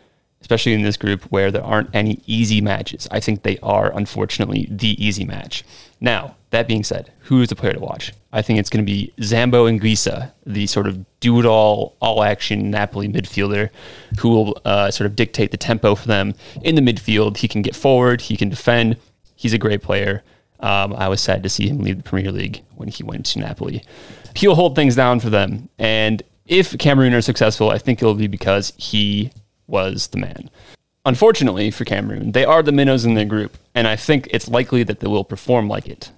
especially 0.41 0.73
in 0.73 0.81
this 0.81 0.97
group 0.97 1.23
where 1.31 1.51
there 1.51 1.63
aren't 1.63 1.89
any 1.95 2.19
easy 2.27 2.59
matches. 2.59 3.07
I 3.09 3.21
think 3.21 3.43
they 3.43 3.57
are, 3.63 3.95
unfortunately, 3.95 4.67
the 4.69 5.01
easy 5.01 5.23
match. 5.23 5.63
Now, 6.01 6.35
that 6.49 6.67
being 6.67 6.83
said, 6.83 7.13
who 7.19 7.41
is 7.41 7.47
the 7.47 7.55
player 7.55 7.71
to 7.71 7.79
watch? 7.79 8.11
I 8.33 8.41
think 8.41 8.59
it's 8.59 8.69
going 8.69 8.85
to 8.85 8.91
be 8.91 9.13
Zambo 9.21 9.71
Anguissa, 9.71 10.33
the 10.45 10.67
sort 10.67 10.87
of 10.87 11.05
do 11.21 11.39
it 11.39 11.45
all, 11.45 11.95
all 12.01 12.23
action 12.23 12.69
Napoli 12.69 13.07
midfielder 13.07 13.69
who 14.19 14.29
will 14.29 14.61
uh, 14.65 14.91
sort 14.91 15.05
of 15.05 15.15
dictate 15.15 15.51
the 15.51 15.57
tempo 15.57 15.95
for 15.95 16.07
them 16.09 16.33
in 16.61 16.75
the 16.75 16.81
midfield. 16.81 17.37
He 17.37 17.47
can 17.47 17.61
get 17.61 17.73
forward, 17.73 18.19
he 18.19 18.35
can 18.35 18.49
defend. 18.49 18.97
He's 19.37 19.53
a 19.53 19.57
great 19.57 19.81
player. 19.81 20.23
Um, 20.63 20.93
I 20.93 21.09
was 21.09 21.19
sad 21.19 21.43
to 21.43 21.49
see 21.49 21.67
him 21.67 21.79
leave 21.79 21.97
the 21.97 22.09
Premier 22.09 22.31
League 22.31 22.63
when 22.75 22.87
he 22.87 23.03
went 23.03 23.25
to 23.27 23.39
Napoli. 23.39 23.83
He'll 24.33 24.55
hold 24.55 24.75
things 24.75 24.95
down 24.95 25.19
for 25.19 25.29
them. 25.29 25.69
And 25.77 26.23
if 26.45 26.77
Cameroon 26.77 27.13
are 27.13 27.21
successful, 27.21 27.69
I 27.69 27.77
think 27.77 28.01
it'll 28.01 28.15
be 28.15 28.27
because 28.27 28.71
he 28.77 29.31
was 29.67 30.07
the 30.07 30.19
man. 30.19 30.49
Unfortunately 31.05 31.69
for 31.69 31.83
Cameroon, 31.83 32.31
they 32.31 32.45
are 32.45 32.63
the 32.63 32.71
minnows 32.71 33.03
in 33.03 33.13
their 33.13 33.25
group, 33.25 33.57
and 33.75 33.87
I 33.89 33.97
think 33.97 34.29
it's 34.31 34.47
likely 34.47 34.83
that 34.83 35.01
they 35.01 35.07
will 35.07 35.25
perform 35.25 35.67
like 35.67 35.85
it. 35.85 36.11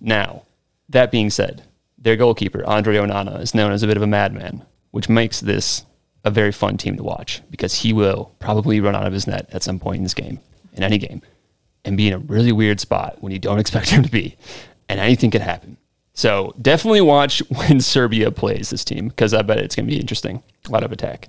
Now, 0.00 0.44
that 0.88 1.10
being 1.10 1.28
said, 1.30 1.64
their 1.98 2.16
goalkeeper, 2.16 2.64
Andre 2.64 2.96
Onana, 2.96 3.40
is 3.40 3.56
known 3.56 3.72
as 3.72 3.82
a 3.82 3.88
bit 3.88 3.96
of 3.96 4.04
a 4.04 4.06
madman, 4.06 4.64
which 4.92 5.08
makes 5.08 5.40
this 5.40 5.84
a 6.24 6.30
very 6.30 6.52
fun 6.52 6.76
team 6.76 6.96
to 6.96 7.02
watch 7.02 7.42
because 7.50 7.74
he 7.74 7.92
will 7.92 8.32
probably 8.38 8.80
run 8.80 8.94
out 8.94 9.06
of 9.06 9.12
his 9.12 9.26
net 9.26 9.48
at 9.52 9.64
some 9.64 9.80
point 9.80 9.96
in 9.96 10.04
this 10.04 10.14
game, 10.14 10.38
in 10.74 10.84
any 10.84 10.98
game, 10.98 11.22
and 11.84 11.96
be 11.96 12.08
in 12.08 12.14
a 12.14 12.18
really 12.18 12.52
weird 12.52 12.80
spot 12.80 13.16
when 13.20 13.32
you 13.32 13.38
don't 13.38 13.58
expect 13.60 13.90
him 13.90 14.02
to 14.02 14.10
be, 14.10 14.36
and 14.88 15.00
anything 15.00 15.30
could 15.30 15.42
happen. 15.42 15.76
So 16.14 16.54
definitely 16.60 17.00
watch 17.00 17.38
when 17.48 17.80
Serbia 17.80 18.30
plays 18.30 18.70
this 18.70 18.84
team 18.84 19.08
because 19.08 19.32
I 19.32 19.42
bet 19.42 19.58
it's 19.58 19.74
going 19.74 19.86
to 19.86 19.92
be 19.92 20.00
interesting. 20.00 20.42
A 20.66 20.70
lot 20.70 20.84
of 20.84 20.92
attack. 20.92 21.28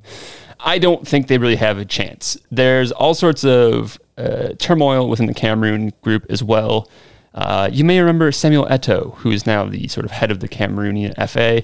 I 0.59 0.77
don't 0.77 1.07
think 1.07 1.27
they 1.27 1.37
really 1.37 1.55
have 1.55 1.77
a 1.77 1.85
chance. 1.85 2.37
There's 2.51 2.91
all 2.91 3.13
sorts 3.13 3.43
of 3.43 3.99
uh, 4.17 4.49
turmoil 4.59 5.09
within 5.09 5.25
the 5.25 5.33
Cameroon 5.33 5.91
group 6.01 6.25
as 6.29 6.43
well. 6.43 6.89
Uh, 7.33 7.69
you 7.71 7.83
may 7.83 7.99
remember 7.99 8.31
Samuel 8.31 8.65
Eto'o, 8.65 9.15
who 9.15 9.31
is 9.31 9.45
now 9.45 9.65
the 9.65 9.87
sort 9.87 10.05
of 10.05 10.11
head 10.11 10.31
of 10.31 10.39
the 10.39 10.49
Cameroonian 10.49 11.15
FA. 11.29 11.63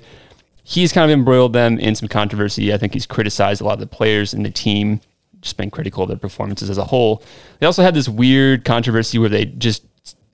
He's 0.63 0.91
kind 0.91 1.09
of 1.09 1.13
embroiled 1.13 1.53
them 1.53 1.77
in 1.79 1.95
some 1.95 2.07
controversy. 2.07 2.73
I 2.73 2.77
think 2.77 2.93
he's 2.93 3.05
criticized 3.05 3.61
a 3.61 3.65
lot 3.65 3.73
of 3.73 3.79
the 3.79 3.87
players 3.87 4.33
in 4.33 4.43
the 4.43 4.51
team, 4.51 5.01
just 5.41 5.57
been 5.57 5.71
critical 5.71 6.03
of 6.03 6.09
their 6.09 6.17
performances 6.17 6.69
as 6.69 6.77
a 6.77 6.83
whole. 6.83 7.23
They 7.59 7.65
also 7.65 7.83
had 7.83 7.93
this 7.93 8.09
weird 8.09 8.65
controversy 8.65 9.19
where 9.19 9.29
they 9.29 9.45
just 9.45 9.83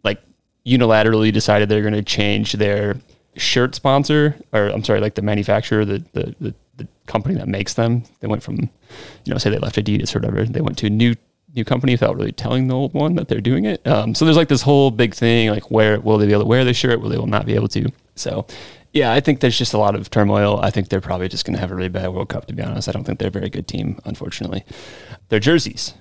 like 0.03 0.21
unilaterally 0.65 1.31
decided 1.31 1.69
they're 1.69 1.81
going 1.81 1.93
to 1.93 2.03
change 2.03 2.53
their 2.53 2.97
shirt 3.35 3.75
sponsor, 3.75 4.35
or 4.51 4.67
I'm 4.67 4.83
sorry, 4.83 4.99
like 4.99 5.15
the 5.15 5.21
manufacturer, 5.21 5.85
the, 5.85 6.03
the, 6.13 6.35
the 6.39 6.55
the 6.75 6.87
company 7.05 7.35
that 7.35 7.47
makes 7.47 7.75
them. 7.75 8.03
They 8.19 8.27
went 8.27 8.41
from, 8.41 8.55
you 8.57 9.31
know, 9.31 9.37
say 9.37 9.49
they 9.49 9.59
left 9.59 9.75
Adidas 9.75 10.15
or 10.15 10.19
whatever. 10.19 10.43
They 10.45 10.61
went 10.61 10.77
to 10.79 10.87
a 10.87 10.89
new 10.89 11.15
new 11.55 11.63
company 11.63 11.93
without 11.93 12.15
really 12.15 12.31
telling 12.31 12.67
the 12.67 12.73
old 12.73 12.93
one 12.95 13.13
that 13.15 13.27
they're 13.27 13.39
doing 13.39 13.65
it. 13.65 13.85
Um, 13.85 14.15
so 14.15 14.25
there's 14.25 14.37
like 14.37 14.47
this 14.47 14.63
whole 14.63 14.89
big 14.89 15.13
thing, 15.13 15.49
like 15.51 15.69
where 15.69 15.99
will 15.99 16.17
they 16.17 16.25
be 16.25 16.31
able 16.31 16.43
to 16.43 16.47
wear 16.47 16.65
the 16.65 16.73
shirt? 16.73 16.99
Will 16.99 17.09
they 17.09 17.17
will 17.17 17.27
not 17.27 17.45
be 17.45 17.53
able 17.53 17.67
to? 17.69 17.91
So 18.15 18.47
yeah, 18.93 19.11
I 19.11 19.19
think 19.19 19.39
there's 19.41 19.57
just 19.57 19.73
a 19.73 19.77
lot 19.77 19.95
of 19.95 20.09
turmoil. 20.09 20.59
I 20.61 20.69
think 20.69 20.89
they're 20.89 21.01
probably 21.01 21.27
just 21.27 21.45
going 21.45 21.55
to 21.55 21.59
have 21.59 21.71
a 21.71 21.75
really 21.75 21.89
bad 21.89 22.07
World 22.13 22.29
Cup. 22.29 22.45
To 22.47 22.53
be 22.53 22.63
honest, 22.63 22.87
I 22.87 22.91
don't 22.93 23.03
think 23.03 23.19
they're 23.19 23.27
a 23.27 23.31
very 23.31 23.49
good 23.49 23.67
team. 23.67 23.99
Unfortunately, 24.05 24.63
their 25.29 25.39
jerseys, 25.39 25.93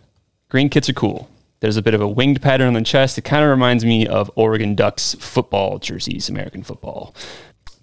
green 0.49 0.69
kits 0.69 0.89
are 0.89 0.93
cool. 0.95 1.29
There's 1.61 1.77
a 1.77 1.83
bit 1.83 1.95
of 1.95 2.01
a 2.01 2.09
winged 2.09 2.43
pattern 2.43 2.69
on 2.69 2.75
the 2.75 2.83
chest. 2.83 3.17
It 3.19 3.23
kind 3.23 3.45
of 3.45 3.51
reminds 3.51 3.85
me 3.85 4.07
of 4.07 4.31
Oregon 4.35 4.75
Ducks 4.75 5.15
football 5.21 5.79
jerseys, 5.79 6.29
American 6.29 6.63
football. 6.63 7.15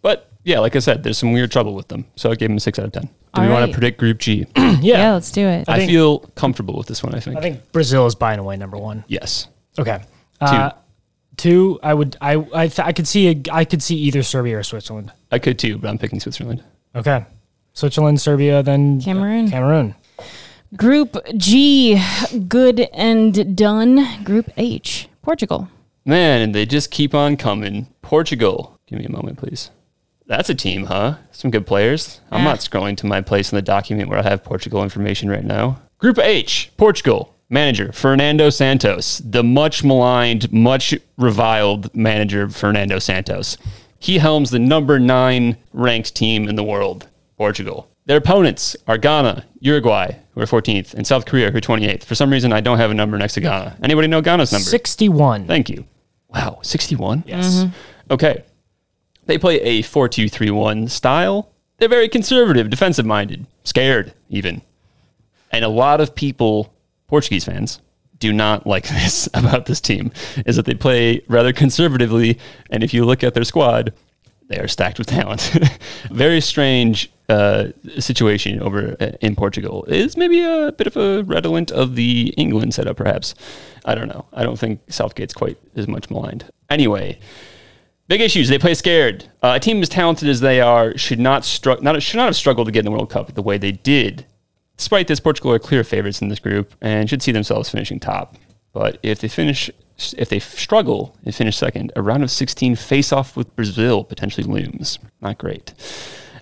But 0.02 0.30
yeah, 0.44 0.60
like 0.60 0.76
I 0.76 0.80
said, 0.80 1.04
there's 1.04 1.18
some 1.18 1.32
weird 1.34 1.52
trouble 1.52 1.74
with 1.76 1.88
them. 1.88 2.06
So 2.16 2.30
I 2.32 2.36
gave 2.36 2.50
them 2.50 2.58
a 2.58 2.60
six 2.60 2.78
out 2.78 2.86
of 2.86 2.92
ten. 2.92 3.04
Do 3.04 3.10
All 3.36 3.44
we 3.44 3.50
want 3.52 3.68
to 3.68 3.74
predict 3.74 3.98
Group 4.00 4.20
G? 4.20 4.46
Yeah. 4.56 4.98
Yeah, 4.98 5.14
let's 5.14 5.32
do 5.32 5.46
it. 5.48 5.68
I 5.68 5.74
I, 5.74 5.78
think- 5.80 5.92
feel 5.92 6.20
comfortable 6.36 6.78
with 6.78 6.88
this 6.88 7.04
one. 7.04 7.14
I 7.16 7.20
think. 7.20 7.38
I 7.38 7.42
think 7.42 7.72
Brazil 7.72 8.06
is 8.06 8.16
buying 8.16 8.40
away 8.40 8.56
number 8.58 8.78
one. 8.78 9.04
yes. 9.08 9.48
Okay. 9.78 10.02
Uh, 10.42 10.72
two. 11.40 11.80
I 11.82 11.94
would. 11.96 12.16
I. 12.22 12.36
I. 12.54 12.68
Th- 12.68 12.80
I 12.88 12.92
could 12.94 13.08
see. 13.08 13.30
A, 13.30 13.42
I 13.52 13.66
could 13.66 13.82
see 13.82 13.96
either 13.96 14.22
Serbia 14.22 14.60
or 14.60 14.64
Switzerland. 14.64 15.12
I 15.32 15.40
could 15.40 15.58
too, 15.58 15.78
but 15.80 15.88
I'm 15.90 15.98
picking 15.98 16.20
Switzerland. 16.20 16.64
Okay. 16.96 17.26
Switzerland, 17.74 18.20
Serbia, 18.22 18.62
then 18.62 19.00
Cameroon. 19.02 19.50
Cameroon. 19.50 19.96
Group 20.76 21.18
G, 21.38 22.00
good 22.48 22.82
and 22.94 23.56
done. 23.56 24.24
Group 24.24 24.50
H, 24.58 25.08
Portugal. 25.24 25.68
Man, 26.06 26.42
and 26.42 26.54
they 26.54 26.66
just 26.66 26.92
keep 26.92 27.16
on 27.16 27.38
coming. 27.38 27.88
Portugal. 28.02 28.78
Give 28.88 29.00
me 29.00 29.06
a 29.06 29.12
moment, 29.12 29.38
please. 29.38 29.72
That's 30.28 30.50
a 30.50 30.56
team, 30.56 30.86
huh? 30.86 31.16
Some 31.32 31.50
good 31.52 31.66
players. 31.66 32.22
I'm 32.32 32.40
Yeah. 32.42 32.46
not 32.50 32.60
scrolling 32.60 32.98
to 32.98 33.08
my 33.08 33.22
place 33.22 33.52
in 33.52 33.56
the 33.56 33.62
document 33.64 34.10
where 34.10 34.20
I 34.20 34.24
have 34.24 34.44
Portugal 34.44 34.84
information 34.84 35.30
right 35.30 35.44
now. 35.44 35.80
Group 35.98 36.20
H, 36.20 36.72
Portugal. 36.78 37.34
Manager 37.50 37.92
Fernando 37.92 38.50
Santos, 38.50 39.20
the 39.26 39.44
much 39.44 39.84
maligned, 39.84 40.52
much 40.52 40.94
reviled 41.18 41.94
manager 41.96 42.48
Fernando 42.48 43.00
Santos. 43.00 43.58
He 43.98 44.20
helms 44.20 44.52
the 44.52 44.60
number 44.60 45.00
nine 45.00 45.58
ranked 45.74 46.16
team 46.16 46.48
in 46.48 46.56
the 46.56 46.64
world, 46.64 47.08
Portugal. 47.38 47.90
Their 48.06 48.18
opponents 48.18 48.76
are 48.88 48.98
Ghana, 48.98 49.46
Uruguay, 49.60 50.16
who 50.32 50.42
are 50.42 50.46
14th, 50.46 50.94
and 50.94 51.06
South 51.06 51.26
Korea, 51.26 51.52
who 51.52 51.58
are 51.58 51.62
28th. 51.62 52.04
For 52.04 52.16
some 52.16 52.32
reason, 52.32 52.54
I 52.54 52.62
don't 52.62 52.78
have 52.78 52.92
a 52.92 52.96
number 52.96 53.18
next 53.18 53.34
to 53.34 53.42
Ghana. 53.42 53.78
Anybody 53.84 54.08
know 54.08 54.22
Ghana's 54.22 54.52
number? 54.52 54.70
Sixty-one. 54.70 55.46
Thank 55.46 55.70
you. 55.70 55.86
Wow, 56.30 56.60
61? 56.62 57.24
Yes. 57.28 57.56
Mm-hmm. 57.56 58.14
Okay. 58.14 58.44
They 59.26 59.38
play 59.38 59.60
a 59.62 59.82
4 59.82 60.08
2 60.08 60.30
3 60.30 60.52
1 60.52 60.88
style. 60.88 61.52
They're 61.78 61.90
very 61.90 62.10
conservative, 62.10 62.70
defensive 62.70 63.06
minded, 63.06 63.46
scared 63.64 64.14
even. 64.30 64.62
And 65.52 65.66
a 65.66 65.70
lot 65.70 66.02
of 66.02 66.14
people, 66.16 66.74
Portuguese 67.10 67.46
fans, 67.46 67.80
do 68.20 68.32
not 68.32 68.68
like 68.68 68.88
this 68.88 69.28
about 69.34 69.66
this 69.66 69.82
team 69.82 70.12
is 70.46 70.56
that 70.56 70.66
they 70.66 70.76
play 70.76 71.22
rather 71.28 71.52
conservatively. 71.54 72.40
And 72.70 72.84
if 72.84 72.94
you 72.94 73.06
look 73.06 73.24
at 73.24 73.34
their 73.34 73.44
squad, 73.44 73.94
they 74.48 74.60
are 74.60 74.68
stacked 74.68 74.98
with 74.98 75.08
talent. 75.08 75.42
very 76.12 76.42
strange 76.42 77.12
uh, 77.28 77.68
situation 78.00 78.60
over 78.62 78.96
uh, 79.00 79.12
in 79.22 79.36
Portugal. 79.36 79.84
Is 79.86 80.18
maybe 80.18 80.42
a 80.42 80.72
bit 80.72 80.88
of 80.88 80.98
a 80.98 81.24
redolent 81.24 81.72
of 81.72 81.96
the 81.96 82.34
England 82.38 82.74
setup, 82.74 82.98
perhaps. 82.98 83.36
I 83.86 83.94
don't 83.94 84.08
know. 84.08 84.26
I 84.34 84.44
don't 84.44 84.58
think 84.58 84.82
Southgate's 84.92 85.34
quite 85.34 85.58
as 85.76 85.88
much 85.88 86.10
maligned. 86.10 86.50
Anyway, 86.70 87.20
Big 88.10 88.22
issues. 88.22 88.50
They 88.50 88.58
play 88.58 88.74
scared. 88.74 89.26
Uh, 89.44 89.54
a 89.56 89.60
team 89.60 89.84
as 89.84 89.88
talented 89.88 90.28
as 90.30 90.40
they 90.40 90.60
are 90.60 90.98
should 90.98 91.20
not, 91.20 91.44
stru- 91.44 91.80
not 91.80 92.02
should 92.02 92.18
not 92.18 92.26
have 92.26 92.36
struggled 92.36 92.66
to 92.66 92.72
get 92.72 92.80
in 92.80 92.86
the 92.86 92.92
World 92.92 93.12
Cup 93.12 93.36
the 93.36 93.44
way 93.44 93.60
they 93.60 93.72
did. 93.72 94.26
Despite 94.80 95.08
this, 95.08 95.20
Portugal 95.20 95.52
are 95.52 95.60
clear 95.60 95.84
favorites 95.84 96.22
in 96.22 96.30
this 96.30 96.40
group 96.40 96.74
and 96.80 97.10
should 97.10 97.22
see 97.22 97.34
themselves 97.34 97.68
finishing 97.70 98.00
top. 98.00 98.38
But 98.72 98.98
if 99.04 99.20
they 99.20 99.28
finish, 99.28 99.70
if 100.18 100.30
they 100.30 100.40
struggle 100.40 101.18
and 101.26 101.36
finish 101.36 101.58
second, 101.58 101.92
a 101.98 102.02
round 102.02 102.24
of 102.24 102.32
16 102.32 102.78
face-off 102.78 103.36
with 103.36 103.54
Brazil 103.58 104.06
potentially 104.06 104.48
looms. 104.48 104.98
Not 105.20 105.38
great. 105.38 105.74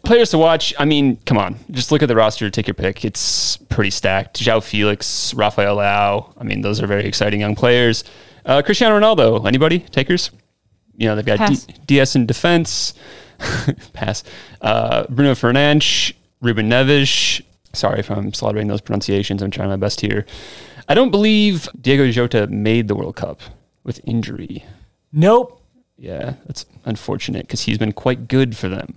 Players 0.03 0.29
to 0.29 0.37
watch. 0.37 0.71
I 0.77 0.85
mean, 0.85 1.15
come 1.25 1.39
on, 1.39 1.55
just 1.71 1.91
look 1.91 2.03
at 2.03 2.09
the 2.09 2.15
roster. 2.15 2.45
To 2.45 2.51
take 2.51 2.67
your 2.67 2.75
pick. 2.75 3.03
It's 3.03 3.57
pretty 3.69 3.89
stacked. 3.89 4.39
João 4.39 4.63
Felix, 4.63 5.33
Rafael 5.33 5.77
Leao. 5.77 6.31
I 6.37 6.43
mean, 6.43 6.61
those 6.61 6.79
are 6.79 6.85
very 6.85 7.05
exciting 7.05 7.39
young 7.39 7.55
players. 7.55 8.03
Uh, 8.45 8.61
Cristiano 8.61 8.99
Ronaldo. 8.99 9.47
Anybody 9.47 9.79
takers? 9.79 10.29
You 10.95 11.07
know, 11.07 11.15
they've 11.15 11.25
got 11.25 11.49
D- 11.49 11.73
DS 11.87 12.15
in 12.15 12.27
defense. 12.27 12.93
Pass. 13.93 14.23
Uh, 14.61 15.07
Bruno 15.09 15.33
Fernandes, 15.33 16.13
Ruben 16.39 16.69
Neves. 16.69 17.41
Sorry 17.77 17.99
if 17.99 18.09
I'm 18.09 18.33
slaughtering 18.33 18.67
those 18.67 18.81
pronunciations. 18.81 19.41
I'm 19.41 19.51
trying 19.51 19.69
my 19.69 19.75
best 19.77 20.01
here. 20.01 20.25
I 20.87 20.93
don't 20.93 21.11
believe 21.11 21.69
Diogo 21.79 22.09
Jota 22.11 22.47
made 22.47 22.87
the 22.87 22.95
World 22.95 23.15
Cup 23.15 23.41
with 23.83 24.01
injury. 24.05 24.65
Nope. 25.11 25.61
Yeah, 25.97 26.35
that's 26.45 26.65
unfortunate 26.85 27.47
because 27.47 27.61
he's 27.61 27.77
been 27.77 27.91
quite 27.93 28.27
good 28.27 28.55
for 28.55 28.69
them. 28.69 28.95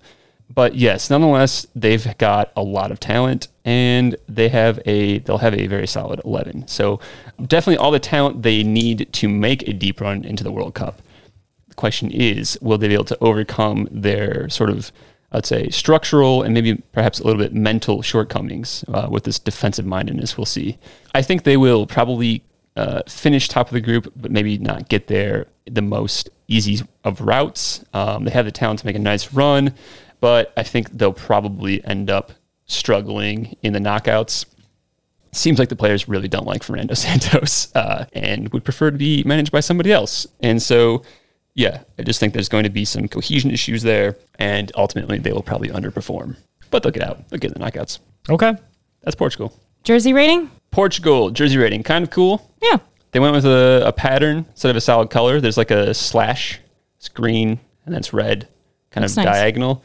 But 0.52 0.74
yes, 0.74 1.10
nonetheless, 1.10 1.66
they've 1.76 2.18
got 2.18 2.52
a 2.56 2.62
lot 2.62 2.90
of 2.90 2.98
talent 2.98 3.48
and 3.64 4.16
they 4.28 4.48
have 4.48 4.80
a 4.84 5.18
they'll 5.20 5.38
have 5.38 5.54
a 5.54 5.68
very 5.68 5.86
solid 5.86 6.20
11. 6.24 6.66
So 6.66 7.00
definitely 7.46 7.76
all 7.76 7.92
the 7.92 8.00
talent 8.00 8.42
they 8.42 8.64
need 8.64 9.12
to 9.12 9.28
make 9.28 9.66
a 9.68 9.72
deep 9.72 10.00
run 10.00 10.24
into 10.24 10.42
the 10.42 10.50
World 10.50 10.74
Cup. 10.74 11.02
The 11.68 11.74
question 11.76 12.10
is, 12.10 12.58
will 12.60 12.78
they 12.78 12.88
be 12.88 12.94
able 12.94 13.04
to 13.04 13.18
overcome 13.20 13.88
their 13.92 14.48
sort 14.48 14.70
of 14.70 14.90
I'd 15.32 15.46
say 15.46 15.68
structural 15.70 16.42
and 16.42 16.52
maybe 16.52 16.74
perhaps 16.92 17.20
a 17.20 17.24
little 17.24 17.40
bit 17.40 17.54
mental 17.54 18.02
shortcomings 18.02 18.84
uh, 18.88 19.08
with 19.10 19.24
this 19.24 19.38
defensive 19.38 19.86
mindedness. 19.86 20.36
We'll 20.36 20.44
see. 20.44 20.78
I 21.14 21.22
think 21.22 21.44
they 21.44 21.56
will 21.56 21.86
probably 21.86 22.42
uh, 22.76 23.02
finish 23.08 23.48
top 23.48 23.68
of 23.68 23.72
the 23.72 23.80
group, 23.80 24.12
but 24.16 24.30
maybe 24.30 24.58
not 24.58 24.88
get 24.88 25.06
there 25.06 25.46
the 25.66 25.82
most 25.82 26.30
easy 26.48 26.84
of 27.04 27.20
routes. 27.20 27.84
Um, 27.94 28.24
they 28.24 28.30
have 28.30 28.44
the 28.44 28.52
talent 28.52 28.80
to 28.80 28.86
make 28.86 28.96
a 28.96 29.00
nice 29.00 29.32
run, 29.32 29.74
but 30.20 30.52
I 30.56 30.62
think 30.62 30.90
they'll 30.90 31.12
probably 31.12 31.84
end 31.84 32.10
up 32.10 32.32
struggling 32.66 33.56
in 33.62 33.72
the 33.72 33.78
knockouts. 33.78 34.46
Seems 35.32 35.60
like 35.60 35.68
the 35.68 35.76
players 35.76 36.08
really 36.08 36.26
don't 36.26 36.46
like 36.46 36.62
Fernando 36.64 36.94
Santos 36.94 37.74
uh, 37.76 38.06
and 38.12 38.48
would 38.52 38.64
prefer 38.64 38.90
to 38.90 38.98
be 38.98 39.22
managed 39.24 39.52
by 39.52 39.60
somebody 39.60 39.92
else. 39.92 40.26
And 40.40 40.60
so, 40.60 41.02
yeah, 41.60 41.82
I 41.98 42.02
just 42.02 42.18
think 42.18 42.32
there's 42.32 42.48
going 42.48 42.64
to 42.64 42.70
be 42.70 42.84
some 42.86 43.06
cohesion 43.06 43.50
issues 43.50 43.82
there, 43.82 44.16
and 44.38 44.72
ultimately 44.74 45.18
they 45.18 45.32
will 45.32 45.42
probably 45.42 45.68
underperform. 45.68 46.36
But 46.70 46.82
they'll 46.82 46.92
get 46.92 47.02
out. 47.02 47.28
They'll 47.28 47.38
get 47.38 47.52
the 47.52 47.60
knockouts. 47.60 47.98
Okay. 48.28 48.54
That's 49.02 49.14
Portugal. 49.14 49.52
Jersey 49.84 50.12
rating? 50.12 50.50
Portugal 50.70 51.30
jersey 51.30 51.58
rating, 51.58 51.82
kind 51.82 52.02
of 52.02 52.10
cool. 52.10 52.50
Yeah. 52.62 52.78
They 53.12 53.20
went 53.20 53.34
with 53.34 53.44
a, 53.44 53.82
a 53.86 53.92
pattern 53.92 54.46
instead 54.50 54.70
of 54.70 54.76
a 54.76 54.80
solid 54.80 55.10
color. 55.10 55.40
There's 55.40 55.56
like 55.58 55.70
a 55.70 55.92
slash. 55.94 56.60
It's 56.96 57.08
green 57.08 57.58
and 57.84 57.94
then 57.94 57.98
it's 57.98 58.12
red, 58.12 58.46
kind 58.90 59.02
That's 59.02 59.14
of 59.16 59.24
nice. 59.24 59.34
diagonal. 59.34 59.82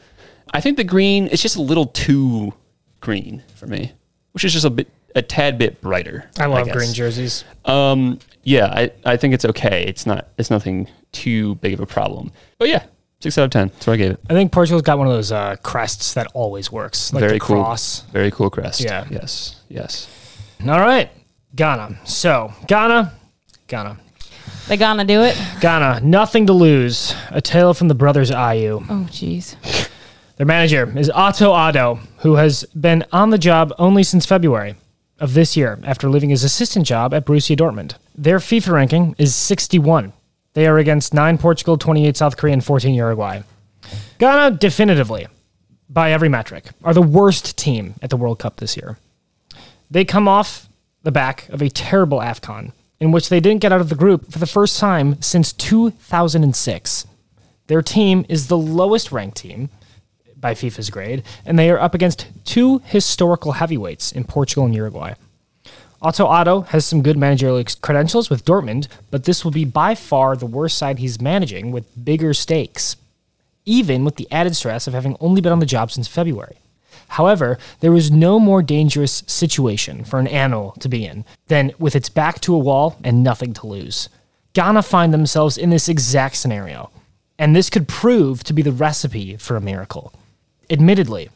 I 0.52 0.60
think 0.60 0.76
the 0.76 0.84
green 0.84 1.26
is 1.26 1.42
just 1.42 1.56
a 1.56 1.62
little 1.62 1.86
too 1.86 2.52
green 3.00 3.42
for 3.54 3.66
me, 3.66 3.92
which 4.36 4.44
is 4.44 4.52
just 4.52 4.66
a 4.66 4.70
bit 4.70 4.86
a 5.14 5.22
tad 5.22 5.56
bit 5.56 5.80
brighter. 5.80 6.28
I 6.38 6.44
love 6.44 6.66
guess. 6.66 6.76
green 6.76 6.92
jerseys. 6.92 7.42
Um, 7.64 8.18
yeah, 8.42 8.66
I, 8.66 8.92
I 9.06 9.16
think 9.16 9.32
it's 9.32 9.46
okay. 9.46 9.82
It's 9.88 10.04
not 10.04 10.28
it's 10.36 10.50
nothing 10.50 10.88
too 11.12 11.54
big 11.54 11.72
of 11.72 11.80
a 11.80 11.86
problem. 11.86 12.32
But 12.58 12.68
yeah, 12.68 12.84
six 13.20 13.38
out 13.38 13.44
of 13.44 13.50
ten. 13.50 13.68
That's 13.68 13.86
what 13.86 13.94
I 13.94 13.96
gave 13.96 14.10
it. 14.10 14.20
I 14.28 14.34
think 14.34 14.52
Portugal's 14.52 14.82
got 14.82 14.98
one 14.98 15.06
of 15.06 15.14
those 15.14 15.32
uh, 15.32 15.56
crests 15.62 16.12
that 16.12 16.26
always 16.34 16.70
works, 16.70 17.14
like 17.14 17.20
Very 17.22 17.32
the 17.34 17.40
cool. 17.40 17.62
cross. 17.62 18.00
Very 18.12 18.30
cool 18.30 18.50
crest. 18.50 18.82
Yeah. 18.82 19.06
Yes. 19.10 19.62
Yes. 19.70 20.06
All 20.60 20.80
right, 20.80 21.08
Ghana. 21.54 21.98
So 22.04 22.52
Ghana, 22.66 23.14
Ghana, 23.68 23.96
They 24.68 24.76
gonna 24.76 25.06
do 25.06 25.22
it? 25.22 25.34
Ghana. 25.62 26.00
Nothing 26.04 26.46
to 26.48 26.52
lose. 26.52 27.14
A 27.30 27.40
tale 27.40 27.72
from 27.72 27.88
the 27.88 27.94
brothers 27.94 28.30
Ayew. 28.30 28.84
Oh, 28.86 29.06
jeez. 29.10 29.56
Their 30.36 30.46
manager 30.46 30.92
is 30.98 31.08
Otto 31.08 31.54
Addo, 31.54 31.98
who 32.18 32.34
has 32.34 32.64
been 32.78 33.04
on 33.10 33.30
the 33.30 33.38
job 33.38 33.72
only 33.78 34.02
since 34.02 34.26
February 34.26 34.74
of 35.18 35.32
this 35.32 35.56
year 35.56 35.78
after 35.82 36.10
leaving 36.10 36.28
his 36.28 36.44
assistant 36.44 36.86
job 36.86 37.14
at 37.14 37.24
Borussia 37.24 37.56
Dortmund. 37.56 37.94
Their 38.14 38.38
FIFA 38.38 38.72
ranking 38.72 39.14
is 39.16 39.34
61. 39.34 40.12
They 40.52 40.66
are 40.66 40.76
against 40.76 41.14
9 41.14 41.38
Portugal, 41.38 41.78
28 41.78 42.18
South 42.18 42.36
Korea, 42.36 42.52
and 42.52 42.62
14 42.62 42.94
Uruguay. 42.94 43.40
Ghana, 44.18 44.58
definitively, 44.58 45.26
by 45.88 46.12
every 46.12 46.28
metric, 46.28 46.66
are 46.84 46.92
the 46.92 47.00
worst 47.00 47.56
team 47.56 47.94
at 48.02 48.10
the 48.10 48.16
World 48.18 48.38
Cup 48.38 48.56
this 48.56 48.76
year. 48.76 48.98
They 49.90 50.04
come 50.04 50.28
off 50.28 50.68
the 51.02 51.12
back 51.12 51.48
of 51.48 51.62
a 51.62 51.70
terrible 51.70 52.18
AFCON 52.18 52.72
in 53.00 53.10
which 53.10 53.30
they 53.30 53.40
didn't 53.40 53.62
get 53.62 53.72
out 53.72 53.80
of 53.80 53.88
the 53.88 53.94
group 53.94 54.30
for 54.30 54.38
the 54.38 54.46
first 54.46 54.78
time 54.78 55.20
since 55.22 55.54
2006. 55.54 57.06
Their 57.68 57.82
team 57.82 58.26
is 58.28 58.48
the 58.48 58.58
lowest 58.58 59.12
ranked 59.12 59.38
team 59.38 59.70
by 60.36 60.54
FIFA's 60.54 60.90
grade, 60.90 61.22
and 61.44 61.58
they 61.58 61.70
are 61.70 61.80
up 61.80 61.94
against 61.94 62.26
two 62.44 62.80
historical 62.84 63.52
heavyweights 63.52 64.12
in 64.12 64.24
Portugal 64.24 64.64
and 64.64 64.74
Uruguay. 64.74 65.14
Otto 66.02 66.26
Otto 66.26 66.60
has 66.62 66.84
some 66.84 67.02
good 67.02 67.16
managerial 67.16 67.62
credentials 67.80 68.28
with 68.28 68.44
Dortmund, 68.44 68.86
but 69.10 69.24
this 69.24 69.44
will 69.44 69.50
be 69.50 69.64
by 69.64 69.94
far 69.94 70.36
the 70.36 70.46
worst 70.46 70.76
side 70.76 70.98
he's 70.98 71.20
managing 71.20 71.72
with 71.72 72.04
bigger 72.04 72.34
stakes, 72.34 72.96
even 73.64 74.04
with 74.04 74.16
the 74.16 74.28
added 74.30 74.54
stress 74.54 74.86
of 74.86 74.94
having 74.94 75.16
only 75.20 75.40
been 75.40 75.52
on 75.52 75.58
the 75.58 75.66
job 75.66 75.90
since 75.90 76.06
February. 76.06 76.56
However, 77.08 77.58
there 77.80 77.94
is 77.94 78.10
no 78.10 78.38
more 78.38 78.62
dangerous 78.62 79.22
situation 79.26 80.04
for 80.04 80.18
an 80.18 80.26
animal 80.26 80.72
to 80.80 80.88
be 80.88 81.06
in 81.06 81.24
than 81.46 81.72
with 81.78 81.96
its 81.96 82.08
back 82.08 82.40
to 82.42 82.54
a 82.54 82.58
wall 82.58 82.98
and 83.02 83.22
nothing 83.22 83.54
to 83.54 83.66
lose. 83.66 84.08
Ghana 84.52 84.82
find 84.82 85.12
themselves 85.12 85.56
in 85.56 85.70
this 85.70 85.88
exact 85.88 86.36
scenario, 86.36 86.90
and 87.38 87.54
this 87.54 87.70
could 87.70 87.88
prove 87.88 88.42
to 88.44 88.52
be 88.52 88.62
the 88.62 88.72
recipe 88.72 89.36
for 89.36 89.56
a 89.56 89.60
miracle. 89.60 90.12
Admittedly, 90.70 91.30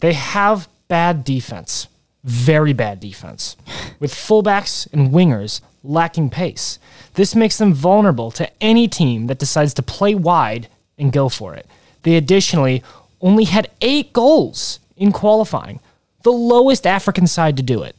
they 0.00 0.12
have 0.12 0.68
bad 0.88 1.24
defense, 1.24 1.88
very 2.24 2.72
bad 2.72 3.00
defense, 3.00 3.56
with 4.00 4.12
fullbacks 4.12 4.90
and 4.92 5.10
wingers 5.10 5.60
lacking 5.82 6.30
pace. 6.30 6.78
This 7.14 7.34
makes 7.34 7.58
them 7.58 7.72
vulnerable 7.72 8.30
to 8.32 8.50
any 8.60 8.88
team 8.88 9.26
that 9.28 9.38
decides 9.38 9.72
to 9.74 9.82
play 9.82 10.14
wide 10.14 10.68
and 10.98 11.12
go 11.12 11.28
for 11.28 11.54
it. 11.54 11.66
They 12.02 12.16
additionally 12.16 12.82
only 13.20 13.44
had 13.44 13.70
eight 13.80 14.12
goals 14.12 14.80
in 14.96 15.12
qualifying, 15.12 15.80
the 16.22 16.32
lowest 16.32 16.86
African 16.86 17.26
side 17.26 17.56
to 17.56 17.62
do 17.62 17.82
it. 17.82 17.96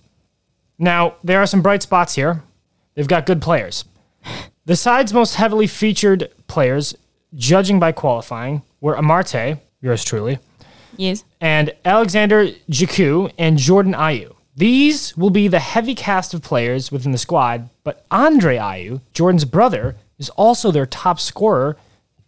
Now, 0.77 1.15
there 1.23 1.39
are 1.39 1.47
some 1.47 1.61
bright 1.61 1.81
spots 1.81 2.15
here. 2.15 2.43
They've 2.93 3.07
got 3.07 3.25
good 3.25 3.41
players. 3.41 3.85
The 4.65 4.75
side's 4.75 5.13
most 5.13 5.35
heavily 5.35 5.67
featured 5.67 6.29
players, 6.47 6.95
judging 7.33 7.79
by 7.79 7.93
qualifying, 7.93 8.61
were 8.81 8.95
Amartey, 8.95 9.59
yours 9.81 10.03
truly, 10.03 10.39
Yes. 10.97 11.23
and 11.39 11.73
Alexander 11.85 12.47
Djiku 12.69 13.31
and 13.37 13.57
Jordan 13.57 13.93
Ayew. 13.93 14.33
These 14.55 15.15
will 15.15 15.29
be 15.29 15.47
the 15.47 15.59
heavy 15.59 15.93
cast 15.93 16.33
of 16.33 16.41
players 16.41 16.91
within 16.91 17.11
the 17.11 17.17
squad, 17.19 17.69
but 17.83 18.05
Andre 18.09 18.57
Ayew, 18.57 19.01
Jordan's 19.13 19.45
brother, 19.45 19.95
is 20.17 20.29
also 20.31 20.71
their 20.71 20.87
top 20.87 21.19
scorer 21.19 21.77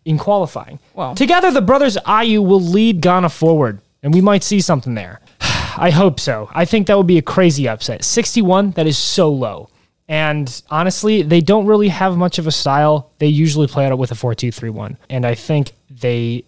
in 0.05 0.17
qualifying. 0.17 0.79
Wow. 0.93 1.15
Together, 1.15 1.51
the 1.51 1.61
brothers 1.61 1.97
Ayew 2.05 2.45
will 2.45 2.61
lead 2.61 3.01
Ghana 3.01 3.29
forward, 3.29 3.79
and 4.03 4.13
we 4.13 4.21
might 4.21 4.43
see 4.43 4.61
something 4.61 4.93
there. 4.93 5.21
I 5.41 5.89
hope 5.89 6.19
so. 6.19 6.49
I 6.53 6.65
think 6.65 6.87
that 6.87 6.97
would 6.97 7.07
be 7.07 7.17
a 7.17 7.23
crazy 7.23 7.67
upset. 7.67 8.03
61, 8.03 8.71
that 8.71 8.85
is 8.85 8.97
so 8.97 9.31
low. 9.31 9.69
And 10.07 10.61
honestly, 10.71 11.21
they 11.21 11.41
don't 11.41 11.67
really 11.67 11.89
have 11.89 12.17
much 12.17 12.39
of 12.39 12.47
a 12.47 12.51
style. 12.51 13.11
They 13.19 13.27
usually 13.27 13.67
play 13.67 13.87
it 13.87 13.97
with 13.97 14.11
a 14.11 14.15
4-2-3-1. 14.15 14.97
And 15.09 15.25
I 15.25 15.35
think 15.35 15.71
they 15.89 16.45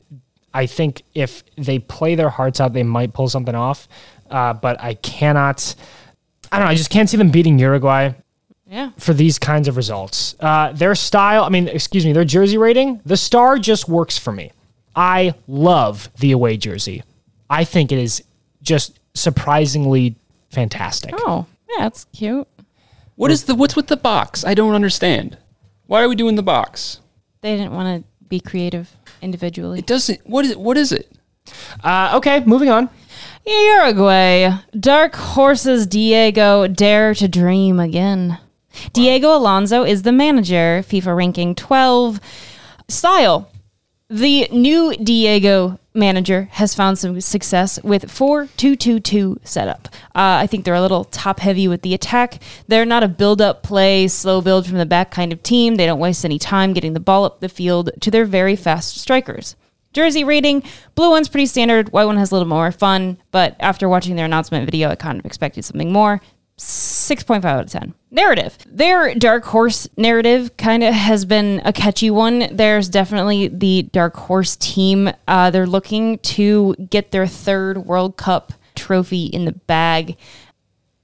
I 0.54 0.66
think 0.66 1.04
if 1.16 1.43
they 1.58 1.80
play 1.80 2.16
their 2.16 2.30
hearts 2.30 2.60
out, 2.60 2.74
they 2.74 2.84
might 2.84 3.14
pull 3.14 3.30
something 3.30 3.56
off. 3.56 3.88
Uh, 4.30 4.54
but 4.54 4.80
I 4.82 4.93
cannot 4.95 5.76
I 6.52 6.58
don't 6.58 6.66
know, 6.66 6.72
I 6.72 6.76
just 6.76 6.89
can't 6.89 7.10
see 7.10 7.16
them 7.18 7.32
beating 7.32 7.58
Uruguay 7.60 8.12
Yeah. 8.70 8.91
for 8.97 9.14
these 9.14 9.39
kinds 9.39 9.70
of 9.70 9.78
results. 9.78 10.36
Uh, 10.39 10.74
their 10.74 10.95
style, 10.95 11.45
I 11.45 11.49
mean, 11.49 11.70
excuse 11.70 12.06
me, 12.06 12.12
their 12.12 12.26
jersey 12.26 12.58
rating, 12.58 12.99
the 13.06 13.16
star 13.16 13.58
just 13.58 13.88
works 13.88 14.18
for 14.18 14.34
me. 14.34 14.52
I 14.93 15.34
love 15.47 16.10
the 16.20 16.34
away 16.34 16.58
jersey. 16.58 17.04
I 17.49 17.64
think 17.64 17.93
it 17.93 17.99
is 17.99 18.22
just 18.62 18.99
surprisingly 19.14 20.16
fantastic. 20.49 21.14
Oh, 21.18 21.45
yeah, 21.70 21.84
that's 21.86 22.06
cute. 22.14 22.47
What 23.16 23.32
is 23.32 23.45
the 23.45 23.56
what's 23.56 23.76
with 23.78 23.88
the 23.88 23.97
box? 23.97 24.43
I 24.43 24.54
don't 24.54 24.74
understand. 24.76 25.38
Why 25.88 26.04
are 26.04 26.10
we 26.10 26.16
doing 26.16 26.36
the 26.36 26.43
box? 26.43 26.99
They 27.41 27.56
didn't 27.56 27.74
want 27.74 28.04
to 28.04 28.28
be 28.28 28.39
creative 28.41 28.95
individually. 29.22 29.80
It 29.80 29.88
doesn't. 29.88 30.28
What 30.28 30.45
is 30.45 30.51
it? 30.51 30.59
What 30.59 30.78
is 30.78 30.91
it? 30.91 31.11
Uh, 31.84 32.13
okay, 32.15 32.43
moving 32.45 32.69
on. 32.69 32.89
Uruguay. 33.45 34.51
Dark 34.80 35.15
Horses 35.15 35.88
Diego 35.88 36.67
dare 36.67 37.13
to 37.15 37.28
dream 37.28 37.80
again. 37.80 38.38
Diego 38.93 39.36
Alonso 39.36 39.84
is 39.84 40.03
the 40.03 40.11
manager, 40.11 40.84
FIFA 40.88 41.15
ranking 41.15 41.55
12. 41.55 42.19
Style. 42.88 43.51
The 44.12 44.49
new 44.51 44.93
Diego 44.97 45.80
manager 45.93 46.49
has 46.51 46.76
found 46.76 46.99
some 46.99 47.22
success 47.22 47.82
with 47.82 48.07
4-2-2-2 48.07 49.38
setup. 49.47 49.88
Uh, 50.07 50.43
I 50.43 50.47
think 50.47 50.66
they're 50.66 50.74
a 50.74 50.82
little 50.82 51.05
top 51.05 51.39
heavy 51.39 51.66
with 51.70 51.82
the 51.82 51.93
attack. 51.93 52.41
They're 52.68 52.84
not 52.84 53.03
a 53.03 53.07
build 53.07 53.41
up 53.41 53.64
play, 53.64 54.09
slow 54.09 54.41
build 54.41 54.68
from 54.68 54.80
the 54.80 54.86
back 54.86 55.12
kind 55.12 55.32
of 55.32 55.41
team. 55.43 55.76
They 55.76 55.86
don't 55.86 55.97
waste 55.97 56.26
any 56.26 56.38
time 56.38 56.74
getting 56.74 56.91
the 56.91 56.99
ball 56.99 57.24
up 57.24 57.39
the 57.39 57.47
field 57.47 57.89
to 58.01 58.12
their 58.12 58.26
very 58.26 58.57
fast 58.57 58.97
strikers. 58.97 59.55
Jersey 59.93 60.26
rating, 60.26 60.64
blue 60.93 61.09
one's 61.09 61.30
pretty 61.30 61.45
standard, 61.45 61.93
white 61.93 62.03
one 62.03 62.18
has 62.18 62.32
a 62.32 62.36
little 62.36 62.49
more 62.49 62.70
fun, 62.74 63.18
but 63.32 63.55
after 63.62 63.88
watching 63.88 64.18
their 64.18 64.26
announcement 64.26 64.66
video, 64.66 64.89
I 64.89 64.95
kind 64.95 65.20
of 65.20 65.26
expected 65.26 65.64
something 65.64 65.93
more. 65.93 66.20
6.5 66.62 67.43
out 67.43 67.64
of 67.64 67.72
10. 67.72 67.93
Narrative. 68.12 68.57
Their 68.68 69.16
Dark 69.16 69.45
Horse 69.45 69.88
narrative 69.97 70.55
kind 70.57 70.84
of 70.84 70.93
has 70.93 71.26
been 71.26 71.62
a 71.66 71.74
catchy 71.74 72.12
one. 72.12 72.47
There's 72.51 72.88
definitely 72.89 73.47
the 73.47 73.84
Dark 73.84 74.16
Horse 74.16 74.55
team. 74.57 75.09
Uh, 75.28 75.49
they're 75.49 75.66
looking 75.66 76.20
to 76.20 76.76
get 76.76 77.12
their 77.12 77.28
third 77.28 77.80
World 77.80 78.18
Cup 78.18 78.53
trophy 78.76 79.26
in 79.26 79.45
the 79.45 79.53
bag. 79.53 80.18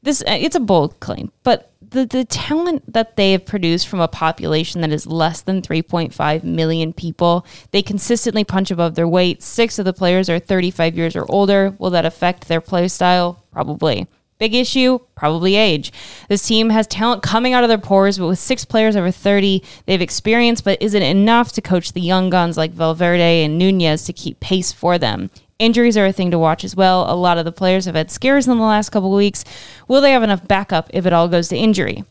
This 0.03 0.22
uh, 0.22 0.38
it's 0.39 0.55
a 0.55 0.60
bold 0.60 0.99
claim, 0.99 1.32
but 1.43 1.74
the 1.82 2.05
the 2.05 2.24
talent 2.26 2.93
that 2.93 3.16
they 3.16 3.32
have 3.32 3.45
produced 3.45 3.88
from 3.88 3.99
a 3.99 4.08
population 4.08 4.82
that 4.82 4.91
is 4.91 5.08
less 5.08 5.41
than 5.41 5.62
3.5 5.62 6.43
million 6.43 6.93
people, 6.93 7.45
they 7.72 7.82
consistently 7.82 8.43
punch 8.43 8.70
above 8.70 8.95
their 8.95 9.08
weight. 9.08 9.41
Six 9.41 9.80
of 9.80 9.86
the 9.86 9.93
players 9.93 10.30
are 10.30 10.39
35 10.39 10.95
years 10.95 11.16
or 11.16 11.26
older. 11.30 11.76
Will 11.80 11.89
that 11.89 12.05
affect 12.05 12.47
their 12.47 12.62
play 12.62 12.88
style? 12.88 13.43
Probably. 13.51 14.08
Big 14.39 14.53
issue, 14.53 14.99
probably 15.15 15.55
age. 15.55 15.91
This 16.29 16.45
team 16.45 16.69
has 16.69 16.85
talent 16.85 17.23
coming 17.23 17.53
out 17.53 17.63
of 17.63 17.69
their 17.69 17.77
pores, 17.77 18.19
but 18.19 18.27
with 18.27 18.38
six 18.38 18.65
players 18.65 18.95
over 18.95 19.09
30, 19.09 19.63
they 19.85 19.93
have 19.93 20.01
experience, 20.01 20.61
but 20.61 20.81
isn't 20.81 21.01
enough 21.01 21.51
to 21.53 21.61
coach 21.61 21.93
the 21.93 22.01
young 22.01 22.29
guns 22.29 22.55
like 22.55 22.71
Valverde 22.71 23.43
and 23.43 23.57
Nunez 23.57 24.03
to 24.05 24.13
keep 24.13 24.39
pace 24.39 24.71
for 24.71 24.99
them. 24.99 25.31
Injuries 25.57 25.97
are 25.97 26.05
a 26.05 26.11
thing 26.11 26.29
to 26.29 26.38
watch 26.38 26.63
as 26.63 26.75
well. 26.75 27.11
A 27.11 27.15
lot 27.15 27.39
of 27.39 27.45
the 27.45 27.51
players 27.51 27.85
have 27.85 27.95
had 27.95 28.11
scares 28.11 28.47
in 28.47 28.57
the 28.57 28.63
last 28.63 28.91
couple 28.91 29.11
weeks. 29.11 29.43
Will 29.88 30.01
they 30.01 30.11
have 30.11 30.21
enough 30.21 30.47
backup 30.47 30.88
if 30.93 31.07
it 31.07 31.13
all 31.13 31.27
goes 31.27 31.47
to 31.47 31.57
injury? 31.57 32.03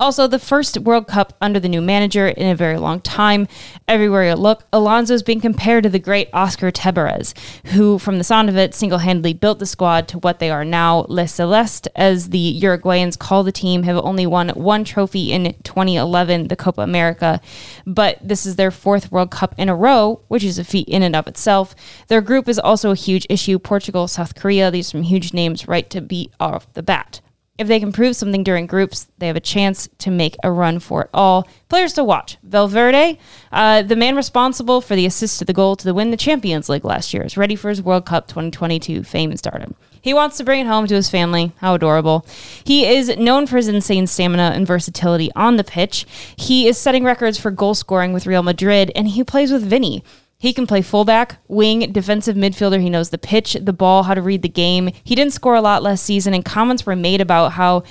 Also, 0.00 0.26
the 0.26 0.38
first 0.38 0.78
World 0.78 1.06
Cup 1.06 1.34
under 1.42 1.60
the 1.60 1.68
new 1.68 1.82
manager 1.82 2.26
in 2.26 2.46
a 2.46 2.54
very 2.54 2.78
long 2.78 3.02
time. 3.02 3.46
Everywhere 3.86 4.26
you 4.26 4.34
look, 4.34 4.64
Alonso 4.72 5.12
is 5.12 5.22
being 5.22 5.42
compared 5.42 5.82
to 5.82 5.90
the 5.90 5.98
great 5.98 6.30
Oscar 6.32 6.70
Tabarez, 6.70 7.34
who, 7.66 7.98
from 7.98 8.16
the 8.16 8.24
sound 8.24 8.48
of 8.48 8.56
it, 8.56 8.74
single 8.74 9.00
handedly 9.00 9.34
built 9.34 9.58
the 9.58 9.66
squad 9.66 10.08
to 10.08 10.18
what 10.18 10.38
they 10.38 10.48
are 10.50 10.64
now. 10.64 11.04
Les 11.10 11.34
Celeste, 11.34 11.86
as 11.94 12.30
the 12.30 12.58
Uruguayans 12.62 13.18
call 13.18 13.42
the 13.42 13.52
team, 13.52 13.82
have 13.82 13.98
only 13.98 14.26
won 14.26 14.48
one 14.50 14.84
trophy 14.84 15.32
in 15.32 15.54
2011, 15.64 16.48
the 16.48 16.56
Copa 16.56 16.80
America, 16.80 17.38
but 17.84 18.16
this 18.26 18.46
is 18.46 18.56
their 18.56 18.70
fourth 18.70 19.12
World 19.12 19.30
Cup 19.30 19.54
in 19.58 19.68
a 19.68 19.76
row, 19.76 20.22
which 20.28 20.44
is 20.44 20.58
a 20.58 20.64
feat 20.64 20.88
in 20.88 21.02
and 21.02 21.14
of 21.14 21.26
itself. 21.26 21.74
Their 22.08 22.22
group 22.22 22.48
is 22.48 22.58
also 22.58 22.90
a 22.90 22.96
huge 22.96 23.26
issue 23.28 23.58
Portugal, 23.58 24.08
South 24.08 24.34
Korea, 24.34 24.70
these 24.70 24.88
are 24.88 24.92
some 24.92 25.02
huge 25.02 25.34
names 25.34 25.68
right 25.68 25.90
to 25.90 26.00
beat 26.00 26.32
off 26.40 26.72
the 26.72 26.82
bat. 26.82 27.20
If 27.60 27.68
they 27.68 27.78
can 27.78 27.92
prove 27.92 28.16
something 28.16 28.42
during 28.42 28.66
groups, 28.66 29.06
they 29.18 29.26
have 29.26 29.36
a 29.36 29.40
chance 29.40 29.86
to 29.98 30.10
make 30.10 30.34
a 30.42 30.50
run 30.50 30.78
for 30.78 31.02
it 31.02 31.10
all. 31.12 31.46
Players 31.68 31.92
to 31.92 32.02
watch 32.02 32.38
Valverde, 32.42 33.18
uh, 33.52 33.82
the 33.82 33.96
man 33.96 34.16
responsible 34.16 34.80
for 34.80 34.96
the 34.96 35.04
assist 35.04 35.38
to 35.40 35.44
the 35.44 35.52
goal 35.52 35.76
to 35.76 35.92
win 35.92 36.10
the 36.10 36.16
Champions 36.16 36.70
League 36.70 36.86
last 36.86 37.12
year, 37.12 37.22
is 37.22 37.36
ready 37.36 37.54
for 37.54 37.68
his 37.68 37.82
World 37.82 38.06
Cup 38.06 38.28
2022 38.28 39.04
fame 39.04 39.28
and 39.28 39.38
stardom. 39.38 39.74
He 40.00 40.14
wants 40.14 40.38
to 40.38 40.44
bring 40.44 40.60
it 40.60 40.68
home 40.68 40.86
to 40.86 40.94
his 40.94 41.10
family. 41.10 41.52
How 41.58 41.74
adorable. 41.74 42.24
He 42.64 42.86
is 42.86 43.14
known 43.18 43.46
for 43.46 43.58
his 43.58 43.68
insane 43.68 44.06
stamina 44.06 44.52
and 44.54 44.66
versatility 44.66 45.30
on 45.36 45.56
the 45.56 45.64
pitch. 45.64 46.06
He 46.38 46.66
is 46.66 46.78
setting 46.78 47.04
records 47.04 47.38
for 47.38 47.50
goal 47.50 47.74
scoring 47.74 48.14
with 48.14 48.26
Real 48.26 48.42
Madrid, 48.42 48.90
and 48.94 49.06
he 49.06 49.22
plays 49.22 49.52
with 49.52 49.64
Vinny. 49.68 50.02
He 50.40 50.54
can 50.54 50.66
play 50.66 50.80
fullback, 50.80 51.36
wing, 51.48 51.92
defensive 51.92 52.34
midfielder. 52.34 52.80
He 52.80 52.88
knows 52.88 53.10
the 53.10 53.18
pitch, 53.18 53.58
the 53.60 53.74
ball, 53.74 54.04
how 54.04 54.14
to 54.14 54.22
read 54.22 54.40
the 54.40 54.48
game. 54.48 54.88
He 55.04 55.14
didn't 55.14 55.34
score 55.34 55.54
a 55.54 55.60
lot 55.60 55.82
last 55.82 56.02
season, 56.02 56.32
and 56.32 56.42
comments 56.42 56.86
were 56.86 56.96
made 56.96 57.20
about 57.20 57.52
how 57.52 57.82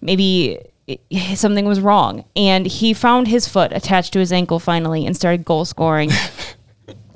maybe 0.00 0.60
something 1.34 1.64
was 1.64 1.80
wrong. 1.80 2.24
And 2.36 2.64
he 2.64 2.94
found 2.94 3.26
his 3.26 3.48
foot 3.48 3.72
attached 3.72 4.12
to 4.12 4.20
his 4.20 4.32
ankle 4.32 4.60
finally 4.60 5.04
and 5.04 5.16
started 5.16 5.44
goal 5.44 5.64
scoring. 5.64 6.12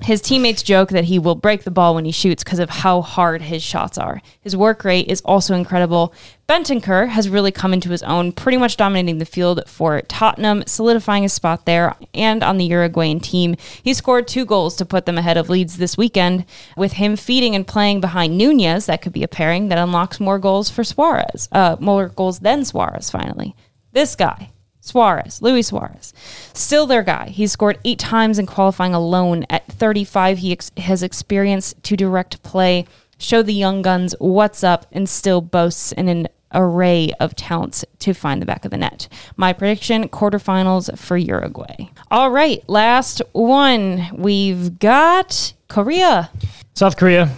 His 0.03 0.21
teammates 0.21 0.63
joke 0.63 0.89
that 0.91 1.05
he 1.05 1.19
will 1.19 1.35
break 1.35 1.65
the 1.65 1.71
ball 1.71 1.95
when 1.95 2.05
he 2.05 2.13
shoots 2.13 2.43
because 2.43 2.59
of 2.59 2.71
how 2.71 3.03
hard 3.03 3.43
his 3.43 3.63
shots 3.63 3.99
are. 3.99 4.23
His 4.41 4.57
work 4.57 4.85
rate 4.85 5.09
is 5.09 5.21
also 5.23 5.55
incredible. 5.55 6.15
Bentancur 6.49 7.09
has 7.09 7.29
really 7.29 7.53
come 7.53 7.73
into 7.73 7.91
his 7.91 8.03
own, 8.03 8.33
pretty 8.33 8.59
much 8.59 8.77
dominating 8.77 9.19
the 9.19 9.25
field 9.25 9.63
for 9.67 10.01
Tottenham, 10.03 10.65
solidifying 10.67 11.23
his 11.23 11.33
spot 11.33 11.67
there 11.67 11.95
and 12.15 12.43
on 12.43 12.57
the 12.57 12.65
Uruguayan 12.65 13.21
team. 13.21 13.57
He 13.83 13.95
scored 13.95 14.27
two 14.27 14.45
goals 14.45 14.75
to 14.77 14.87
put 14.87 15.07
them 15.07 15.19
ahead 15.19 15.37
of 15.37 15.49
Leeds 15.49 15.77
this 15.77 15.97
weekend. 15.97 16.45
With 16.77 16.95
him 16.95 17.17
feeding 17.17 17.55
and 17.55 17.67
playing 17.67 18.01
behind 18.01 18.37
Nunez, 18.37 18.87
that 18.87 19.03
could 19.03 19.13
be 19.13 19.23
a 19.23 19.29
pairing 19.29 19.69
that 19.69 19.79
unlocks 19.79 20.19
more 20.19 20.39
goals 20.39 20.71
for 20.71 20.83
Suarez, 20.83 21.49
uh, 21.53 21.77
more 21.79 22.09
goals 22.09 22.41
than 22.41 22.65
Suarez, 22.65 23.11
finally. 23.11 23.55
This 23.93 24.17
guy, 24.17 24.51
Suarez, 24.91 25.41
Luis 25.41 25.69
Suarez, 25.69 26.13
still 26.53 26.87
their 26.87 27.03
guy. 27.05 27.29
He's 27.29 27.53
scored 27.53 27.79
eight 27.85 28.01
times 28.01 28.39
in 28.39 28.47
qualifying 28.47 28.93
alone. 28.93 29.47
At 29.49 29.67
35, 29.67 30.39
he 30.39 30.53
ex- 30.53 30.73
has 30.79 31.03
experience 31.03 31.75
to 31.85 31.97
direct 31.97 32.43
play, 32.43 32.87
show 33.19 33.43
the 33.43 33.55
young 33.55 33.83
guns 33.83 34.15
what's 34.19 34.65
up, 34.65 34.87
and 34.91 35.09
still 35.09 35.41
boasts 35.41 35.93
an 35.93 36.27
array 36.53 37.13
of 37.21 37.37
talents 37.37 37.85
to 38.01 38.13
find 38.13 38.43
the 38.43 38.47
back 38.47 38.65
of 38.65 38.73
the 38.73 38.77
net. 38.77 39.07
My 39.37 39.53
prediction 39.53 40.09
quarterfinals 40.09 40.99
for 40.99 41.17
Uruguay. 41.17 41.89
All 42.11 42.31
right, 42.31 42.69
last 42.69 43.23
one. 43.33 44.09
We've 44.13 44.79
got 44.81 45.53
Korea. 45.69 46.31
South 46.75 46.97
Korea, 46.97 47.31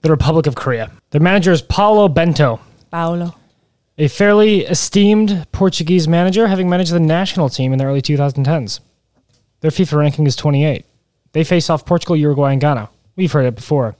the 0.00 0.10
Republic 0.10 0.46
of 0.46 0.54
Korea. 0.54 0.90
Their 1.10 1.20
manager 1.20 1.52
is 1.52 1.60
Paulo 1.60 2.08
Bento, 2.08 2.60
Paulo. 2.90 3.34
A 4.00 4.08
fairly 4.08 4.60
esteemed 4.64 5.46
Portuguese 5.52 6.08
manager, 6.08 6.46
having 6.46 6.70
managed 6.70 6.90
the 6.90 6.98
national 6.98 7.50
team 7.50 7.70
in 7.70 7.78
the 7.78 7.84
early 7.84 8.00
2010s. 8.00 8.80
Their 9.60 9.70
FIFA 9.70 9.98
ranking 9.98 10.26
is 10.26 10.34
28. 10.36 10.86
They 11.32 11.44
face 11.44 11.68
off 11.68 11.84
Portugal, 11.84 12.16
Uruguay, 12.16 12.52
and 12.52 12.62
Ghana. 12.62 12.88
We've 13.16 13.30
heard 13.30 13.44
it 13.44 13.54
before. 13.54 13.96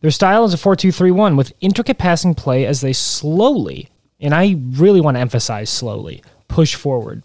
Their 0.00 0.10
style 0.10 0.46
is 0.46 0.54
a 0.54 0.56
4 0.56 0.76
2 0.76 0.90
3 0.90 1.10
1 1.10 1.36
with 1.36 1.52
intricate 1.60 1.98
passing 1.98 2.34
play 2.34 2.64
as 2.64 2.80
they 2.80 2.94
slowly, 2.94 3.90
and 4.18 4.34
I 4.34 4.56
really 4.70 5.02
want 5.02 5.18
to 5.18 5.20
emphasize 5.20 5.68
slowly, 5.68 6.22
push 6.48 6.74
forward 6.74 7.22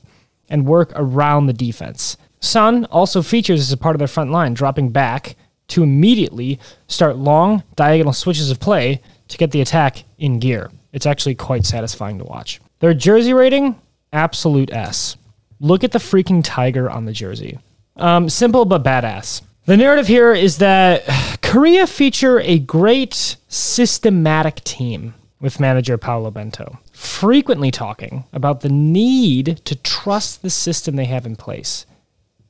and 0.50 0.66
work 0.66 0.92
around 0.96 1.46
the 1.46 1.54
defense. 1.54 2.18
Sun 2.42 2.84
also 2.86 3.22
features 3.22 3.62
as 3.62 3.72
a 3.72 3.78
part 3.78 3.96
of 3.96 4.00
their 4.00 4.10
front 4.10 4.30
line, 4.30 4.54
dropping 4.54 4.90
back 4.90 5.38
to 5.70 5.84
immediately 5.84 6.60
start 6.90 7.16
long 7.16 7.64
diagonal 7.78 8.12
switches 8.12 8.52
of 8.52 8.60
play 8.60 9.02
to 9.30 9.38
get 9.38 9.52
the 9.52 9.62
attack 9.62 10.04
in 10.18 10.40
gear. 10.40 10.70
It's 10.92 11.06
actually 11.06 11.36
quite 11.36 11.66
satisfying 11.66 12.18
to 12.20 12.26
watch. 12.26 12.60
Their 12.80 12.94
jersey 12.94 13.34
rating, 13.34 13.80
absolute 14.12 14.72
S. 14.72 15.18
Look 15.60 15.84
at 15.84 15.92
the 15.92 16.00
freaking 16.00 16.42
tiger 16.44 16.90
on 16.90 17.06
the 17.06 17.12
jersey. 17.12 17.60
Um, 17.96 18.30
simple 18.30 18.66
but 18.66 18.84
badass. 18.84 19.42
The 19.66 19.78
narrative 19.78 20.08
here 20.08 20.34
is 20.34 20.58
that 20.58 21.04
Korea 21.42 21.86
feature 21.86 22.40
a 22.40 22.60
great 22.60 23.36
systematic 23.48 24.64
team 24.64 25.14
with 25.40 25.60
manager 25.60 25.98
Paulo 25.98 26.32
Bento, 26.32 26.80
frequently 26.92 27.72
talking 27.72 28.26
about 28.34 28.62
the 28.62 28.70
need 28.70 29.62
to 29.66 29.76
trust 29.76 30.42
the 30.42 30.50
system 30.50 30.96
they 30.96 31.06
have 31.06 31.26
in 31.26 31.36
place. 31.36 31.86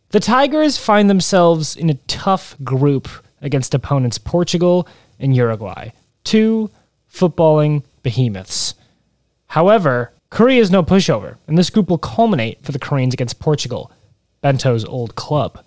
The 0.10 0.20
Tigers 0.20 0.78
find 0.78 1.10
themselves 1.10 1.76
in 1.76 1.90
a 1.90 2.00
tough 2.08 2.56
group 2.64 3.08
against 3.42 3.76
opponents 3.76 4.18
Portugal 4.18 4.88
and 5.20 5.36
Uruguay, 5.36 5.90
two 6.24 6.72
footballing 7.14 7.84
behemoths. 8.04 8.76
However, 9.48 10.12
Korea 10.30 10.62
is 10.62 10.70
no 10.70 10.84
pushover, 10.84 11.38
and 11.48 11.58
this 11.58 11.70
group 11.70 11.90
will 11.90 11.98
culminate 11.98 12.64
for 12.64 12.72
the 12.72 12.80
Koreans 12.80 13.14
against 13.14 13.40
Portugal, 13.40 13.92
Bento's 14.44 14.86
old 14.86 15.16
club. 15.16 15.64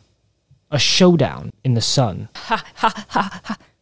A 0.71 0.79
showdown 0.79 1.51
in 1.65 1.75
the 1.75 1.81
sun. 1.81 2.29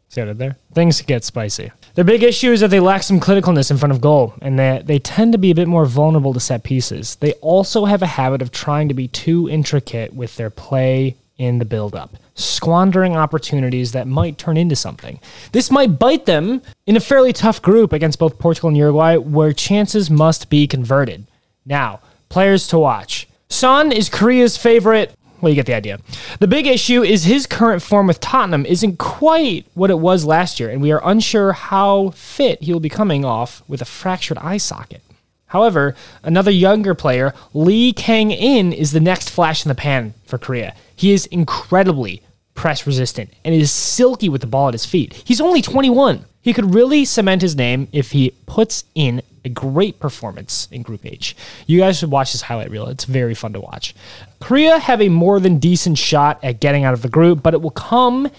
See 0.08 0.20
what 0.20 0.30
I 0.30 0.32
did 0.32 0.38
there? 0.38 0.56
Things 0.74 1.00
get 1.02 1.22
spicy. 1.22 1.70
Their 1.94 2.04
big 2.04 2.24
issue 2.24 2.50
is 2.50 2.60
that 2.60 2.70
they 2.70 2.80
lack 2.80 3.04
some 3.04 3.20
clinicalness 3.20 3.70
in 3.70 3.76
front 3.76 3.92
of 3.92 4.00
goal, 4.00 4.34
and 4.42 4.58
that 4.58 4.88
they 4.88 4.98
tend 4.98 5.32
to 5.32 5.38
be 5.38 5.52
a 5.52 5.54
bit 5.54 5.68
more 5.68 5.86
vulnerable 5.86 6.34
to 6.34 6.40
set 6.40 6.64
pieces. 6.64 7.14
They 7.16 7.34
also 7.34 7.84
have 7.84 8.02
a 8.02 8.06
habit 8.06 8.42
of 8.42 8.50
trying 8.50 8.88
to 8.88 8.94
be 8.94 9.06
too 9.06 9.48
intricate 9.48 10.12
with 10.14 10.34
their 10.34 10.50
play 10.50 11.16
in 11.38 11.58
the 11.58 11.64
build-up, 11.64 12.16
squandering 12.44 13.16
opportunities 13.16 13.92
that 13.92 14.06
might 14.06 14.38
turn 14.38 14.56
into 14.56 14.76
something. 14.76 15.20
This 15.52 15.70
might 15.70 15.98
bite 15.98 16.26
them 16.26 16.62
in 16.86 16.96
a 16.96 17.00
fairly 17.00 17.32
tough 17.32 17.62
group 17.62 17.92
against 17.92 18.18
both 18.18 18.38
Portugal 18.38 18.68
and 18.68 18.76
Uruguay, 18.76 19.16
where 19.16 19.52
chances 19.52 20.10
must 20.10 20.50
be 20.50 20.66
converted. 20.66 21.26
Now, 21.64 22.00
players 22.28 22.66
to 22.68 22.78
watch. 22.78 23.28
Son 23.48 23.92
is 23.92 24.08
Korea's 24.08 24.56
favorite 24.56 25.14
well, 25.40 25.48
you 25.48 25.56
get 25.56 25.66
the 25.66 25.74
idea. 25.74 25.98
The 26.38 26.46
big 26.46 26.66
issue 26.66 27.02
is 27.02 27.24
his 27.24 27.46
current 27.46 27.82
form 27.82 28.06
with 28.06 28.20
Tottenham 28.20 28.66
isn't 28.66 28.98
quite 28.98 29.66
what 29.74 29.90
it 29.90 29.98
was 29.98 30.24
last 30.24 30.60
year, 30.60 30.68
and 30.68 30.82
we 30.82 30.92
are 30.92 31.00
unsure 31.02 31.52
how 31.52 32.10
fit 32.10 32.62
he 32.62 32.72
will 32.72 32.80
be 32.80 32.90
coming 32.90 33.24
off 33.24 33.62
with 33.66 33.80
a 33.80 33.86
fractured 33.86 34.38
eye 34.38 34.58
socket. 34.58 35.02
However, 35.46 35.96
another 36.22 36.50
younger 36.50 36.94
player, 36.94 37.34
Lee 37.54 37.92
Kang 37.92 38.30
In, 38.30 38.72
is 38.72 38.92
the 38.92 39.00
next 39.00 39.30
flash 39.30 39.64
in 39.64 39.68
the 39.68 39.74
pan 39.74 40.14
for 40.24 40.38
Korea. 40.38 40.74
He 40.94 41.12
is 41.12 41.26
incredibly 41.26 42.22
press 42.54 42.86
resistant 42.86 43.30
and 43.44 43.54
is 43.54 43.70
silky 43.70 44.28
with 44.28 44.40
the 44.40 44.46
ball 44.46 44.68
at 44.68 44.74
his 44.74 44.84
feet. 44.84 45.22
He's 45.24 45.40
only 45.40 45.62
21. 45.62 46.24
He 46.42 46.52
could 46.52 46.74
really 46.74 47.04
cement 47.04 47.42
his 47.42 47.56
name 47.56 47.88
if 47.92 48.12
he 48.12 48.32
puts 48.46 48.84
in 48.94 49.22
a 49.44 49.48
great 49.48 49.98
performance 50.00 50.68
in 50.70 50.82
Group 50.82 51.04
H. 51.04 51.36
You 51.66 51.80
guys 51.80 51.98
should 51.98 52.10
watch 52.10 52.32
this 52.32 52.42
highlight 52.42 52.70
reel. 52.70 52.86
It's 52.86 53.04
very 53.04 53.34
fun 53.34 53.52
to 53.54 53.60
watch. 53.60 53.94
Korea 54.40 54.78
have 54.78 55.00
a 55.00 55.08
more 55.08 55.40
than 55.40 55.58
decent 55.58 55.98
shot 55.98 56.38
at 56.42 56.60
getting 56.60 56.84
out 56.84 56.94
of 56.94 57.02
the 57.02 57.08
group, 57.08 57.42
but 57.42 57.54
it 57.54 57.62
will 57.62 57.70
come 57.70 58.30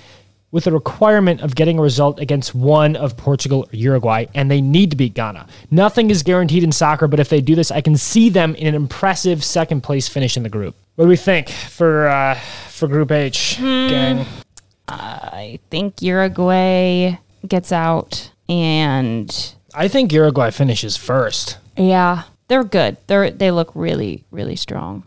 with 0.52 0.68
a 0.68 0.72
requirement 0.72 1.42
of 1.42 1.56
getting 1.56 1.80
a 1.80 1.82
result 1.82 2.20
against 2.20 2.54
one 2.54 2.96
of 2.96 3.16
Portugal 3.16 3.68
or 3.72 3.76
Uruguay, 3.76 4.26
and 4.36 4.52
they 4.52 4.62
need 4.62 4.92
to 4.92 4.98
beat 4.98 5.14
Ghana. 5.14 5.48
Nothing 5.72 6.10
is 6.10 6.24
guaranteed 6.24 6.64
in 6.64 6.72
soccer, 6.72 7.08
but 7.08 7.20
if 7.20 7.30
they 7.30 7.40
do 7.40 7.56
this, 7.56 7.72
I 7.72 7.82
can 7.82 7.96
see 7.96 8.30
them 8.30 8.54
in 8.56 8.68
an 8.68 8.76
impressive 8.76 9.44
second 9.44 9.82
place 9.82 10.10
finish 10.10 10.36
in 10.36 10.44
the 10.44 10.50
group. 10.50 10.76
What 10.96 11.06
do 11.06 11.10
we 11.10 11.16
think 11.16 11.50
for 11.50 12.10
uh, 12.10 12.36
for 12.82 12.88
Group 12.88 13.12
H, 13.12 13.58
hmm. 13.58 13.90
gang? 13.90 14.26
I 14.88 15.60
think 15.70 16.02
Uruguay 16.02 17.16
gets 17.48 17.72
out 17.72 18.32
and 18.50 19.54
I 19.76 19.88
think 19.88 20.12
Uruguay 20.12 20.50
finishes 20.50 20.98
first. 20.98 21.60
yeah, 21.78 22.24
they're 22.48 22.64
good. 22.64 22.98
They're 23.06 23.30
they 23.30 23.52
look 23.52 23.72
really 23.76 24.24
really 24.32 24.56
strong. 24.56 25.04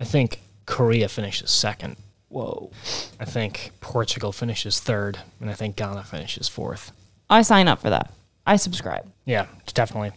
I 0.00 0.04
think 0.04 0.40
Korea 0.64 1.08
finishes 1.08 1.50
second. 1.50 1.96
Whoa. 2.30 2.70
I 3.20 3.26
think 3.26 3.72
Portugal 3.82 4.32
finishes 4.32 4.80
third, 4.80 5.18
and 5.40 5.50
I 5.50 5.52
think 5.52 5.76
Ghana 5.76 6.04
finishes 6.04 6.48
fourth. 6.48 6.92
I 7.28 7.42
sign 7.42 7.68
up 7.68 7.82
for 7.82 7.90
that. 7.90 8.10
I 8.46 8.56
subscribe. 8.56 9.06
Yeah, 9.26 9.46
definitely. 9.74 10.12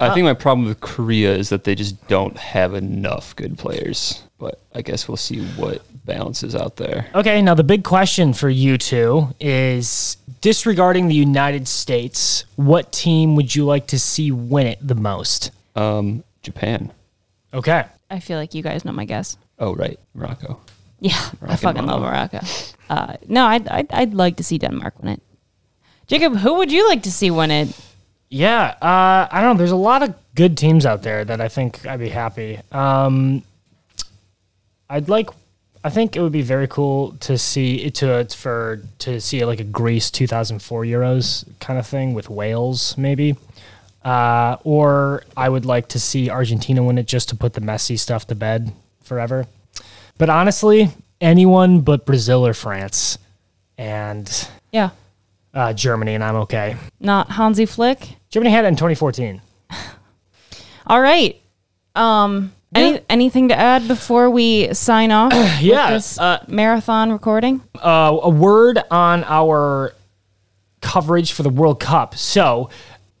I 0.00 0.12
think 0.14 0.24
uh, 0.24 0.30
my 0.30 0.34
problem 0.34 0.66
with 0.66 0.80
Korea 0.80 1.36
is 1.36 1.50
that 1.50 1.64
they 1.64 1.74
just 1.74 2.08
don't 2.08 2.36
have 2.36 2.74
enough 2.74 3.36
good 3.36 3.58
players. 3.58 4.24
But 4.44 4.60
I 4.74 4.82
guess 4.82 5.08
we'll 5.08 5.16
see 5.16 5.42
what 5.56 5.80
balances 6.04 6.54
out 6.54 6.76
there. 6.76 7.06
Okay, 7.14 7.40
now 7.40 7.54
the 7.54 7.64
big 7.64 7.82
question 7.82 8.34
for 8.34 8.50
you 8.50 8.76
two 8.76 9.34
is 9.40 10.18
disregarding 10.42 11.08
the 11.08 11.14
United 11.14 11.66
States, 11.66 12.44
what 12.56 12.92
team 12.92 13.36
would 13.36 13.56
you 13.56 13.64
like 13.64 13.86
to 13.86 13.98
see 13.98 14.30
win 14.30 14.66
it 14.66 14.86
the 14.86 14.94
most? 14.94 15.50
Um, 15.74 16.24
Japan. 16.42 16.92
Okay. 17.54 17.86
I 18.10 18.20
feel 18.20 18.36
like 18.36 18.52
you 18.54 18.62
guys 18.62 18.84
know 18.84 18.92
my 18.92 19.06
guess. 19.06 19.38
Oh, 19.58 19.74
right, 19.74 19.98
Morocco. 20.12 20.60
Yeah, 21.00 21.16
I 21.16 21.30
Morocco 21.40 21.56
fucking 21.56 21.86
love. 21.86 22.02
Morocco. 22.02 22.40
Uh, 22.90 23.16
no, 23.26 23.46
I'd, 23.46 23.66
I'd 23.68 23.90
I'd 23.92 24.12
like 24.12 24.36
to 24.36 24.44
see 24.44 24.58
Denmark 24.58 25.02
win 25.02 25.14
it. 25.14 25.22
Jacob, 26.06 26.36
who 26.36 26.56
would 26.56 26.70
you 26.70 26.86
like 26.86 27.02
to 27.04 27.10
see 27.10 27.30
win 27.30 27.50
it? 27.50 27.68
Yeah, 28.28 28.74
uh, 28.82 29.26
I 29.32 29.40
don't 29.40 29.54
know. 29.54 29.58
There's 29.58 29.70
a 29.70 29.76
lot 29.76 30.02
of 30.02 30.14
good 30.34 30.58
teams 30.58 30.84
out 30.84 31.02
there 31.02 31.24
that 31.24 31.40
I 31.40 31.48
think 31.48 31.86
I'd 31.86 32.00
be 32.00 32.10
happy. 32.10 32.60
Um, 32.72 33.42
I'd 34.94 35.08
like. 35.08 35.28
I 35.82 35.90
think 35.90 36.14
it 36.16 36.22
would 36.22 36.32
be 36.32 36.40
very 36.42 36.68
cool 36.68 37.12
to 37.20 37.36
see 37.36 37.90
to 37.90 38.24
for 38.26 38.80
to 39.00 39.20
see 39.20 39.44
like 39.44 39.58
a 39.60 39.64
Greece 39.64 40.08
2004 40.10 40.84
Euros 40.84 41.44
kind 41.58 41.78
of 41.80 41.86
thing 41.86 42.14
with 42.14 42.30
Wales 42.30 42.96
maybe. 42.96 43.36
Uh, 44.04 44.56
or 44.64 45.24
I 45.36 45.48
would 45.48 45.64
like 45.66 45.88
to 45.88 45.98
see 45.98 46.30
Argentina 46.30 46.82
win 46.84 46.96
it 46.98 47.06
just 47.06 47.28
to 47.30 47.36
put 47.36 47.54
the 47.54 47.60
Messi 47.60 47.98
stuff 47.98 48.26
to 48.28 48.34
bed 48.34 48.72
forever. 49.02 49.46
But 50.16 50.30
honestly, 50.30 50.90
anyone 51.20 51.80
but 51.80 52.06
Brazil 52.06 52.46
or 52.46 52.54
France 52.54 53.18
and 53.76 54.48
Yeah. 54.72 54.90
uh, 55.54 55.72
Germany, 55.72 56.14
and 56.14 56.22
I'm 56.22 56.36
okay. 56.36 56.76
Not 57.00 57.30
Hansi 57.32 57.66
Flick. 57.66 58.16
Germany 58.30 58.50
had 58.52 58.64
it 58.64 58.68
in 58.68 58.76
2014. 58.76 59.40
All 60.86 61.00
right. 61.00 61.40
Um 61.96 62.52
any, 62.74 63.00
anything 63.08 63.48
to 63.48 63.58
add 63.58 63.86
before 63.88 64.30
we 64.30 64.72
sign 64.74 65.10
off? 65.10 65.32
yes. 65.60 66.16
Yeah, 66.18 66.24
uh, 66.24 66.44
marathon 66.48 67.12
recording. 67.12 67.60
uh, 67.80 68.18
a 68.22 68.30
word 68.30 68.80
on 68.90 69.24
our 69.24 69.94
coverage 70.80 71.32
for 71.32 71.42
the 71.42 71.48
World 71.50 71.80
Cup. 71.80 72.14
So, 72.14 72.68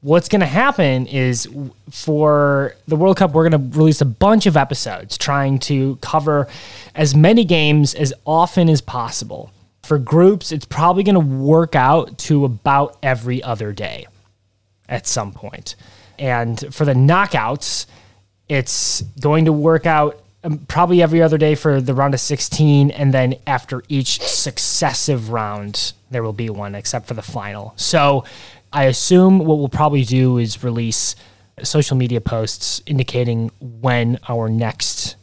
what's 0.02 0.28
going 0.28 0.40
to 0.40 0.46
happen 0.46 1.06
is 1.06 1.48
for 1.90 2.74
the 2.86 2.96
World 2.96 3.16
Cup, 3.16 3.32
we're 3.32 3.48
going 3.48 3.70
to 3.70 3.78
release 3.78 4.00
a 4.02 4.06
bunch 4.06 4.44
of 4.46 4.56
episodes 4.56 5.16
trying 5.16 5.58
to 5.60 5.96
cover 6.02 6.46
as 6.94 7.14
many 7.14 7.44
games 7.44 7.94
as 7.94 8.12
often 8.26 8.68
as 8.68 8.80
possible. 8.82 9.50
For 9.82 9.98
groups, 9.98 10.52
it's 10.52 10.64
probably 10.66 11.04
going 11.04 11.14
to 11.14 11.20
work 11.20 11.74
out 11.74 12.18
to 12.18 12.44
about 12.44 12.96
every 13.02 13.42
other 13.42 13.72
day 13.72 14.06
at 14.88 15.06
some 15.06 15.32
point. 15.32 15.74
And 16.18 16.74
for 16.74 16.84
the 16.84 16.94
knockouts, 16.94 17.86
it's 18.48 19.02
going 19.20 19.46
to 19.46 19.52
work 19.52 19.86
out 19.86 20.20
um, 20.42 20.58
probably 20.68 21.02
every 21.02 21.22
other 21.22 21.38
day 21.38 21.54
for 21.54 21.80
the 21.80 21.94
round 21.94 22.14
of 22.14 22.20
16 22.20 22.90
and 22.90 23.14
then 23.14 23.36
after 23.46 23.82
each 23.88 24.20
successive 24.20 25.30
round 25.30 25.92
there 26.10 26.22
will 26.22 26.34
be 26.34 26.50
one 26.50 26.74
except 26.74 27.06
for 27.06 27.14
the 27.14 27.22
final. 27.22 27.72
So 27.76 28.24
i 28.72 28.84
assume 28.84 29.38
what 29.38 29.58
we'll 29.58 29.68
probably 29.68 30.04
do 30.04 30.38
is 30.38 30.64
release 30.64 31.16
social 31.62 31.96
media 31.96 32.20
posts 32.20 32.82
indicating 32.86 33.50
when 33.60 34.18
our 34.28 34.48
next 34.48 35.16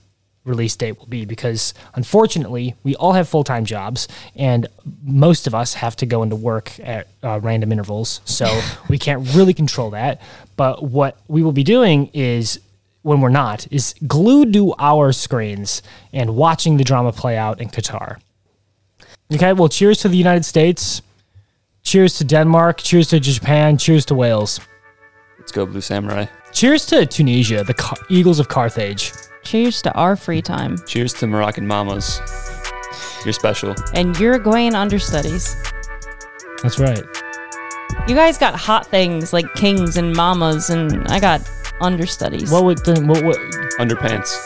release 0.43 0.75
date 0.75 0.97
will 0.97 1.05
be 1.05 1.23
because 1.23 1.73
unfortunately 1.93 2.73
we 2.83 2.95
all 2.95 3.13
have 3.13 3.29
full-time 3.29 3.63
jobs 3.63 4.07
and 4.35 4.65
most 5.03 5.45
of 5.45 5.53
us 5.53 5.75
have 5.75 5.95
to 5.95 6.05
go 6.05 6.23
into 6.23 6.35
work 6.35 6.79
at 6.79 7.07
uh, 7.21 7.39
random 7.43 7.71
intervals 7.71 8.21
so 8.25 8.61
we 8.89 8.97
can't 8.97 9.35
really 9.35 9.53
control 9.53 9.91
that. 9.91 10.19
But 10.55 10.83
what 10.83 11.17
we 11.27 11.43
will 11.43 11.51
be 11.51 11.63
doing 11.63 12.09
is 12.13 12.59
when 13.03 13.19
we're 13.21 13.29
not 13.29 13.67
is 13.71 13.93
glued 14.07 14.53
to 14.53 14.73
our 14.79 15.11
screens 15.11 15.81
and 16.13 16.35
watching 16.35 16.77
the 16.77 16.83
drama 16.83 17.11
play 17.11 17.37
out 17.37 17.59
in 17.61 17.67
qatar 17.69 18.19
okay 19.33 19.53
well 19.53 19.69
cheers 19.69 19.99
to 19.99 20.07
the 20.09 20.17
united 20.17 20.45
states 20.45 21.01
cheers 21.83 22.17
to 22.17 22.23
denmark 22.23 22.77
cheers 22.77 23.07
to 23.09 23.19
japan 23.19 23.77
cheers 23.77 24.05
to 24.05 24.15
wales 24.15 24.59
Let's 25.39 25.51
go, 25.51 25.65
Blue 25.65 25.81
Samurai. 25.81 26.25
cheers 26.51 26.85
to 26.87 27.05
tunisia 27.07 27.63
the 27.63 27.73
Car- 27.73 27.97
eagles 28.09 28.39
of 28.39 28.47
carthage 28.47 29.11
Cheers 29.43 29.81
to 29.81 29.91
our 29.95 30.15
free 30.15 30.39
time 30.39 30.77
Cheers 30.85 31.13
to 31.13 31.25
Moroccan 31.25 31.65
mamas. 31.65 32.19
You're 33.25 33.33
special. 33.33 33.73
and 33.95 34.15
Uruguayan 34.19 34.75
understudies. 34.75 35.55
that's 36.61 36.77
right 36.77 37.01
You 38.07 38.13
guys 38.13 38.37
got 38.37 38.53
hot 38.53 38.85
things 38.85 39.33
like 39.33 39.51
kings 39.55 39.97
and 39.97 40.15
mamas, 40.15 40.69
and 40.69 41.07
I 41.07 41.19
got 41.19 41.41
understudies. 41.81 42.51
what 42.51 42.63
would 42.63 42.77
then 42.85 43.07
what, 43.07 43.23
what 43.23 43.37
Underpants. 43.79 44.37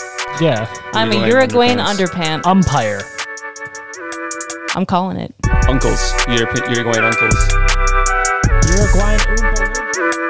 yeah 0.41 0.71
I'm 0.93 1.11
a 1.11 1.15
Uruguayan 1.27 1.77
Uruguayan 1.77 1.79
underpants. 1.79 2.45
umpire 2.45 3.01
I'm 4.75 4.85
calling 4.85 5.15
it. 5.15 5.33
Uncles. 5.69 6.11
Europe, 6.27 6.53
Uruguayan 6.67 7.05
uncles. 7.05 7.39
Uruguayan 8.67 9.19
Oompa 9.19 9.71
Loompa. 9.71 10.24